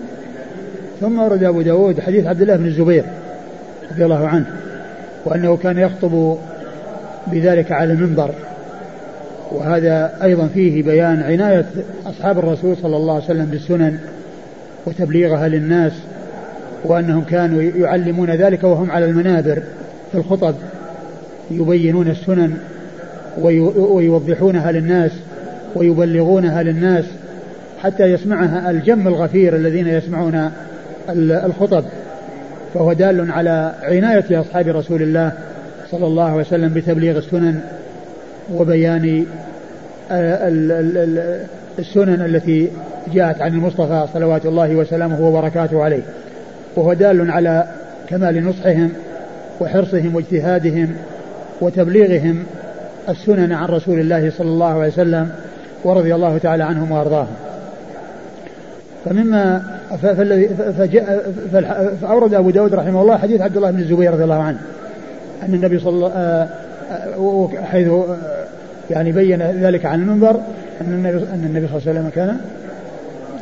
[1.00, 3.04] ثم ورد أبو داود حديث عبد الله بن الزبير
[3.92, 4.46] رضي الله عنه.
[5.24, 6.36] وأنه كان يخطب
[7.26, 8.30] بذلك على المنبر.
[9.52, 11.66] وهذا أيضا فيه بيان عناية
[12.06, 13.98] أصحاب الرسول صلى الله عليه وسلم بالسنن
[14.86, 15.92] وتبليغها للناس
[16.84, 19.62] وأنهم كانوا يعلمون ذلك وهم على المنابر
[20.12, 20.54] في الخطب
[21.50, 22.56] يبينون السنن
[23.78, 25.10] ويوضحونها للناس
[25.74, 27.04] ويبلغونها للناس
[27.82, 30.50] حتى يسمعها الجم الغفير الذين يسمعون
[31.18, 31.84] الخطب.
[32.74, 35.32] فهو دال على عناية أصحاب رسول الله
[35.90, 37.60] صلى الله عليه وسلم بتبليغ السنن
[38.54, 39.26] وبيان
[41.78, 42.70] السنن التي
[43.14, 46.02] جاءت عن المصطفى صلوات الله وسلامه وبركاته عليه.
[46.76, 47.64] وهو دال على
[48.08, 48.92] كمال نصحهم
[49.60, 50.96] وحرصهم واجتهادهم
[51.60, 52.44] وتبليغهم
[53.08, 55.30] السنن عن رسول الله صلى الله عليه وسلم
[55.84, 57.34] ورضي الله تعالى عنهم وأرضاهم.
[59.04, 59.62] فمما
[60.78, 61.32] فجاء
[62.02, 64.60] فأورد أبو داود رحمه الله حديث عبد الله بن الزبير رضي الله عنه.
[65.42, 66.48] أن النبي صلى الله آه،
[67.16, 68.16] آه، حيث آه،
[68.90, 70.40] يعني بين ذلك عن المنبر
[70.80, 72.36] أن النبي أن النبي صلى الله عليه وسلم كان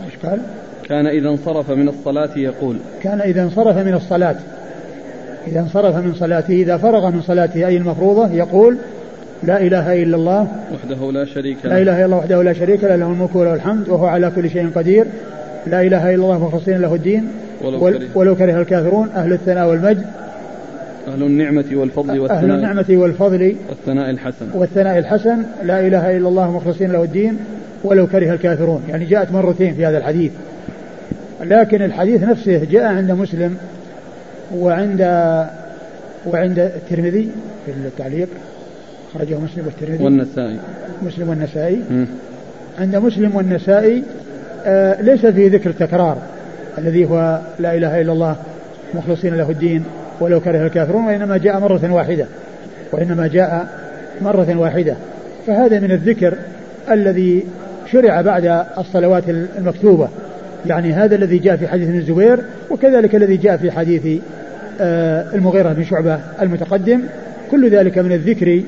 [0.04, 0.40] إيش قال؟
[0.88, 2.76] كان إذا انصرف من الصلاة يقول.
[3.02, 4.36] كان إذا انصرف من الصلاة.
[5.46, 8.76] إذا انصرف من صلاته إذا فرغ من صلاته أي المفروضة يقول
[9.42, 10.48] لا إله إلا الله.
[10.74, 11.70] وحده لا شريك له.
[11.70, 14.50] لا إله إلا الله وحده لا شريك له له الملك وله الحمد وهو على كل
[14.50, 15.06] شيء قدير.
[15.66, 17.28] لا إله إلا الله مخلصين له الدين.
[17.64, 20.04] ولو, كره, ولو كره الكافرون أهل الثناء والمجد.
[21.08, 22.44] أهل النعمة والفضل والثناء.
[22.44, 23.56] أهل النعمة والفضل.
[23.68, 24.46] والثناء الحسن.
[24.54, 25.42] والثناء الحسن.
[25.64, 27.38] لا إله إلا الله مخلصين له الدين.
[27.84, 28.82] ولو كره الكافرون.
[28.88, 30.32] يعني جاءت مرتين في هذا الحديث.
[31.44, 33.56] لكن الحديث نفسه جاء عند مسلم
[34.54, 35.00] وعند
[36.26, 37.30] وعند الترمذي
[37.66, 38.28] في التعليق.
[39.14, 40.04] خرجه مسلم والترمذي.
[40.04, 40.56] والنسائي.
[41.02, 41.80] مسلم والنسائي.
[42.78, 44.02] عند مسلم والنسائي
[45.00, 46.18] ليس في ذكر التكرار
[46.78, 48.36] الذي هو لا إله إلا الله
[48.94, 49.84] مخلصين له الدين
[50.20, 52.26] ولو كره الكافرون وإنما جاء مرة واحدة
[52.92, 53.68] وإنما جاء
[54.22, 54.96] مرة واحدة.
[55.46, 56.34] فهذا من الذكر
[56.90, 57.44] الذي
[57.92, 59.22] شرع بعد الصلوات
[59.58, 60.08] المكتوبة.
[60.66, 62.38] يعني هذا الذي جاء في حديث ابن الزبير
[62.70, 64.22] وكذلك الذي جاء في حديث
[64.80, 67.00] آه المغيرة بن شعبة المتقدم.
[67.50, 68.62] كل ذلك من الذكر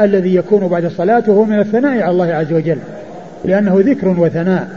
[0.00, 2.78] الذي يكون بعد الصلاة وهو من الثناء على الله عز وجل
[3.44, 4.68] لأنه ذكر وثناء.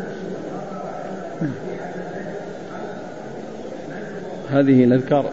[4.53, 5.29] هذه الأذكار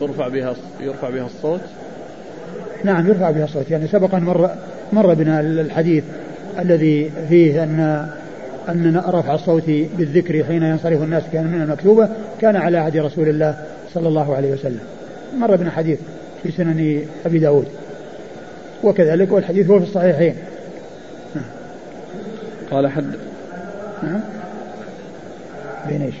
[0.00, 1.60] ترفع بها يرفع بها الصوت؟
[2.84, 3.70] نعم يرفع بها الصوت.
[3.70, 4.50] يعني سبق أن مر
[4.92, 6.04] مر بنا الحديث
[6.58, 8.08] الذي فيه أن
[8.68, 9.66] أن رفع الصوت
[9.98, 12.08] بالذكر حين ينصرف الناس كان من المكتوبة
[12.40, 13.56] كان على عهد رسول الله
[13.94, 14.80] صلى الله عليه وسلم.
[15.38, 15.98] مر بنا حديث
[16.42, 17.66] في سنن أبي داود.
[18.84, 20.34] وكذلك والحديث هو في الصحيحين.
[22.70, 23.12] قال حد
[24.02, 24.20] نعم
[25.88, 26.14] بين إيش؟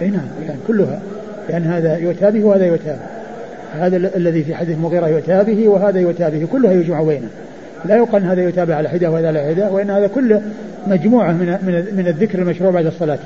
[0.00, 1.00] اي نعم يعني كلها
[1.48, 3.20] يعني هذا يؤتى به وهذا يؤتى به.
[3.86, 7.28] هذا الذي في حديث المغيرة يؤتى به وهذا يؤتى به كلها يجمع بينه.
[7.84, 10.42] لا يقال هذا يتابع على حدة وهذا على حدة وإن هذا كله
[10.86, 11.58] مجموعة من
[11.92, 13.18] من الذكر المشروع بعد الصلاة.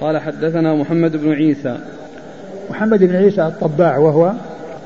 [0.00, 1.78] قال حدثنا محمد بن عيسى.
[2.70, 4.32] محمد بن عيسى الطباع وهو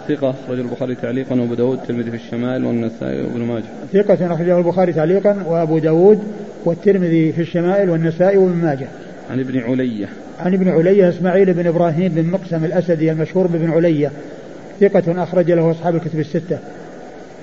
[0.08, 3.64] ثقة أخرج البخاري تعليقا وأبو داود الترمذي في الشمال والنسائي وابن ماجه.
[3.92, 6.18] ثقة أخرجه البخاري تعليقا وأبو داود
[6.64, 8.86] والترمذي في الشمائل والنسائي وابن ماجه.
[9.30, 10.06] عن ابن علية.
[10.40, 14.10] عن ابن علية إسماعيل بن إبراهيم بن مقسم الأسدي المشهور بابن علية.
[14.80, 16.58] ثقة أخرج له أصحاب الكتب الستة.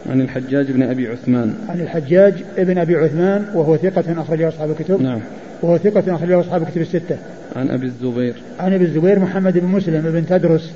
[0.10, 1.54] عن الحجاج بن أبي عثمان.
[1.70, 5.02] عن الحجاج ابن أبي عثمان وهو ثقة أخرج له أصحاب الكتب.
[5.02, 5.20] نعم.
[5.62, 7.18] وهو ثقة أخرج له أصحاب الكتب الستة.
[7.56, 8.34] عن أبي الزبير.
[8.60, 10.74] عن أبي الزبير محمد بن مسلم بن تدرس.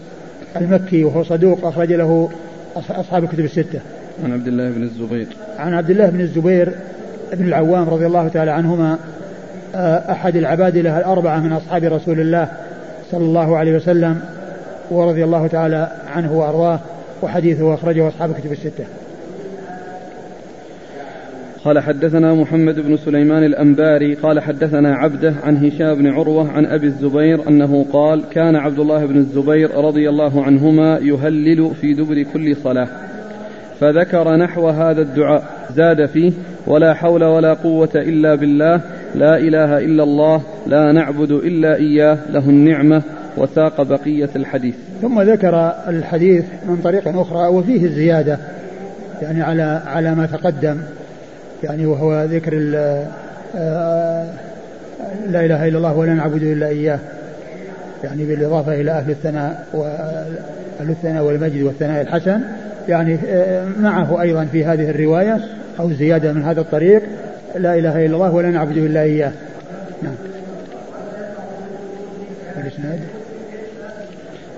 [0.58, 2.30] المكي وهو صدوق أخرج له
[2.76, 3.80] أصحاب الكتب الستة.
[4.24, 5.28] عن عبد الله بن الزبير.
[5.58, 6.74] عن عبد الله بن الزبير
[7.34, 8.98] بن العوام رضي الله تعالى عنهما
[9.76, 12.48] آه، أحد العبادلة الأربعة من أصحاب رسول الله
[13.12, 14.20] صلى الله عليه وسلم
[14.92, 16.80] ورضي الله تعالى عنه وأرضاه
[17.22, 18.86] وحديثه أخرجه أصحاب الكتب الستة.
[21.66, 26.88] قال حدثنا محمد بن سليمان الأنباري قال حدثنا عبده عن هشام بن عروة عن أبي
[26.88, 32.56] الزبير أنه قال كان عبد الله بن الزبير رضي الله عنهما يهلل في دبر كل
[32.56, 32.88] صلاة.
[33.80, 35.44] فذكر نحو هذا الدعاء
[35.76, 36.32] زاد فيه
[36.68, 38.82] ولا حول ولا قوة إلا بالله
[39.16, 43.02] لا إله إلا الله لا نعبد إلا إياه له النعمة
[43.38, 44.76] وساق بقية الحديث.
[45.02, 48.38] ثم ذكر الحديث من طريق أخرى وفيه الزيادة
[49.22, 50.78] يعني على على ما تقدم.
[51.64, 52.72] يعني وهو ذكر
[53.56, 54.26] آه،
[55.30, 57.00] لا إله إلا الله ولا نعبد إلا إياه.
[58.04, 62.42] يعني بالإضافة إلى أهل الثناء وأهل الثناء والمجد والثناء الحسن.
[62.90, 65.40] يعني آه، معه أيضا في هذه الرواية
[65.80, 67.02] أو زيادة من هذا الطريق.
[67.56, 69.32] لا إله إلا الله ولا نعبد إلا إياه.
[70.04, 70.16] نعم.
[72.58, 73.00] الإسناد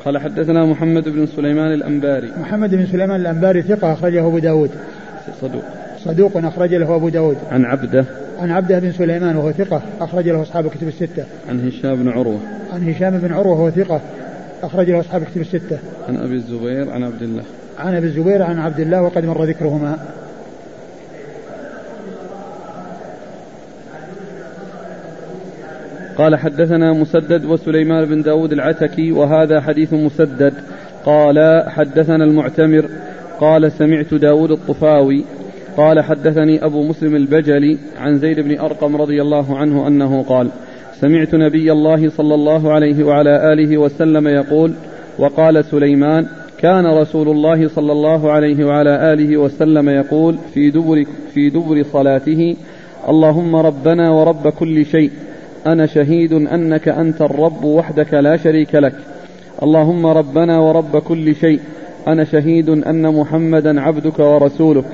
[0.05, 2.31] قال حدثنا محمد بن سليمان الأنباري.
[2.41, 4.71] محمد بن سليمان الأنباري ثقة أخرجه أبو داود.
[5.41, 5.63] صدوق.
[6.05, 7.37] صدوق أخرج له أبو داود.
[7.51, 8.05] عن عبده.
[8.39, 11.23] عن عبده بن سليمان وهو ثقة أخرج له أصحاب الكتب الستة.
[11.49, 12.39] عن هشام بن عروة.
[12.73, 14.01] عن هشام بن عروة وهو ثقة
[14.63, 15.77] أخرج له أصحاب الكتب الستة.
[16.07, 17.43] عن أبي الزبير عن عبد الله.
[17.79, 19.97] عن أبي الزبير عن عبد الله وقد مر ذكرهما.
[26.17, 30.53] قال حدثنا مسدد وسليمان بن داود العتكي وهذا حديث مسدد.
[31.05, 32.89] قال حدثنا المعتمر.
[33.39, 35.25] قال سمعت داود الطفاوي.
[35.77, 40.49] قال حدثني أبو مسلم البجلي عن زيد بن أرقم رضي الله عنه أنه قال
[41.01, 44.73] سمعت نبي الله صلى الله عليه وعلى آله وسلم يقول
[45.19, 46.25] وقال سليمان
[46.59, 52.55] كان رسول الله صلى الله عليه وعلى آله وسلم يقول في دبر في دبر صلاته
[53.09, 55.11] اللهم ربنا ورب كل شيء
[55.67, 58.93] أنا شهيد أنك أنت الرب وحدك لا شريك لك.
[59.63, 61.59] اللهم ربنا ورب كل شيء
[62.07, 64.85] أنا شهيد أن محمدا عبدك ورسولك.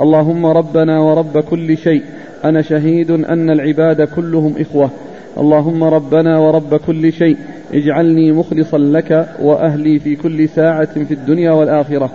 [0.00, 2.02] اللهم ربنا ورب كل شيء.
[2.44, 4.90] أنا شهيد أن العباد كلهم إخوة.
[5.38, 7.36] اللهم ربنا ورب كل شيء.
[7.74, 12.10] اجعلني مخلصا لك وأهلي في كل ساعة في الدنيا والآخرة.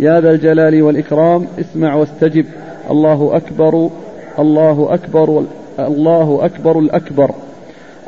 [0.00, 2.44] يا ذا الجلال والإكرام اسمع واستجب.
[2.90, 3.90] الله أكبر
[4.38, 5.44] الله أكبر
[5.78, 7.30] الله أكبر الأكبر.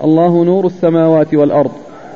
[0.04, 1.70] الله نور السماوات والأرض.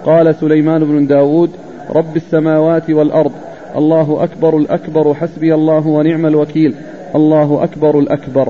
[0.07, 1.51] قال سليمان بن داود
[1.91, 3.33] رب السماوات والأرض.
[3.77, 6.75] الله أكبر الأكبر حسبي الله ونعم الوكيل.
[7.15, 8.49] الله أكبر الأكبر.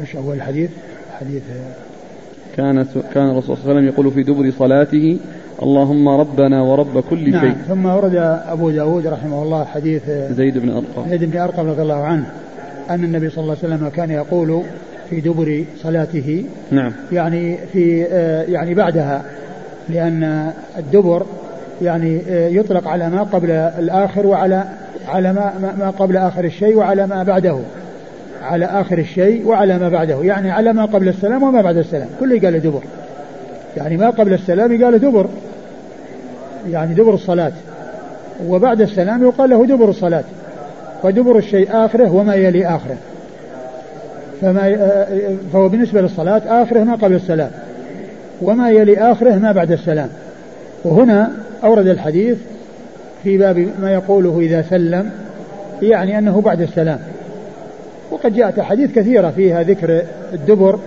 [0.00, 0.70] إيش أول حديث
[1.20, 1.42] حديث
[2.56, 5.18] كان كان الرسول صلى الله عليه وسلم يقول في دبر صلاته
[5.62, 7.40] اللهم ربنا ورب كل نعم.
[7.40, 7.54] شيء.
[7.68, 8.14] ثم ورد
[8.48, 12.26] أبو داود رحمه الله حديث زيد بن أرقم زيد بن أرقم رضي الله عنه
[12.90, 14.62] أن النبي صلى الله عليه وسلم كان يقول
[15.10, 16.92] في دبر صلاته نعم.
[17.12, 19.22] يعني في آه، يعني بعدها
[19.88, 21.26] لأن الدبر
[21.82, 24.64] يعني آه، يطلق على ما قبل الآخر وعلى
[25.08, 27.58] على ما ما قبل آخر الشيء وعلى ما بعده.
[28.42, 30.22] على آخر الشيء وعلى ما بعده.
[30.22, 32.08] يعني على ما قبل السلام وما بعد السلام.
[32.20, 32.82] كله قال دبر.
[33.76, 35.26] يعني ما قبل السلام قال دبر.
[36.70, 37.52] يعني دبر الصلاة.
[38.46, 40.24] وبعد السلام يقال له دبر الصلاة.
[41.02, 42.96] ودبر الشيء آخره وما يلي آخره.
[44.40, 47.50] فما آه، آه، فهو بالنسبة للصلاة آخره ما قبل السلام.
[48.42, 50.08] وما يلي آخره ما بعد السلام.
[50.84, 51.30] وهنا
[51.64, 52.38] أورد الحديث
[53.22, 55.10] في باب ما يقوله إذا سلم
[55.82, 56.98] يعني أنه بعد السلام.
[58.10, 60.02] وقد جاءت أحاديث كثيرة فيها ذكر
[60.32, 60.78] الدبر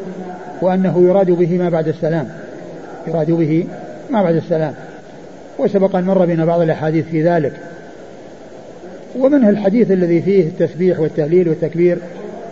[0.61, 2.27] وأنه يراد به ما بعد السلام
[3.07, 3.65] يراد به
[4.09, 4.73] ما بعد السلام.
[5.59, 7.53] وسبق أن مر بنا بعض الأحاديث في ذلك.
[9.19, 11.97] ومنه الحديث الذي فيه التسبيح والتهليل والتكبير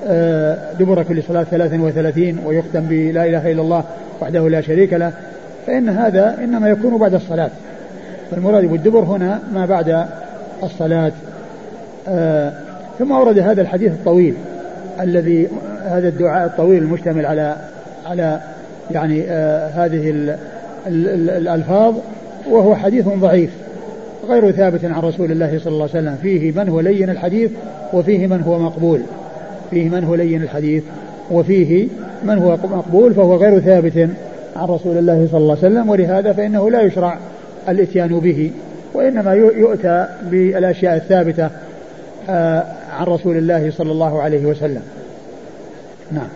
[0.07, 3.83] آه، دبر كل صلاة ثلاثا وثلاثين ويختم بلا إله إلا الله
[4.21, 5.13] وحده لا شريك له
[5.67, 7.49] فإن هذا إنما يكون بعد الصلاة.
[8.31, 10.05] فالمراد بالدبر هنا ما بعد
[10.63, 11.11] الصلاة.
[12.07, 12.53] آه
[12.99, 14.33] ثم ورد هذا الحديث الطويل
[15.01, 15.47] الذي
[15.83, 17.55] هذا الدعاء الطويل المشتمل على
[18.05, 18.39] على
[18.91, 20.29] يعني آه هذه ال
[20.87, 21.95] ال ال الألفاظ
[22.49, 23.49] وهو حديث ضعيف
[24.29, 26.15] غير ثابت عن رسول الله صلى الله عليه وسلم.
[26.21, 27.51] فيه من هو لين الحديث
[27.93, 29.01] وفيه من هو مقبول.
[29.71, 30.83] فيه من هو لين الحديث
[31.31, 31.87] وفيه
[32.23, 34.09] من هو مقبول فهو غير ثابت
[34.55, 35.89] عن رسول الله صلى الله عليه وسلم.
[35.89, 37.17] ولهذا فإنه لا يشرع
[37.69, 38.51] الإتيان به
[38.93, 41.49] وإنما يؤتى بالأشياء الثابتة
[42.29, 44.81] آه، عن رسول الله صلى الله عليه وسلم.
[46.11, 46.27] نعم.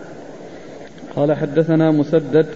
[1.16, 2.46] قال حدثنا مسدد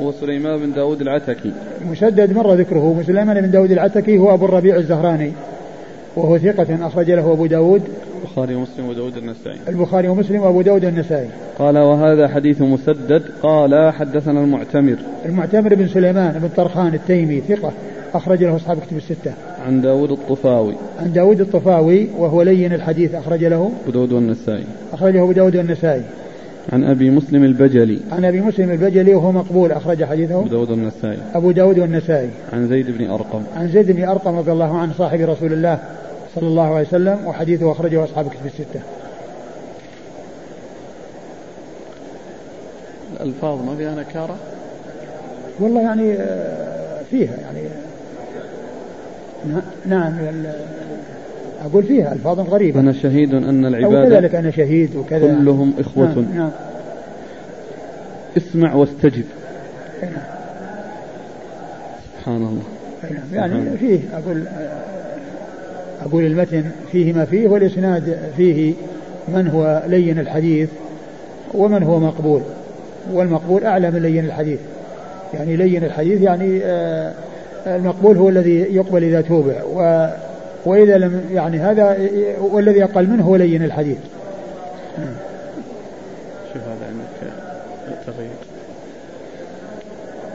[0.00, 1.52] هو سليمان بن داود العتكي.
[1.90, 5.32] مسدد مر ذكره سليمان بن داود العتكي هو أبو الربيع الزهراني
[6.16, 7.82] وهو ثقة أخرج له أبو داود.
[8.22, 9.58] البخاري ومسلم وداود النسائي.
[9.68, 11.28] البخاري ومسلم وأبو داود النسائي.
[11.58, 13.22] قال وهذا حديث مسدد.
[13.42, 14.96] قال حدثنا المعتمر.
[15.26, 17.72] المعتمر بن سليمان بن طرخان التيمي ثقة
[18.14, 19.32] أخرج له أصحاب كتب الستة.
[19.66, 20.74] عن داود الطفاوي.
[20.98, 23.70] عن داود الطفاوي وهو لين الحديث أخرج له.
[23.82, 24.64] أبو داود والنسائي.
[24.92, 26.02] أخرجه أبو داود والنسائي.
[26.72, 28.00] عن أبي مسلم البجلي.
[28.12, 30.38] عن أبي مسلم البجلي وهو مقبول أخرج حديثه.
[30.38, 31.18] أبو داود والنسائي.
[31.34, 32.30] أبو داود والنسائي.
[32.52, 33.42] عن زيد بن أرقم.
[33.56, 35.78] عن زيد بن أرقم رضي الله عنه صاحب رسول الله
[36.34, 38.80] صلى الله عليه وسلم وحديثه أخرجه أصحاب كتب الستة.
[43.20, 44.36] الألفاظ ما فيها نكارة؟
[45.60, 47.68] والله يعني آه، فيها يعني
[49.86, 50.12] نعم
[51.64, 52.80] أقول فيها ألفاظ غريبة.
[52.80, 55.34] أنا شهيد أن العبادة وكذلك أنا شهيد وكذا.
[55.38, 56.14] كلهم إخوة.
[56.14, 56.50] نعم, نعم
[58.36, 59.24] اسمع واستجب.
[60.02, 60.12] نعم.
[62.18, 62.62] سبحان الله.
[63.32, 64.44] نعم يعني فيه أقول
[66.06, 68.74] أقول المتن فيه ما فيه والإسناد فيه
[69.28, 70.68] من هو لين الحديث
[71.54, 72.42] ومن هو مقبول.
[73.12, 74.58] والمقبول أعلى من لين الحديث.
[75.34, 77.12] يعني لين الحديث يعني آه
[77.66, 80.08] المقبول هو الذي يقبل إذا توبع و
[80.66, 81.96] وإذا لم يعني هذا
[82.40, 83.98] والذي أقل منه هو لين الحديث.
[86.52, 87.32] شوف هذا عندك
[87.88, 88.30] التغيير.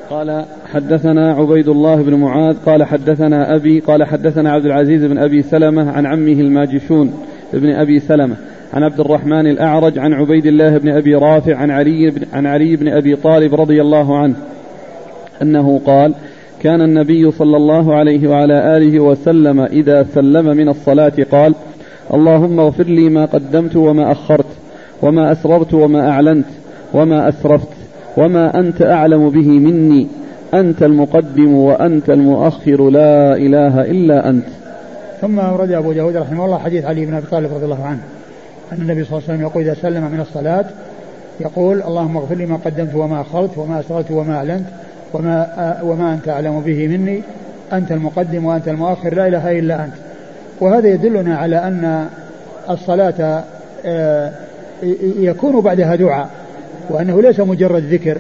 [0.10, 5.44] قال حدثنا عبيد الله بن معاذ قال حدثنا أبي قال حدثنا عبد العزيز بن أبي
[5.44, 7.14] سلمة عن عمه الماجشون
[7.54, 8.36] بن أبي سلمة
[8.74, 12.76] عن عبد الرحمن الأعرج عن عبيد الله بن أبي رافع عن علي بن, عن علي
[12.76, 14.36] بن أبي طالب رضي الله عنه
[15.42, 16.14] أنه قال
[16.62, 21.56] كان النبي صلى الله عليه وعلى آله وسلم إذا سلم من الصلاة قال
[22.14, 24.46] اللهم اغفر لي ما قدمت وما أخرت
[25.02, 26.46] وما أسررت وما أعلنت
[26.94, 27.68] وما أسرفت
[28.18, 30.08] وما أنت أعلم به مني
[30.54, 34.46] أنت المقدم وأنت المؤخر لا إله إلا أنت.
[35.22, 38.00] ثم ورد أبو داود رحمه الله حديث علي بن أبي طالب رضي الله عنه.
[38.72, 40.66] أن النبي صلى الله عليه وسلم يقول إذا سلم من الصلاة
[41.40, 44.66] يقول اللهم اغفر لي ما قدمت وما أخرت وما أسررت وما أعلنت
[45.14, 47.22] وما, وما أنت أعلم به مني.
[47.74, 49.94] أنت المقدم وأنت المؤخر لا إله إلا أنت.
[50.60, 52.08] وهذا يدلنا على أن
[52.70, 53.44] الصلاة
[53.86, 54.32] آه،
[55.20, 56.30] يكون بعدها دعاء
[56.90, 58.18] وأنه ليس مجرد ذكر.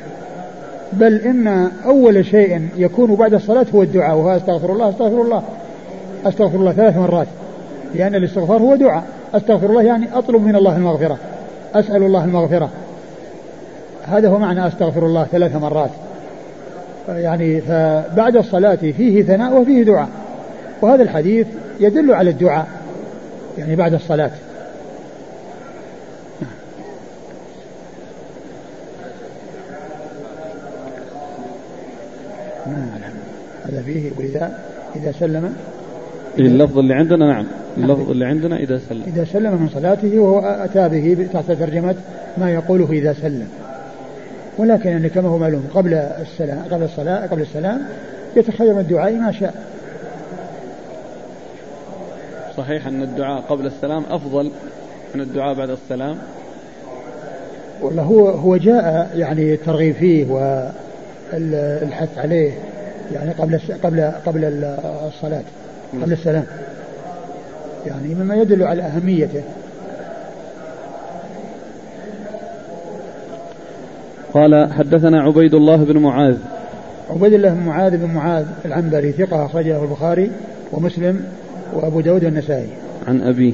[0.94, 5.44] بل إن أول شيء يكون بعد الصلاة هو الدعاء وهو أستغفر الله أستغفر الله
[6.26, 7.28] أستغفر الله ثلاث مرات.
[7.96, 9.04] لأن الاستغفار هو دعاء.
[9.34, 11.18] أستغفر الله يعني أطلب من الله المغفرة
[11.76, 12.70] أسأل الله المغفرة.
[14.04, 15.90] هذا هو معنى أستغفر الله ثلاث مرات.
[17.08, 20.10] يعني فبعد الصلاة فيه ثناء وفيه دعاء.
[20.82, 21.48] وهذا الحديث
[21.80, 22.68] يدل على الدعاء
[23.58, 24.32] يعني بعد الصلاة.
[32.68, 32.88] نعم
[33.66, 34.60] هذا فيه وإذا
[34.96, 35.56] إذا سلم.
[36.40, 37.46] اللفظ اللي عندنا نعم.
[37.78, 39.04] اللفظ اللي عندنا إذا سلم.
[39.08, 41.96] إذا سلم من صلاته وهو أتى به تحت ترجمة
[42.38, 43.48] ما يقوله إذا سلم.
[44.58, 47.82] ولكن يعني كما هو معلوم قبل السلام قبل الصلاة قبل السلام
[48.36, 49.54] يتخير من الدعاء ما شاء.
[52.58, 54.52] صحيح أن الدعاء قبل السلام أفضل
[55.16, 56.18] من الدعاء بعد السلام.
[57.82, 60.26] والله هو هو جاء يعني الترغيب فيه
[61.34, 62.52] والحث عليه
[63.14, 64.46] يعني قبل قبل قبل
[65.08, 65.44] الصلاة
[66.02, 66.46] قبل السلام.
[67.88, 69.42] يعني مما يدل على أهميته.
[74.38, 76.38] قال حدثنا عبيد الله بن معاذ.
[77.10, 80.32] عبيد الله بن معاذ بن معاذ العنبري ثقة أخرجه البخاري
[80.74, 81.24] ومسلم
[81.74, 82.68] وأبو داود والنسائي.
[83.08, 83.54] عن أبيه.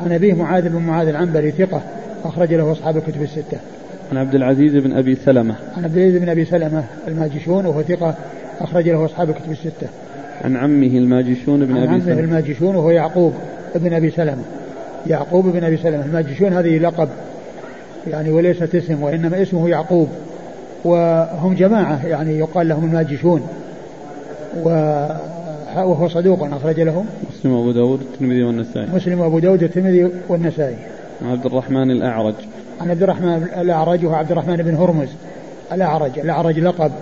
[0.00, 1.82] عن أبيه معاذ بن معاذ العنبري ثقة
[2.24, 3.58] أخرج له أصحاب الكتب الستة.
[4.12, 5.54] عن عبد العزيز بن أبي سلمة.
[5.76, 8.14] عن عبد العزيز بن أبي سلمة الماجشون وهو ثقة
[8.60, 9.86] أخرج له أصحاب الكتب الستة.
[10.44, 12.12] عن عمه الماجشون بن أبي سلمة.
[12.12, 13.32] عن عمه الماجشون وهو يعقوب
[13.74, 14.42] بن أبي سلمة.
[15.06, 16.04] يعقوب بن أبي سلمة.
[16.04, 17.08] الماجشون هذه لقب
[18.10, 20.08] يعني وليست اسم وإنما اسمه يعقوب.
[20.84, 23.48] وهم جماعة يعني يقال لهم الماجشون.
[24.62, 28.86] وهو صدوق أخرج له مسلم وأبو داود الترمذي والنسائي.
[28.94, 30.76] مسلم وأبو داود الترمذي والنسائي.
[31.22, 32.34] عن عبد الرحمن الأعرج.
[32.80, 35.08] عن عبد الرحمن الأعرج وهو عبد الرحمن بن هرمز.
[35.72, 36.92] الأعرج الأعرج لقب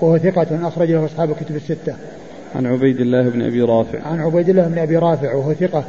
[0.00, 1.94] وهو ثقة أخرج له أصحاب الكتب الستة.
[2.56, 3.98] عن عبيد الله بن أبي رافع.
[4.02, 5.84] عن عبيد الله بن أبي رافع وهو ثقة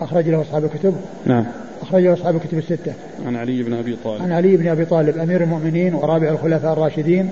[0.00, 0.94] أخرج له أصحاب الكتب.
[1.26, 1.44] نعم.
[1.88, 2.92] أخرج له أصحاب الكتب الستة.
[3.26, 4.22] عن علي بن أبي طالب.
[4.22, 7.28] عن علي بن أبي طالب أمير المؤمنين ورابع الخلفاء الراشدين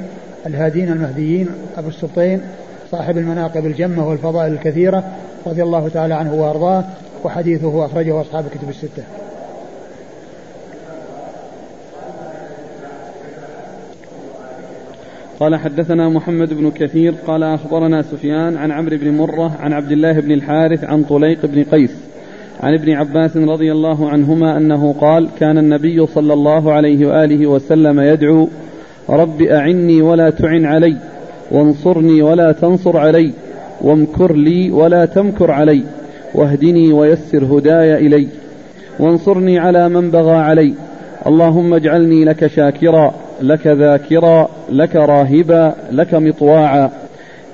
[0.47, 2.41] الهادين المهديين أبو السبطين
[2.91, 5.05] صاحب المناقب الجمة والفضائل الكثيرة
[5.47, 6.85] رضي الله تعالى عنه وأرضاه
[7.25, 9.03] وحديثه أخرجه أصحاب الكتب الستة.
[15.41, 20.21] قال حدثنا محمد بن كثير قال أخبرنا سفيان عن عمرو بن مرة عن عبد الله
[20.21, 21.91] بن الحارث عن طليق بن قيس.
[22.61, 28.01] عن ابن عباس رضي الله عنهما أنه قال كان النبي صلى الله عليه وآله وسلم
[28.01, 28.49] يدعو
[29.11, 30.97] رب أعني ولا تعن علي
[31.51, 33.33] وانصرني ولا تنصر علي
[33.81, 35.83] وامكر لي ولا تمكر علي
[36.35, 38.29] واهدني ويسر هداي إلي
[38.99, 40.75] وانصرني على من بغى علي
[41.27, 46.91] اللهم اجعلني لك شاكرا لك ذاكرا لك راهبا لك مطواعا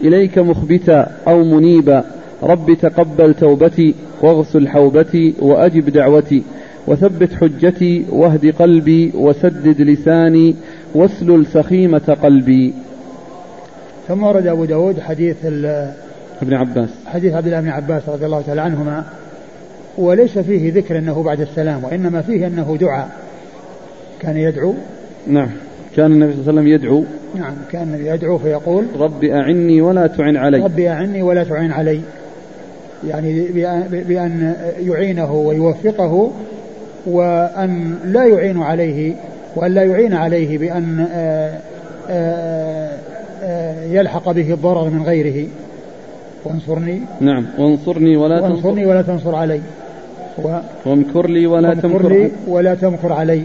[0.00, 2.04] إليك مخبتا أو منيبا
[2.42, 6.42] رب تقبل توبتي واغسل حوبتي وأجب دعوتي
[6.86, 10.54] وثبت حجتي واهد قلبي وسدد لساني
[10.94, 12.72] واسلل سخيمة قلبي.
[14.08, 15.36] ثم ورد أبو داود حديث
[16.42, 16.88] ابن عباس.
[17.06, 19.04] حديث عبد الله بن عباس رضي الله تعالى عنهما
[19.98, 23.08] وليس فيه ذكر أنه بعد السلام وإنما فيه أنه دعاء.
[24.20, 24.74] كان يدعو؟
[25.26, 25.50] نعم.
[25.96, 27.04] كان النبي صلى الله عليه وسلم يدعو.
[27.34, 30.58] نعم كان يدعو فيقول رب أعني ولا تعن علي.
[30.58, 32.00] رب أعني ولا تعن علي.
[33.08, 33.42] يعني
[33.90, 36.30] بأن يعينه ويوفقه
[37.06, 39.14] وأن لا يعين عليه
[39.56, 41.58] وأن لا يعين عليه بأن آه،
[42.10, 42.98] آه،
[43.42, 45.48] آه، يلحق به الضرر من غيره.
[46.44, 47.00] وانصرني.
[47.20, 48.52] نعم وانصرني ولا تنصر.
[48.52, 49.60] وانصرني ولا تنصر علي.
[50.44, 52.12] و وامكر لي ولا تمكر.
[52.12, 53.42] لي ولا تمكر علي.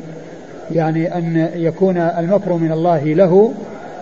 [0.71, 3.51] يعني أن يكون المكر من الله له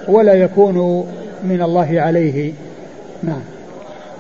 [0.08, 1.06] ولا يكون
[1.44, 2.52] من الله عليه.
[3.24, 3.55] نعم.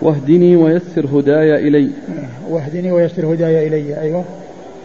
[0.02, 1.90] واهدني ويسر هداي إلي.
[2.50, 4.24] واهدني ويسر هداي إلي أيوة.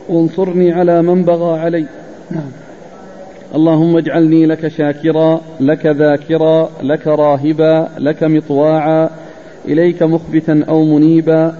[0.08, 1.86] وانصرني على من بغى علي.
[2.30, 2.50] نعم.
[3.54, 9.10] اللهم اجعلني لك شاكرا لك ذاكرا لك راهبا لك مطواعا
[9.64, 11.54] إليك مخبتا أو منيبا.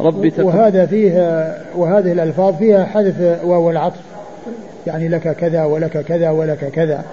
[0.00, 1.12] رب وهذا فيه
[1.76, 4.00] وهذه الألفاظ فيها حذف واو العطف.
[4.86, 7.04] يعني لك كذا ولك كذا ولك كذا.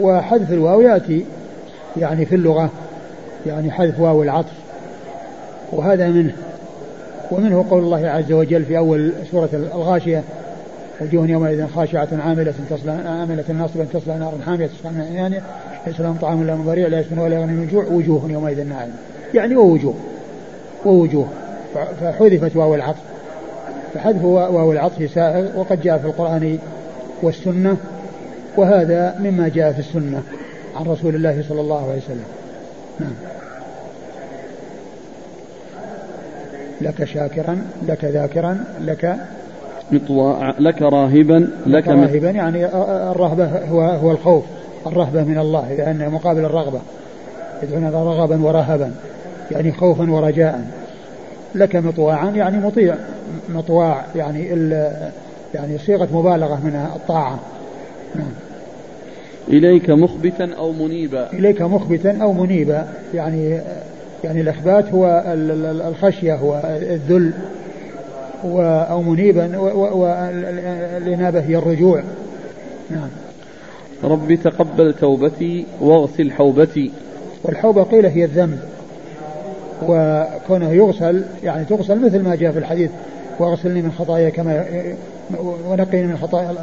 [0.00, 1.24] وحذف الواو يأتي
[1.96, 2.70] يعني في اللغة
[3.46, 4.67] يعني حذف واو العطف.
[5.72, 6.32] وهذا منه.
[7.30, 10.22] ومنه قول الله عز وجل في أول سورة الغاشية
[11.00, 15.42] وجوه يومئذ خاشعة عاملة تصلى عاملة ناصبة تصلى نارا حامية تسقى من عيانها
[15.86, 18.92] ليس لهم طعام إلا من ضريع لا يسمن ولا يغني من جوع وجوه يومئذ ناعمة
[19.34, 19.94] يعني ووجوه
[20.84, 21.28] ووجوه
[22.00, 23.00] فحذفت واو العطف.
[23.94, 26.58] فحذف واو العطف سائغ وقد جاء في القرآن
[27.22, 27.76] والسنة
[28.56, 30.22] وهذا مما جاء في السنة
[30.76, 32.24] عن رسول الله صلى الله عليه وسلم.
[33.00, 33.37] نعم.
[36.80, 37.58] لك شاكرا
[37.88, 39.16] لك ذاكرا لك
[39.90, 42.66] مطواع لك راهبا لك راهبا يعني
[43.12, 44.44] الرهبة هو هو الخوف
[44.86, 46.80] الرهبة من الله لأن مقابل الرغبة
[47.62, 48.92] يدعون رغبا ورهبا
[49.50, 50.66] يعني خوفا ورجاء.
[51.54, 52.96] لك مطواعا يعني مطيع
[53.48, 54.44] مطواع يعني
[55.54, 57.40] يعني صيغة مبالغة من الطاعة.
[58.14, 58.30] نعم.
[59.48, 61.32] إليك مخبتا أو منيبا.
[61.32, 63.60] إليك مخبتا أو منيبا يعني
[64.24, 65.22] يعني الإخبات هو
[65.88, 67.32] الخشية هو الذل
[68.64, 72.02] أو منيبا والإنابة هي الرجوع.
[72.90, 73.08] نعم.
[74.04, 76.90] رب تقبل توبتي واغسل حوبتي.
[77.44, 78.58] والحوبة قيل هي الذنب.
[79.82, 82.90] وكونه يغسل يعني تغسل مثل ما جاء في الحديث
[83.38, 84.64] واغسلني من خطايا كما
[85.68, 86.54] ونقيني من خطايا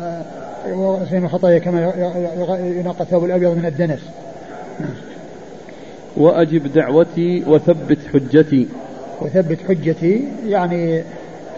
[0.74, 1.82] واغسلني من خطايا كما
[2.78, 4.00] ينقى الثوب الأبيض من الدنس.
[6.18, 8.68] وأجب دعوتي وثبت حجتي.
[9.22, 11.04] وثبت حجتي يعني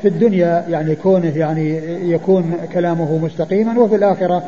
[0.02, 1.78] في الدنيا يعني كونه يعني
[2.12, 4.44] يكون كلامه مستقيما وفي الآخرة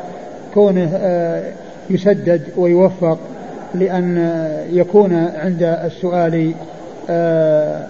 [0.54, 1.52] كونه آه،
[1.90, 3.18] يسدد ويوفق
[3.74, 4.32] لأن
[4.72, 6.52] يكون عند السؤال
[7.10, 7.86] آه،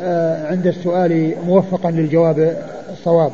[0.00, 2.56] آه، عند السؤال موفقا للجواب
[2.92, 3.32] الصواب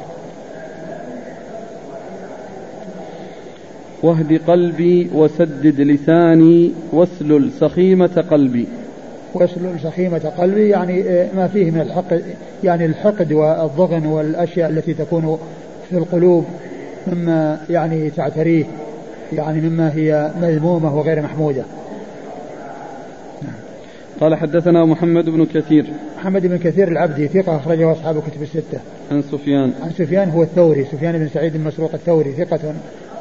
[4.06, 8.66] واهد قلبي وسدد لساني واسلل سخيمة قلبي.
[9.34, 12.22] واسلل سخيمة قلبي يعني آه، ما فيه من الحقد
[12.64, 15.38] يعني الحقد والضغن والأشياء التي تكون
[15.90, 16.44] في القلوب
[17.06, 18.64] مما يعني تعتريه
[19.32, 21.64] يعني مما هي مذمومة وغير محمودة.
[24.20, 25.86] قال حدثنا محمد بن كثير.
[26.18, 28.78] محمد بن كثير العبدي ثقة أخرجه أصحاب كتب الستة.
[29.10, 29.72] عن سفيان.
[29.82, 32.74] عن سفيان هو الثوري سفيان بن سعيد المسروق الثوري ثقة.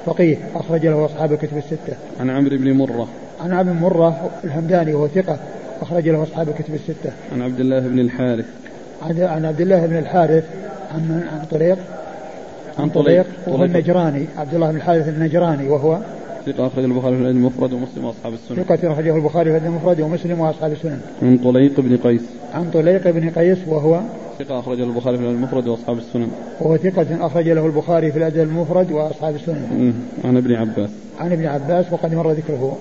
[0.06, 1.94] فقيه أخرج له أصحاب الكتب الستة.
[2.20, 3.08] عن عمرو بن مرة.
[3.42, 5.38] عن عبد مرة الهمداني وهو ثقة
[5.82, 7.12] أخرج له أصحاب الكتب الستة.
[7.34, 8.46] عن عبد الله بن الحارث.
[9.02, 10.44] عن عبد الله بن الحارث
[10.92, 11.78] عن عن طريق؟
[12.80, 16.00] عن طريق وهو النجراني عبد الله بن الحارث النجراني وهو
[16.46, 18.64] ثقة أخرج البخاري في الأدب المفرد ومسلم وأصحاب السنن.
[18.64, 21.02] ثقة أخرجه البخاري في الأدب المفرد ومسلم وأصحاب السنن.
[21.22, 22.22] عن طليق بن قيس.
[22.54, 24.02] عن طليق بن قيس وهو
[24.40, 26.32] ثقة أخرج له البخاري في الأدب المفرد وأصحاب السنن.
[26.62, 29.94] وهو ثقة أخرج له البخاري في الأدب المفرد وأصحاب السنن.
[30.24, 30.90] عن ابن عباس.
[31.20, 32.78] عن ابن عباس وقد مر ذكره.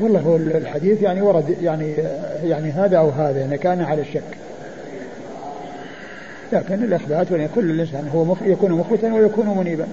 [0.00, 1.94] والله هو الحديث يعني ورد يعني
[2.44, 4.22] يعني هذا أو هذا يعني كان على الشك.
[6.52, 9.86] لكن الاثبات كل الإنسان هو مخ يكون مخبتا ويكون منيبا.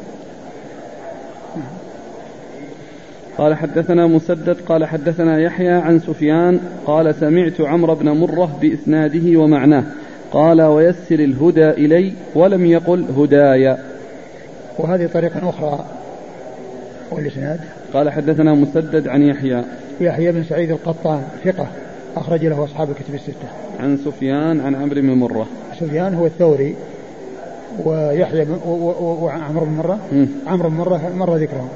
[3.37, 9.83] قال حدثنا مسدد قال حدثنا يحيى عن سفيان قال سمعت عمرو بن مرة بإسناده ومعناه.
[10.31, 13.77] قال ويسر الهدى إلي ولم يقل هدايا.
[14.77, 15.85] وهذه طريقة أخرى.
[17.11, 17.59] والإسناد؟
[17.93, 19.63] قال حدثنا مسدد عن يحيى.
[20.01, 21.67] يحيى بن سعيد القطان ثقة.
[22.17, 23.47] أخرج له أصحاب الكتب الستة.
[23.79, 25.45] عن سفيان عن عمرو بن مرة.
[25.79, 26.75] سفيان هو الثوري
[27.85, 29.99] ويحيى وعمرو بن مرة
[30.47, 31.69] عمرو بن مرة مر ذكرهم.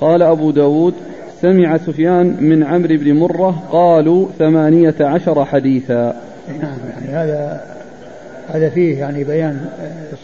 [0.00, 0.94] قال أبو داود
[1.42, 6.16] سمع سفيان من عمرو بن مرة قالوا ثمانية عشر حديثا
[6.48, 7.60] نعم يعني هذا
[8.48, 9.66] هذا فيه يعني بيان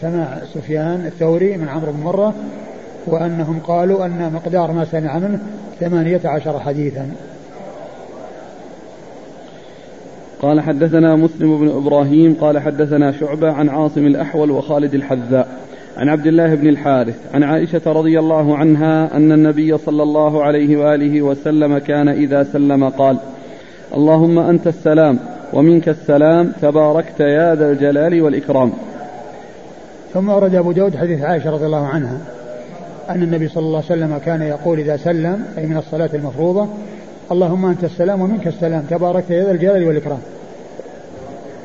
[0.01, 2.33] سماع سفيان الثوري من عمرو بن مرة
[3.07, 5.39] وأنهم قالوا أن مقدار ما سمع منه
[5.79, 7.09] ثمانية عشر حديثا
[10.41, 15.47] قال حدثنا مسلم بن إبراهيم قال حدثنا شعبة عن عاصم الأحول وخالد الحذاء
[15.97, 20.77] عن عبد الله بن الحارث عن عائشة رضي الله عنها أن النبي صلى الله عليه
[20.77, 23.17] وآله وسلم كان إذا سلم قال
[23.93, 25.19] اللهم أنت السلام
[25.53, 28.71] ومنك السلام تباركت يا ذا الجلال والإكرام.
[30.13, 32.17] ثم ورد أبو داود حديث عائشة رضي الله عنها
[33.09, 36.67] أن النبي صلى الله عليه وسلم كان يقول إذا سلم أي من الصلاة المفروضة
[37.31, 40.19] اللهم أنت السلام ومنك السلام تبارك يا ذا الجلال والإكرام.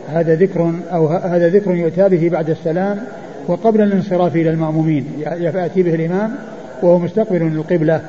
[0.09, 3.05] هذا ذكر أو هذا ذكر يؤتى به بعد السلام
[3.47, 5.07] وقبل الانصراف إلى المأمومين.
[5.19, 6.35] يأتي به الإمام
[6.83, 8.01] وهو مستقبل للقبلة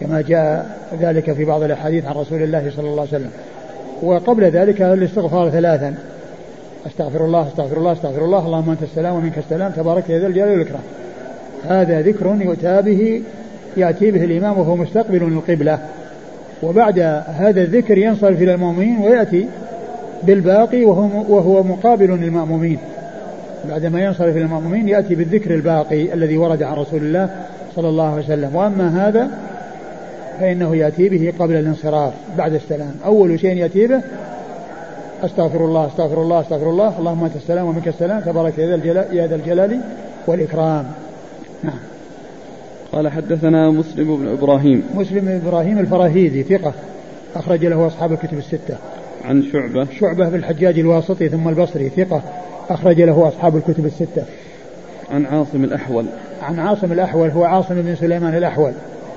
[0.00, 3.30] كما جاء ذلك في بعض الأحاديث عن رسول الله صلى الله عليه وسلم.
[4.02, 5.94] وقبل ذلك الاستغفار ثلاثا.
[6.86, 10.50] أستغفر الله أستغفر الله أستغفر الله اللهم أنت السلام ومنك السلام تبارك يا ذا الجلال
[10.50, 10.82] والإكرام.
[11.68, 13.22] هذا ذكر يؤتى به
[13.76, 15.78] يأتي به الإمام وهو مستقبل للقبلة
[16.62, 19.46] وبعد هذا الذكر ينصرف إلى المؤمنين ويأتي
[20.22, 22.78] بالباقي وهو, وهو مقابل للمأمومين.
[23.68, 27.28] بعدما ينصرف إلى المأمومين يأتي بالذكر الباقي الذي ورد عن رسول الله
[27.76, 28.56] صلى الله عليه وسلم.
[28.56, 29.30] وأما هذا
[30.40, 32.94] فإنه يأتي به قبل الانصراف بعد السلام.
[33.04, 34.00] أول شيء يأتي به
[35.24, 36.98] أستغفر الله أستغفر الله أستغفر الله.
[36.98, 38.20] اللهم أنت السلام ومنك السلام.
[38.20, 39.80] تبارك يا ذا الجلال
[40.26, 40.84] والإكرام.
[41.64, 41.91] نعم.
[42.92, 44.82] قال حدثنا مسلم بن إبراهيم.
[44.94, 46.72] مسلم بن إبراهيم الفراهيدي ثقة
[47.36, 48.76] أخرج له أصحاب الكتب الستة.
[49.24, 49.86] عن شعبة.
[50.00, 52.22] شعبة بن الحجاج الواسطي ثم البصري ثقة
[52.70, 54.24] أخرج له أصحاب الكتب الستة.
[55.10, 56.04] عن عاصم الأحول.
[56.42, 58.72] عن عاصم الأحول هو عاصم بن سليمان الأحول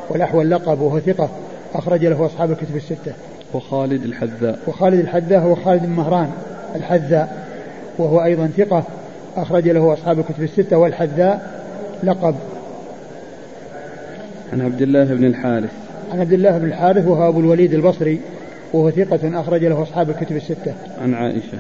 [0.10, 1.30] والأحول لقب وهو ثقة
[1.74, 3.14] أخرج له أصحاب الكتب الستة.
[3.54, 4.60] وخالد الحذاء.
[4.68, 6.32] وخالد الحذاء هو خالد بن مهران
[6.76, 7.46] الحذاء
[7.98, 8.84] وهو أيضا ثقة
[9.38, 11.62] أخرج له أصحاب الكتب الستة والحذاء
[12.04, 12.36] لقب
[14.56, 15.72] عن عبد الله بن الحارث.
[16.11, 18.19] عن عبد الله بن الحارث وهو أبو الوليد البصري
[18.73, 20.73] وهو ثقة أخرج له أصحاب الكتب الستة.
[21.02, 21.57] عن عائشة.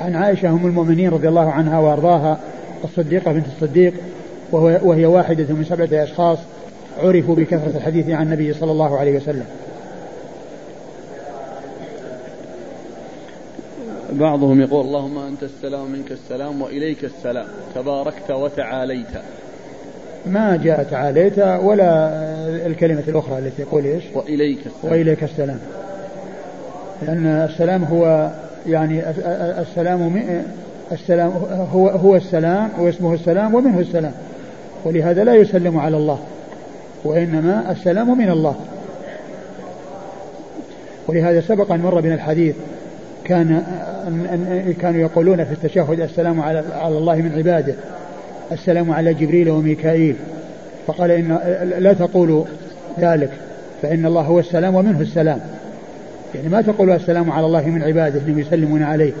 [0.00, 2.40] عن عائشة أم المؤمنين رضي الله عنها وأرضاها
[2.84, 3.94] الصديقة بنت الصديق
[4.52, 6.38] وهو وهي واحدة من سبعة أشخاص
[7.02, 9.46] عرفوا بكثرة الحديث عن النبي صلى الله عليه وسلم.
[14.12, 19.06] بعضهم يقول اللهم أنت السلام منك السلام وإليك السلام تباركت وتعاليت.
[20.26, 22.10] ما جاء تعاليت ولا
[22.66, 24.92] الكلمة الأخرى التي يقول إيش؟ وإليك السلام.
[24.92, 25.58] وإليك السلام.
[27.02, 28.30] لأن السلام هو
[28.66, 29.02] يعني
[29.60, 30.22] السلام
[30.92, 31.32] السلام
[31.72, 34.12] هو هو السلام واسمه السلام ومنه السلام.
[34.84, 36.18] ولهذا لا يسلم على الله.
[37.04, 38.54] وإنما السلام من الله.
[41.08, 42.56] ولهذا سبق أن مر بنا الحديث
[43.24, 43.62] كان
[44.80, 47.74] كانوا يقولون في التشهد السلام على على الله من عباده.
[48.52, 50.16] السلام على جبريل وميكائيل.
[50.86, 51.38] فقال إن
[51.78, 52.44] لا تقولوا
[53.00, 53.30] ذلك
[53.82, 55.40] فإن الله هو السلام ومنه السلام.
[56.34, 59.12] يعني ما تقولوا السلام على الله من عباده إنهم يسلمون عليه.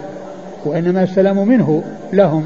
[0.64, 1.82] وإنما السلام منه
[2.12, 2.44] لهم.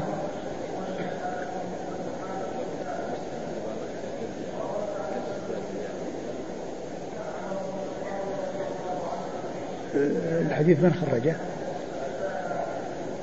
[10.41, 11.35] الحديث من خرجه؟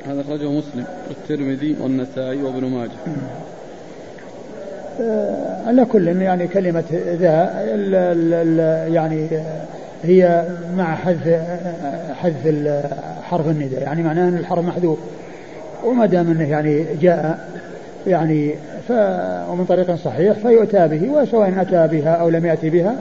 [0.07, 2.91] هذا أخرجه مسلم والترمذي والنسائي وابن ماجه.
[5.01, 6.85] آه، على كل يعني كلمة
[7.21, 7.65] ذا
[8.89, 9.29] يعني
[10.03, 10.45] هي
[10.77, 11.41] مع حذف
[12.15, 12.69] حذف
[13.23, 14.99] حرف النداء يعني معناه أن الحرف محذوف.
[15.85, 17.49] وما دام أنه يعني جاء
[18.07, 18.55] يعني
[18.89, 18.93] ف
[19.51, 22.95] ومن طريق صحيح فيؤتى به وسواء أتى بها أو لم يأتي بها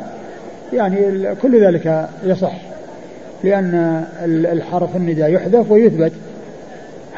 [0.73, 2.55] يعني كل ذلك يصح.
[3.43, 6.11] لأن الحرف النداء يحذف ويثبت.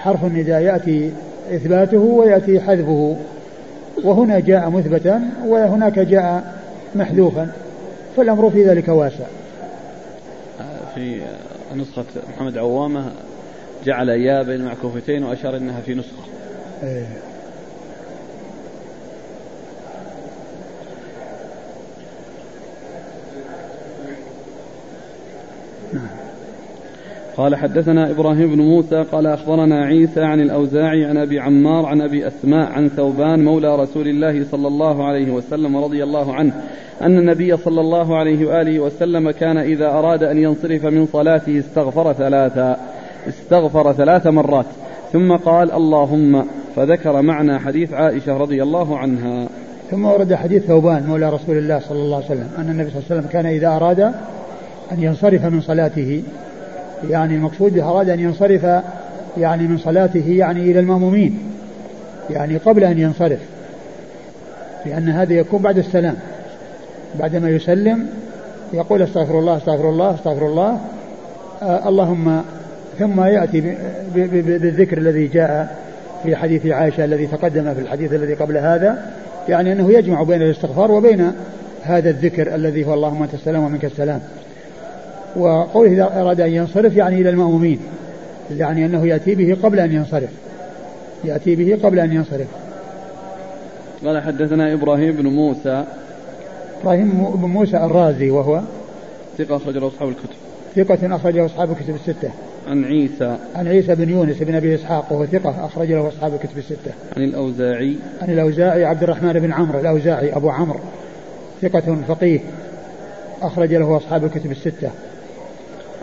[0.05, 1.11] حرف النداء يأتي
[1.55, 3.15] إثباته ويأتي حذفه.
[4.03, 6.55] وهنا جاء مثبتا وهناك جاء
[6.95, 7.51] محذوفا
[8.17, 9.25] فالأمر في ذلك واسع.
[10.95, 11.21] في
[11.75, 12.05] نسخة
[12.35, 13.11] محمد عوامة
[13.85, 16.23] جعل يا بين معكوفتين وأشار أنها في نسخة.
[16.83, 17.05] إيه.
[27.37, 32.27] قال حدثنا إبراهيم بن موسى قال أخبرنا عيسى عن الأوزاعي عن أبي عمار عن أبي
[32.27, 36.53] أسماء عن ثوبان مولى رسول الله صلى الله عليه وسلم رضي الله عنه
[37.01, 42.13] أن النبي صلى الله عليه وآله وسلم كان إذا أراد أن ينصرف من صلاته استغفر
[42.13, 42.77] ثلاثا
[43.27, 44.65] استغفر ثلاث مرات
[45.13, 46.45] ثم قال اللهم
[46.75, 49.47] فذكر معنى حديث عائشة رضي الله عنها.
[49.91, 53.11] ثم ورد حديث ثوبان مولى رسول الله صلى الله عليه وسلم أن النبي صلى الله
[53.11, 53.99] عليه وسلم كان إذا أراد
[54.91, 56.23] أن ينصرف من صلاته
[57.09, 58.63] يعني المقصود به أراد أن ينصرف
[59.37, 61.39] يعني من صلاته يعني إلى المأمومين
[62.29, 63.39] يعني قبل أن ينصرف
[64.85, 66.15] لأن هذا يكون بعد السلام
[67.19, 68.07] بعدما يسلم
[68.73, 70.79] يقول أستغفر الله أستغفر الله أستغفر الله
[71.61, 72.41] آه اللهم
[72.99, 73.75] ثم يأتي
[74.15, 75.77] بالذكر الذي جاء
[76.23, 79.05] في حديث عائشة الذي تقدم في الحديث الذي قبل هذا
[79.49, 81.31] يعني أنه يجمع بين الاستغفار وبين
[81.83, 84.21] هذا الذكر الذي هو اللهم أنت السلام ومنك السلام.
[85.35, 87.79] وقوله إذا أراد أن ينصرف يعني إلى المأمومين
[88.57, 90.29] يعني أنه يأتي به قبل أن ينصرف.
[91.23, 92.47] يأتي به قبل أن ينصرف.
[94.05, 95.83] قال حدثنا إبراهيم بن موسى.
[96.81, 98.61] إبراهيم بن موسى الرازي وهو
[99.37, 100.29] ثقة أخرجه أصحاب الكتب.
[100.75, 102.29] ثقة أخرجه أصحاب الكتب الستة.
[102.67, 103.37] عن عيسى.
[103.55, 106.91] عن عيسى بن يونس بن أبي إسحاق وهو ثقة أخرج له أصحاب الكتب الستة.
[107.17, 107.95] عن الأوزاعي.
[108.21, 110.79] عن الأوزاعي عبد الرحمن بن عمرو الأوزاعي أبو عمرو
[111.61, 112.39] ثقة فقيه
[113.41, 114.89] أخرج له أصحاب الكتب الستة.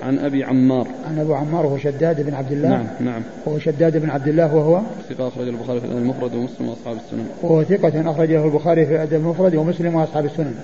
[0.03, 0.87] عن أبي عمار.
[1.09, 2.69] عن أبو عمار وهو شداد بن عبد الله.
[2.69, 3.23] نعم نعم.
[3.47, 7.27] وهو شداد بن عبد الله وهو ثقة أخرج البخاري في المفرد ومسلم وأصحاب السنن.
[7.43, 10.55] وهو ثقة أخرجه البخاري في الأدب المفرد ومسلم وأصحاب السنن.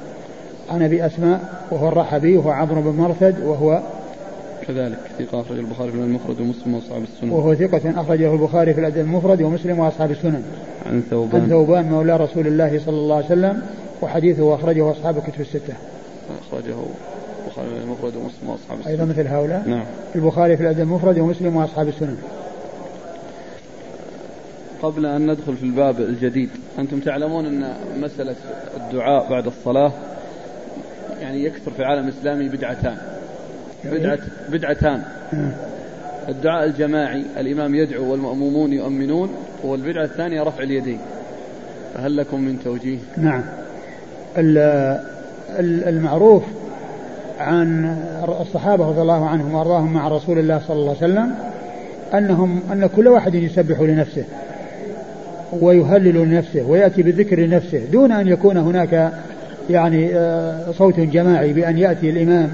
[0.70, 1.40] عن أبي أسماء
[1.70, 3.82] وهو الرحبي وهو عمرو بن مرثد وهو
[4.68, 7.30] كذلك ثقة أخرج البخاري في المفرد ومسلم وأصحاب السنن.
[7.30, 10.42] وهو ثقة أخرجه البخاري في الأدب المفرد ومسلم وأصحاب السنن.
[10.86, 11.42] عن ثوبان.
[11.42, 13.62] عن ثوبان مولى رسول الله صلى الله عليه وسلم
[14.02, 15.74] وحديثه أخرجه أصحاب الكتب الستة.
[16.48, 16.74] أخرجه
[17.62, 19.84] البخاري المفرد ومسلم وأصحاب السنن أيضا مثل هؤلاء نعم.
[20.14, 22.16] البخاري في الأدب المفرد ومسلم وأصحاب السنن
[24.82, 26.48] قبل أن ندخل في الباب الجديد
[26.78, 28.36] أنتم تعلمون أن مسألة
[28.76, 29.92] الدعاء بعد الصلاة
[31.20, 32.96] يعني يكثر في العالم الاسلامي بدعتان.
[33.84, 34.18] بدعة
[34.48, 35.02] بدعتان.
[36.28, 40.98] الدعاء الجماعي الإمام يدعو والمأمومون يؤمنون والبدعة الثانية رفع اليدين.
[41.94, 43.44] فهل لكم من توجيه؟ نعم.
[45.58, 46.42] المعروف
[47.40, 47.96] عن
[48.40, 51.34] الصحابة رضي الله عنهم وأرضاهم مع رسول الله صلى الله عليه وسلم
[52.14, 54.24] أنهم أن كل واحد يسبح لنفسه
[55.60, 59.12] ويهلل لنفسه ويأتي بالذكر لنفسه دون أن يكون هناك
[59.70, 62.50] يعني آه، صوت جماعي بأن يأتي الإمام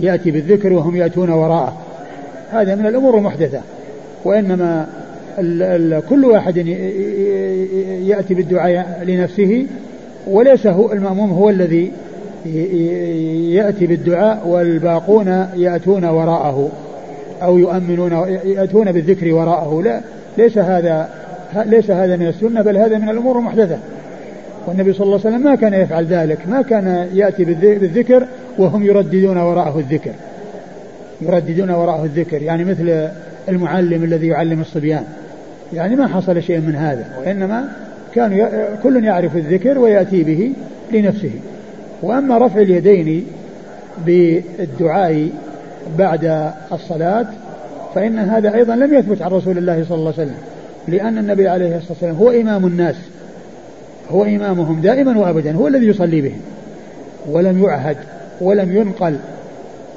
[0.00, 1.76] يأتي بالذكر وهم يأتون وراءه.
[2.52, 3.60] هذا من الأمور المحدثة.
[4.24, 4.86] وإنما
[6.08, 6.56] كل واحد
[8.06, 9.66] يأتي بالدعاء لنفسه
[10.26, 11.92] وليس هو المأموم هو الذي
[13.54, 16.70] يأتي بالدعاء والباقون يأتون وراءه
[17.42, 18.12] أو يؤمنون
[18.44, 19.82] يأتون بالذكر وراءه.
[19.82, 20.00] لا
[20.38, 21.08] ليس هذا
[21.66, 23.78] ليس هذا من السنة بل هذا من الأمور المحدثة.
[24.66, 28.26] والنبي صلى الله عليه وسلم ما كان يفعل ذلك ما كان يأتي بالذكر
[28.58, 30.12] وهم يرددون وراءه الذكر.
[31.20, 33.08] يرددون وراءه الذكر يعني مثل
[33.48, 35.04] المعلم الذي يعلم الصبيان.
[35.74, 37.64] يعني ما حصل شيء من هذا وإنما
[38.14, 38.48] كان
[38.82, 40.52] كل يعرف الذكر ويأتي به
[40.92, 41.30] لنفسه.
[42.02, 43.26] وأما رفع اليدين
[44.06, 45.28] بالدعاء
[45.98, 47.26] بعد الصلاة
[47.94, 50.36] فإن هذا أيضا لم يثبت عن رسول الله صلى الله عليه وسلم
[50.88, 52.96] لأن النبي عليه الصلاة والسلام هو إمام الناس
[54.10, 56.40] هو إمامهم دائما وأبدا هو الذي يصلي بهم
[57.30, 57.96] ولم يعهد
[58.40, 59.18] ولم ينقل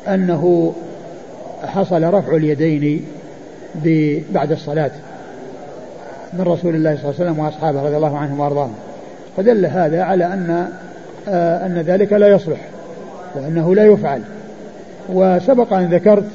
[0.08, 0.74] أنه
[1.64, 3.06] حصل رفع اليدين
[4.34, 4.92] بعد الصلاة
[6.34, 8.74] من رسول الله صلى الله عليه وسلم وأصحابه رضي الله عنهم وأرضاهم.
[9.38, 10.70] فدل هذا على أن
[11.66, 12.60] أن ذلك لا يصلح
[13.36, 14.22] وأنه لا يفعل.
[15.10, 16.28] وسبق أن ذكرت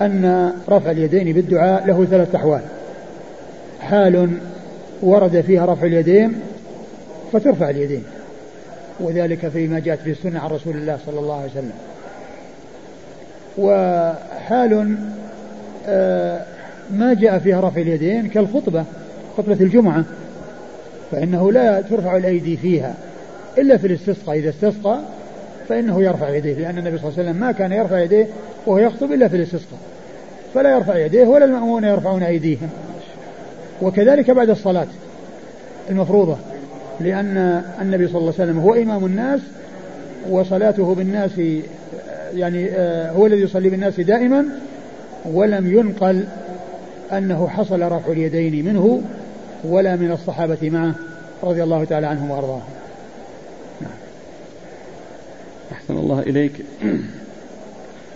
[0.00, 2.60] أن رفع اليدين بالدعاء له ثلاث أحوال.
[3.80, 4.30] حال
[5.02, 6.40] ورد فيها رفع اليدين
[7.32, 8.04] فترفع اليدين
[9.00, 11.72] وذلك فيما جاءت في السنة عن رسول الله صلى الله عليه وسلم.
[13.58, 14.96] وحال
[15.86, 16.40] آه،
[16.90, 18.84] ما جاء فيها رفع اليدين كالخطبة
[19.38, 20.04] خطبة الجمعة
[21.10, 22.94] فإنه لا ترفع الأيدي فيها.
[23.58, 24.38] إلا في الاستسقاء.
[24.38, 25.00] إذا استسقى
[25.68, 28.26] فإنه يرفع يديه لأن النبي صلى الله عليه وسلم ما كان يرفع يديه
[28.66, 29.78] وهو يخطب إلا في الاستسقاء.
[30.54, 32.68] فلا يرفع يديه ولا المأمون يرفعون أيديهم.
[33.82, 34.86] وكذلك بعد الصلاة
[35.90, 36.36] المفروضة
[37.00, 39.40] لأن النبي صلى الله عليه وسلم هو إمام الناس
[40.30, 41.30] وصلاته بالناس
[42.34, 44.44] يعني آه، هو الذي يصلي بالناس دائما
[45.24, 46.24] ولم ينقل
[47.12, 49.02] أنه حصل رفع اليدين منه
[49.64, 50.94] ولا من الصحابة معه
[51.42, 52.62] رضي الله تعالى عنهم وأرضاهم.
[55.74, 56.52] أحسن الله إليك.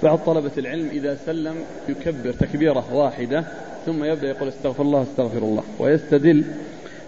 [0.03, 1.55] بعض طلبة العلم إذا سلم
[1.89, 3.45] يكبر تكبيرة واحدة
[3.87, 6.45] ثم يبدأ يقول استغفر الله استغفر الله ويستدل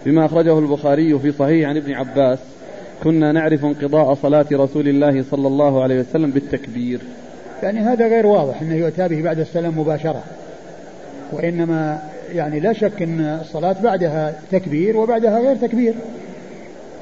[0.05, 2.39] بما أخرجه البخاري في صحيح عن ابن عباس
[3.03, 6.99] كنا نعرف انقضاء صلاة رسول الله صلى الله عليه وسلم بالتكبير.
[7.63, 10.23] يعني هذا غير واضح أنه يؤتى به بعد السلام مباشرة.
[11.31, 12.03] وإنما
[12.33, 15.93] يعني لا شك أن الصلاة بعدها تكبير وبعدها غير تكبير.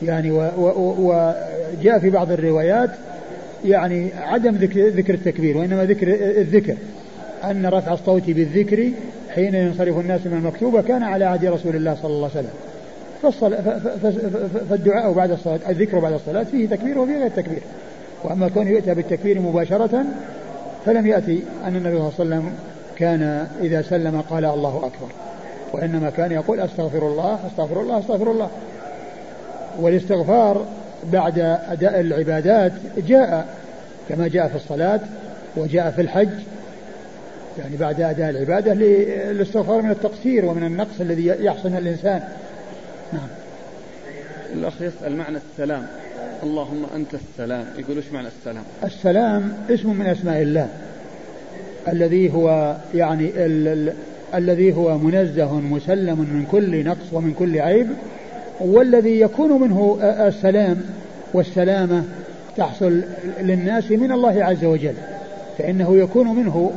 [0.02, 2.90] يعني وجاء في بعض الروايات
[3.66, 6.76] يعني عدم ذكر, ذكر التكبير وإنما ذكر الذكر.
[7.44, 8.90] أن رفع الصوت بالذكر
[9.36, 12.48] حين ينصرف الناس من المكتوبة كان على عهد رسول الله صلى الله عليه
[13.24, 13.60] وسلم.
[14.70, 17.62] فالدعاء بعد الصلاة الذكر بعد الصلاة فيه تكبير وفيه غير تكبير.
[18.24, 20.06] وأما كونه يؤتى بالتكبير مباشرة
[20.86, 22.54] فلم يأتي أن النبي صلى الله عليه وسلم
[22.98, 25.12] كان إذا سلم قال الله أكبر.
[25.74, 28.50] وإنما كان يقول أستغفر الله أستغفر الله أستغفر الله.
[29.80, 30.66] والاستغفار
[31.14, 31.40] بعد
[31.70, 33.56] أداء العبادات جاء
[34.10, 35.00] كما جاء في الصلاة
[35.58, 36.30] وجاء في الحج
[37.60, 42.24] يعني بعد أداء العبادة للاستغفار من التقصير ومن النقص الذي يحصل الإنسان.
[43.14, 43.28] نعم.
[44.54, 45.88] الأخ يسأل معنى السلام.
[46.44, 47.66] اللهم أنت السلام.
[47.78, 50.68] يقول إيش معنى السلام؟ السلام اسم من أسماء الله.
[51.88, 53.94] الذي هو يعني ال ال
[54.34, 57.88] الذي هو منزه مسلم من كل نقص ومن كل عيب.
[58.60, 60.78] والذي يكون منه السلام
[61.34, 62.04] والسلامة
[62.58, 63.02] تحصل
[63.42, 64.94] للناس من الله عز وجل
[65.58, 66.72] فإنه يكون منه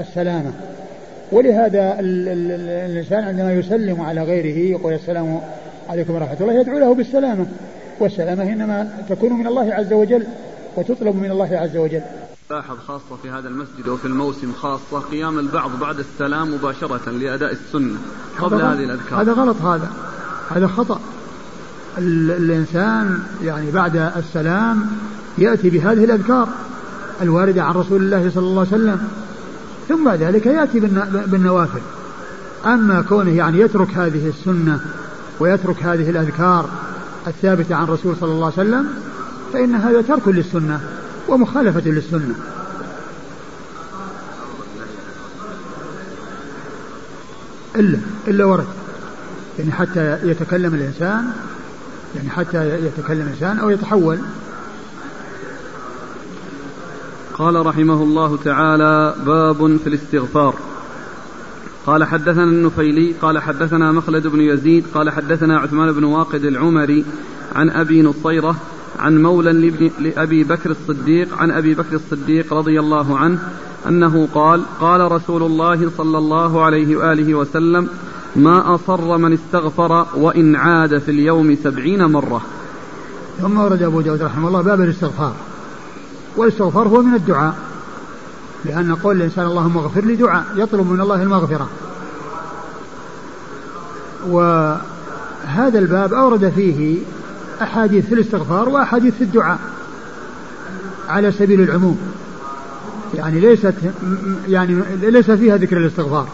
[0.00, 0.52] السلامة.
[1.32, 5.40] ولهذا الإنسان عندما يسلم على غيره يقول السلام
[5.88, 7.46] عليكم ورحمة الله يدعو له بالسلامة.
[8.00, 10.26] والسلامة إنما تكون من الله عز وجل
[10.76, 12.02] وتطلب من الله عز وجل.
[12.50, 17.98] لاحظ خاصة في هذا المسجد وفي الموسم خاصة قيام البعض بعد السلام مباشرة لأداء السنة
[18.38, 19.20] قبل هذه الأذكار.
[19.20, 19.88] هذا غلط هذا.
[20.50, 21.00] هذا خطأ.
[21.98, 24.86] الإنسان يعني بعد السلام
[25.38, 26.48] يأتي بهذه الأذكار
[27.22, 29.08] الواردة عن رسول الله صلى الله عليه وسلم
[29.88, 30.80] ثم بعد ذلك يأتي
[31.26, 31.80] بالنوافل.
[32.66, 34.80] أما كونه يعني يترك هذه السنة
[35.40, 36.68] ويترك هذه الأذكار
[37.26, 38.88] الثابتة عن الرسول صلى الله عليه وسلم
[39.52, 40.80] فإن هذا ترك للسنة
[41.28, 42.34] ومخالفة للسنة.
[47.76, 47.98] إلا
[48.28, 48.79] إلا ورد.
[49.60, 51.24] يعني حتى يتكلم الإنسان
[52.16, 54.18] يعني حتى يتكلم الإنسان أو يتحول.
[57.34, 60.54] قال رحمه الله تعالى باب في الاستغفار.
[61.86, 67.04] قال حدثنا النفيلي قال حدثنا مخلد بن يزيد قال حدثنا عثمان بن واقد العمري
[67.54, 68.56] عن أبي نصيرة
[68.98, 69.52] عن مولى
[69.98, 73.38] لأبي بكر الصديق عن أبي بكر الصديق رضي الله عنه
[73.88, 77.88] أنه قال قال رسول الله صلى الله عليه وآله وسلم
[78.36, 82.42] ما أصر من استغفر وإن عاد في اليوم سبعين مرة.
[83.40, 85.34] ثم ورد أبو داود رحمه الله باب الاستغفار.
[86.36, 87.54] والاستغفار هو من الدعاء
[88.64, 91.68] لأن قول الإنسان اللهم اغفر لي دعاء يطلب من الله المغفرة.
[94.28, 96.98] وهذا الباب أورد فيه
[97.62, 99.58] أحاديث في الاستغفار وأحاديث في الدعاء
[101.08, 101.98] على سبيل العموم.
[103.14, 103.74] يعني ليست
[104.48, 106.28] يعني ليس فيها ذكر الاستغفار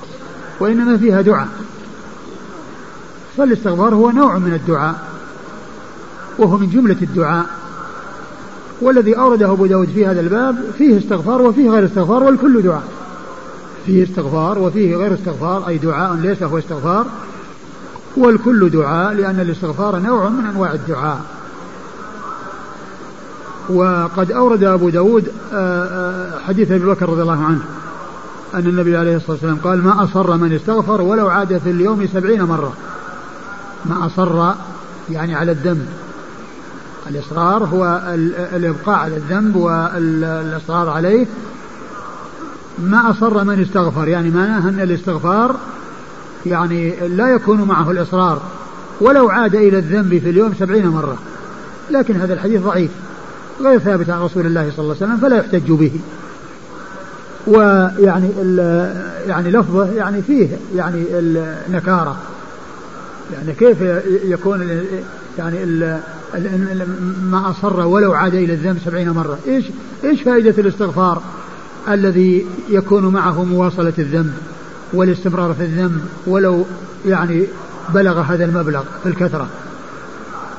[0.60, 1.48] وإنما فيها دعاء.
[3.37, 4.95] فالإستغفار هو نوع من الدعاء
[6.39, 7.47] وهو من جملة الدعاء.
[8.81, 12.85] والذي أورده أبو داود في هذا الباب فيه استغفار وفيه غير استغفار والكل دعاء.
[13.87, 17.07] فيه استغفار وفيه غير استغفار أي دعاء ليس هو استغفار.
[18.17, 21.21] والكل دعاء لأن الاستغفار نوع من أنواع الدعاء.
[23.69, 27.61] وقد أورد أبو داود آه، آه، حديث أبي بكر رضي الله عنه
[28.55, 32.43] أن النبي عليه الصلاة والسلام قال ما أصر من استغفر ولو عاد في اليوم سبعين
[32.43, 32.73] مرة.
[33.89, 34.53] ما أصر
[35.11, 35.87] يعني على الذنب.
[37.11, 38.03] الإصرار هو
[38.57, 41.27] الإبقاء على الذنب والإصرار عليه.
[42.79, 45.57] ما أصر من استغفر يعني معناه أن الاستغفار
[46.47, 48.43] يعني لا يكون معه الإصرار.
[49.01, 51.17] ولو عاد إلى الذنب في اليوم سبعين مرة.
[51.91, 52.91] لكن هذا الحديث ضعيف.
[53.61, 56.01] غير ثابت عن رسول الله صلى الله عليه وسلم فلا يحتج به.
[57.47, 58.31] ويعني
[59.27, 61.05] يعني لفظه يعني فيه يعني
[61.69, 62.17] النكاره
[63.32, 63.77] يعني كيف
[64.24, 64.85] يكون
[65.39, 65.65] يعني
[67.23, 69.39] ما أصر ولو عاد إلى الذنب سبعين مرة.
[69.47, 69.65] إيش
[70.05, 71.23] إيش فائدة الاستغفار
[71.89, 74.32] الذي يكون معه مواصلة الذنب
[74.93, 76.65] والاستمرار في الذنب ولو
[77.07, 77.47] يعني
[77.94, 79.48] بلغ هذا المبلغ في الكثرة؟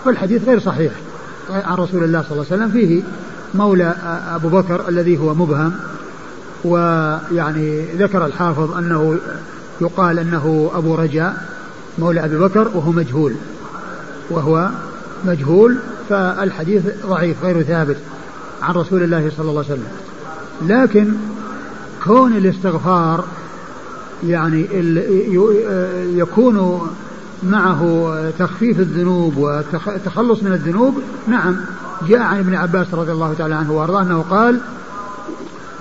[0.06, 0.91] فالحديث غير صحيح.
[1.49, 3.03] عن رسول الله صلى الله عليه وسلم فيه
[3.56, 3.95] مولى
[4.35, 5.73] أبو بكر الذي هو مبهم
[6.64, 9.18] ويعني ذكر الحافظ أنه
[9.81, 11.56] يقال أنه أبو رجاء
[11.99, 13.34] مولى أبي بكر وهو مجهول
[14.30, 14.69] وهو
[15.26, 15.78] مجهول
[16.10, 17.98] فالحديث ضعيف غير ثابت
[18.61, 19.88] عن رسول الله صلى الله عليه وسلم.
[20.61, 21.14] لكن
[22.03, 23.26] كون الاستغفار
[24.24, 24.68] يعني
[26.18, 26.88] يكون
[27.44, 31.56] معه تخفيف الذنوب والتخلص من الذنوب نعم
[32.07, 34.60] جاء عن ابن عباس رضي الله تعالى عنه وأرضاه أنه قال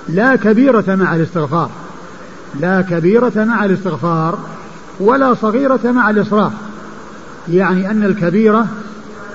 [0.08, 1.70] لا كبيرة مع الاستغفار
[2.60, 4.38] لا كبيرة مع الاستغفار
[5.00, 6.52] ولا صغيرة مع الإصرار.
[7.48, 8.66] يعني أن الكبيرة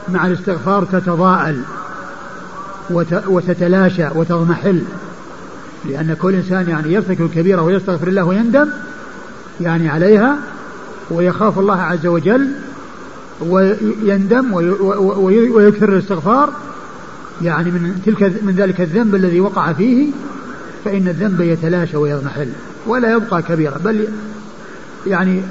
[0.10, 1.62] مع الاستغفار تتضاءل
[3.28, 4.84] وتتلاشى وتضمحل.
[5.86, 8.70] لأن كل إنسان يعني يرتكب الكبيرة ويستغفر الله ويندم
[9.62, 10.38] يعني عليها
[11.12, 12.52] ويخاف الله عز وجل
[13.42, 14.54] ويندم
[15.54, 16.50] ويكثر الاستغفار.
[17.42, 20.12] يعني من تلك من ذلك الذنب الذي وقع فيه
[20.86, 22.50] فإن الذنب يتلاشى ويضمحل.
[22.88, 24.08] ولا يبقى كبيرة بل
[25.08, 25.42] يعني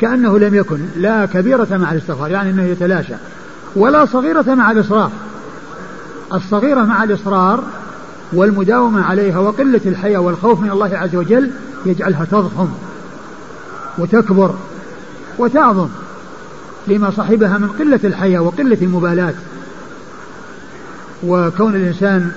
[0.00, 3.14] كأنه لم يكن لا كبيرة مع الاستغفار يعني أنه يتلاشى.
[3.76, 5.10] ولا صغيرة مع الإصرار.
[6.34, 7.62] الصغيرة مع الإصرار
[8.32, 11.50] والمداومة عليها وقلة الحياة والخوف من الله عز وجل
[11.86, 12.68] يجعلها تضخم
[13.98, 14.54] وتكبر
[15.38, 15.88] وتعظم
[16.88, 19.34] لما صاحبها من قلة الحياة وقلة المبالاة.
[21.26, 22.30] وكون الإنسان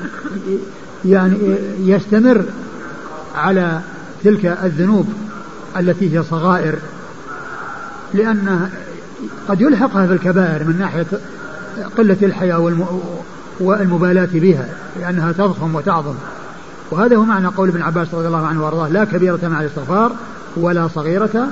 [1.05, 1.37] يعني
[1.79, 2.45] يستمر
[3.35, 3.81] على
[4.23, 5.13] تلك الذنوب.
[5.77, 6.75] التي هي صغائر
[8.13, 8.69] لأن
[9.49, 11.05] قد يلحقها في الكبائر من ناحية
[11.97, 12.59] قلة الحياة
[13.59, 14.69] والمبالاة بها
[14.99, 16.15] لأنها تضخم وتعظم.
[16.91, 20.11] وهذا هو معنى قول ابن عباس رضي الله عنه وأرضاه لا كبيرة مع الاستغفار
[20.57, 21.47] ولا صغيرة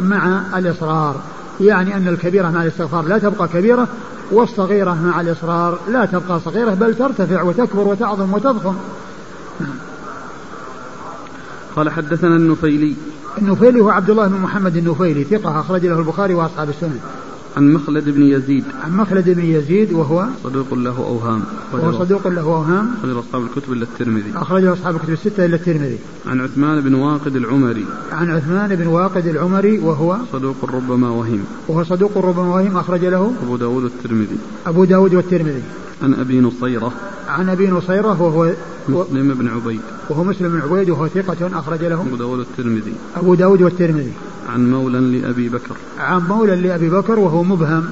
[0.00, 1.20] مع الإصرار.
[1.60, 3.88] يعني أن الكبيرة مع الاستغفار لا تبقى كبيرة
[4.30, 8.76] والصغيرة مع الإصرار لا تبقى صغيرة بل ترتفع وتكبر وتعظم وتضخم.
[11.76, 12.94] قال حدثنا النفيلي
[13.42, 17.00] النفيلي هو عبد الله بن محمد النفيلي ثقة أخرج له البخاري وأصحاب السنن.
[17.56, 18.64] عن مخلد بن يزيد.
[18.84, 21.42] عن مخلد بن يزيد وهو صدوق له أوهام.
[21.72, 22.90] وهو صدوق له أوهام.
[22.98, 24.32] أخرج أصحاب الكتب إلا الترمذي.
[24.36, 25.98] أخرج أصحاب الكتب الستة إلا الترمذي.
[26.26, 27.86] عن عثمان بن واقد العمري.
[28.12, 31.44] عن عثمان بن واقد العمري وهو صدوق ربما وهم.
[31.68, 35.62] وهو صدوق ربما وهم أخرج له أبو داود والترمذي أبو داود والترمذي.
[36.02, 36.92] عن أبي نصيرة.
[37.28, 38.52] عن أبي نصيرة وهو
[38.88, 39.80] مسلم بن عبيد.
[40.10, 42.00] وهو مسلم بن عبيد وهو ثقة أخرج له.
[42.00, 42.94] أبو داود والترمذي.
[43.16, 44.12] أبو داود والترمذي.
[44.48, 45.76] عن مولى لأبي بكر.
[45.98, 47.84] عن مولى لأبي بكر وهو مبهم.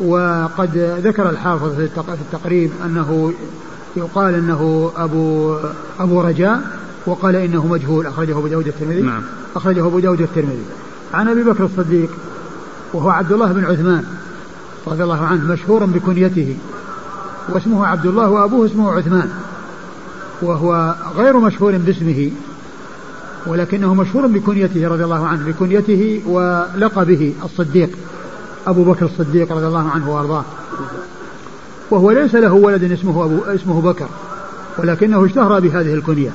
[0.00, 3.32] وقد ذكر الحافظ في التقريب أنه
[3.96, 5.56] يقال أنه أبو
[6.00, 6.60] أبو رجاء
[7.06, 8.06] وقال إنه مجهول.
[8.06, 9.22] أخرجه أبو داود الترمذي نعم.
[9.56, 10.64] أخرجه أبو داود الترمذي
[11.14, 12.10] عن أبي بكر الصديق
[12.92, 14.04] وهو عبد الله بن عثمان
[14.86, 16.56] رضي الله عنه مشهور بكنيته.
[17.48, 19.30] واسمه عبد الله وأبوه اسمه عثمان.
[20.42, 22.30] وهو غير مشهور باسمه
[23.46, 27.90] ولكنه مشهور بكنيته رضي الله عنه بكنيته ولقبه الصديق
[28.66, 30.44] أبو بكر الصديق رضي الله عنه وأرضاه.
[31.90, 34.08] وهو ليس له ولد اسمه أبو اسمه بكر
[34.78, 36.30] ولكنه اشتهر بهذه الكنية.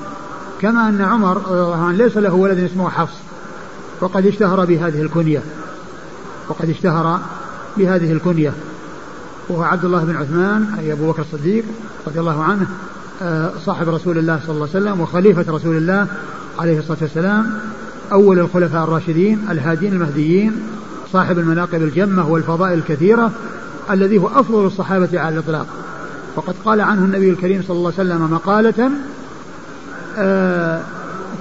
[0.62, 3.18] كما أن عمر رضي الله عنه ليس له ولد اسمه حفص
[4.02, 5.44] وقد اشتهر بهذه الكنية
[6.50, 7.20] وقد اشتهر
[7.78, 8.54] بهذه الكنية.
[9.50, 11.64] وهو عبد الله بن عثمان أي أبو بكر الصديق
[12.08, 12.68] رضي الله عنه
[13.22, 16.08] آه، صاحب رسول الله صلى الله عليه وسلم وخليفة رسول الله
[16.60, 17.54] عليه الصلاة والسلام
[18.12, 20.54] أول الخلفاء الراشدين الهادين المهديين
[21.14, 23.32] صاحب المناقب الجمة والفضائل الكثيرة
[23.92, 25.66] الذي هو أفضل الصحابة على الإطلاق.
[26.36, 28.92] وقد قال عنه النبي الكريم صلى الله عليه وسلم مقالة
[30.18, 30.82] آه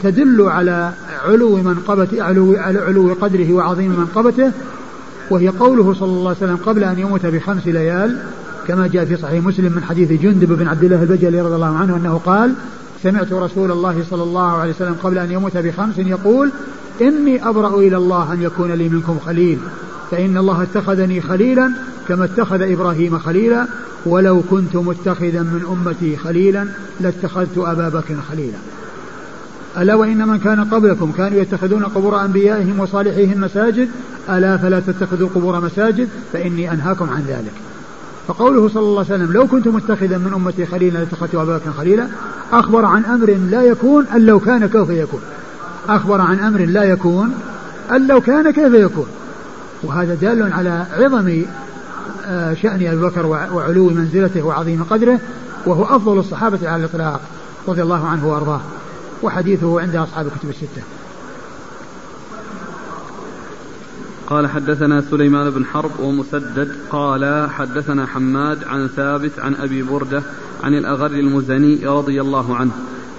[0.03, 0.93] تدل على
[1.25, 4.53] علو منقبة علو, علو قدره وعظيم منقبته
[5.31, 8.17] وهي قوله صلى الله عليه وسلم قبل أن يموت بخمس ليال
[8.69, 11.97] كما جاء في صحيح مسلم من حديث جندب بن عبد الله البجلي رضي الله عنه
[11.97, 12.55] أنه قال
[13.03, 16.51] سمعت رسول الله صلى الله عليه وسلم قبل أن يموت بخمس يقول
[17.01, 19.59] إني أبرأ إلى الله أن يكون لي منكم خليل
[20.11, 21.73] فإن الله اتخذني خليلا
[22.09, 23.67] كما اتخذ إبراهيم خليلا
[24.07, 26.67] ولو كنت متخذا من أمتي خليلا
[27.01, 28.59] لاتخذت أبا بكر خليلا.
[29.79, 33.89] ألا وإن من كان قبلكم كانوا يتخذون قبور أنبيائهم وصالحيهم مساجد
[34.31, 37.53] ألا فلا تتخذوا القبور مساجد فإني أنهاكم عن ذلك.
[38.29, 42.07] فقوله صلى الله عليه وسلم لو كنت متخذا من أمتي خليلا لاتخذت أبا بكر خليلا
[42.53, 45.21] أخبر عن أمر لا يكون أن لو كان كيف يكون.
[45.89, 47.35] أخبر عن أمر لا يكون
[47.93, 49.07] أن لو كان كيف يكون.
[49.83, 51.43] وهذا دال على عظم
[52.27, 55.19] آه، شأن أبي بكر وعلو منزلته وعظيم قدره
[55.67, 57.21] وهو أفضل الصحابة على الإطلاق
[57.69, 58.61] رضي الله عنه وأرضاه.
[59.23, 60.83] وحديثه عند أصحاب الكتب الستة.
[64.27, 70.23] قال حدثنا سليمان بن حرب ومسدد قال حدثنا حماد عن ثابت عن أبي بردة
[70.63, 72.73] عن الأغر المزني رضي الله عنه.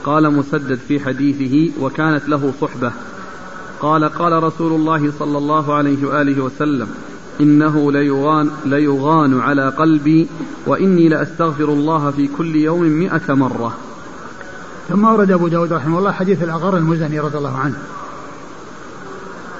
[0.03, 2.91] قال مسدد في حديثه وكانت له صحبة.
[3.79, 6.87] قال قال رسول الله صلى الله عليه وآله وسلم
[7.41, 10.27] إنه ليغان, ليغان على قلبي
[10.67, 13.77] وإني لأستغفر الله في كل يوم مئة مرة.
[14.91, 17.77] ثم أورد أبو داود رحمه الله حديث الأغر المزني رضي الله عنه.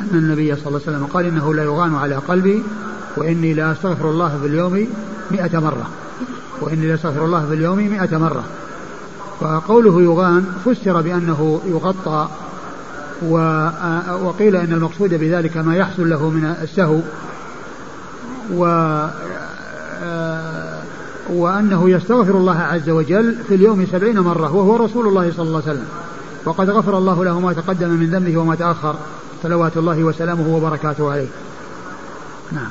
[0.01, 2.63] أن النبي صلى الله عليه وسلم قال إنه لا يغان على قلبي
[3.17, 4.87] وإني لا أستغفر الله في اليوم
[5.31, 5.87] مئة مرة.
[6.61, 8.43] وإني لا أستغفر الله في اليوم مئة مرة.
[9.41, 12.27] وقوله يغان فسر بأنه يغطى
[14.23, 16.99] وقيل إن المقصود بذلك ما يحصل له من السهو.
[18.53, 18.65] و
[21.29, 25.71] وأنه يستغفر الله عز وجل في اليوم سبعين مرة وهو رسول الله صلى الله عليه
[25.71, 25.87] وسلم.
[26.45, 28.95] وقد غفر الله له ما تقدم من ذنبه وما تأخر.
[29.43, 31.27] صلوات الله وسلامه وبركاته عليه.
[32.51, 32.69] نعم.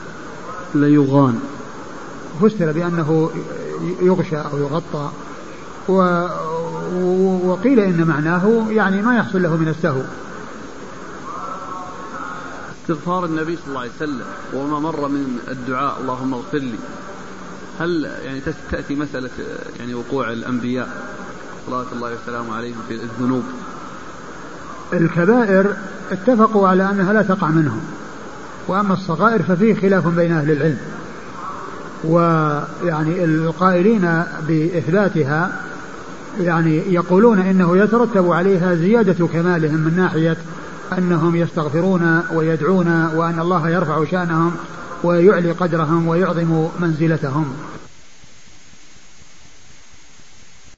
[0.75, 1.41] ليغان.
[2.43, 3.31] فسر بأنه
[4.03, 5.11] يغشى أو يغطى.
[5.89, 6.27] و...
[7.45, 10.03] وقيل إن معناه يعني ما يحصل له من السهو.
[12.83, 16.79] استغفار النبي صلى الله عليه وسلم وما مر من الدعاء اللهم اغفر لي.
[17.81, 18.41] هل يعني
[18.71, 19.31] تأتي مسألة
[19.79, 20.89] يعني وقوع الأنبياء؟
[21.67, 23.45] صلوات الله وسلامه عليهم في الذنوب.
[24.93, 25.77] الكبائر
[26.13, 27.81] اتفقوا على أنها لا تقع منهم.
[28.69, 30.79] وأما الصغائر ففيه خلاف بين أهل العلم.
[32.05, 35.53] ويعني القائلين بإثباتها
[36.41, 40.37] يعني يقولون إنه يترتب عليها زيادة كمالهم من ناحية
[40.99, 44.53] أنهم يستغفرون ويدعون وأن الله يرفع شأنهم.
[45.05, 47.55] ويعلي قدرهم ويعظم منزلتهم.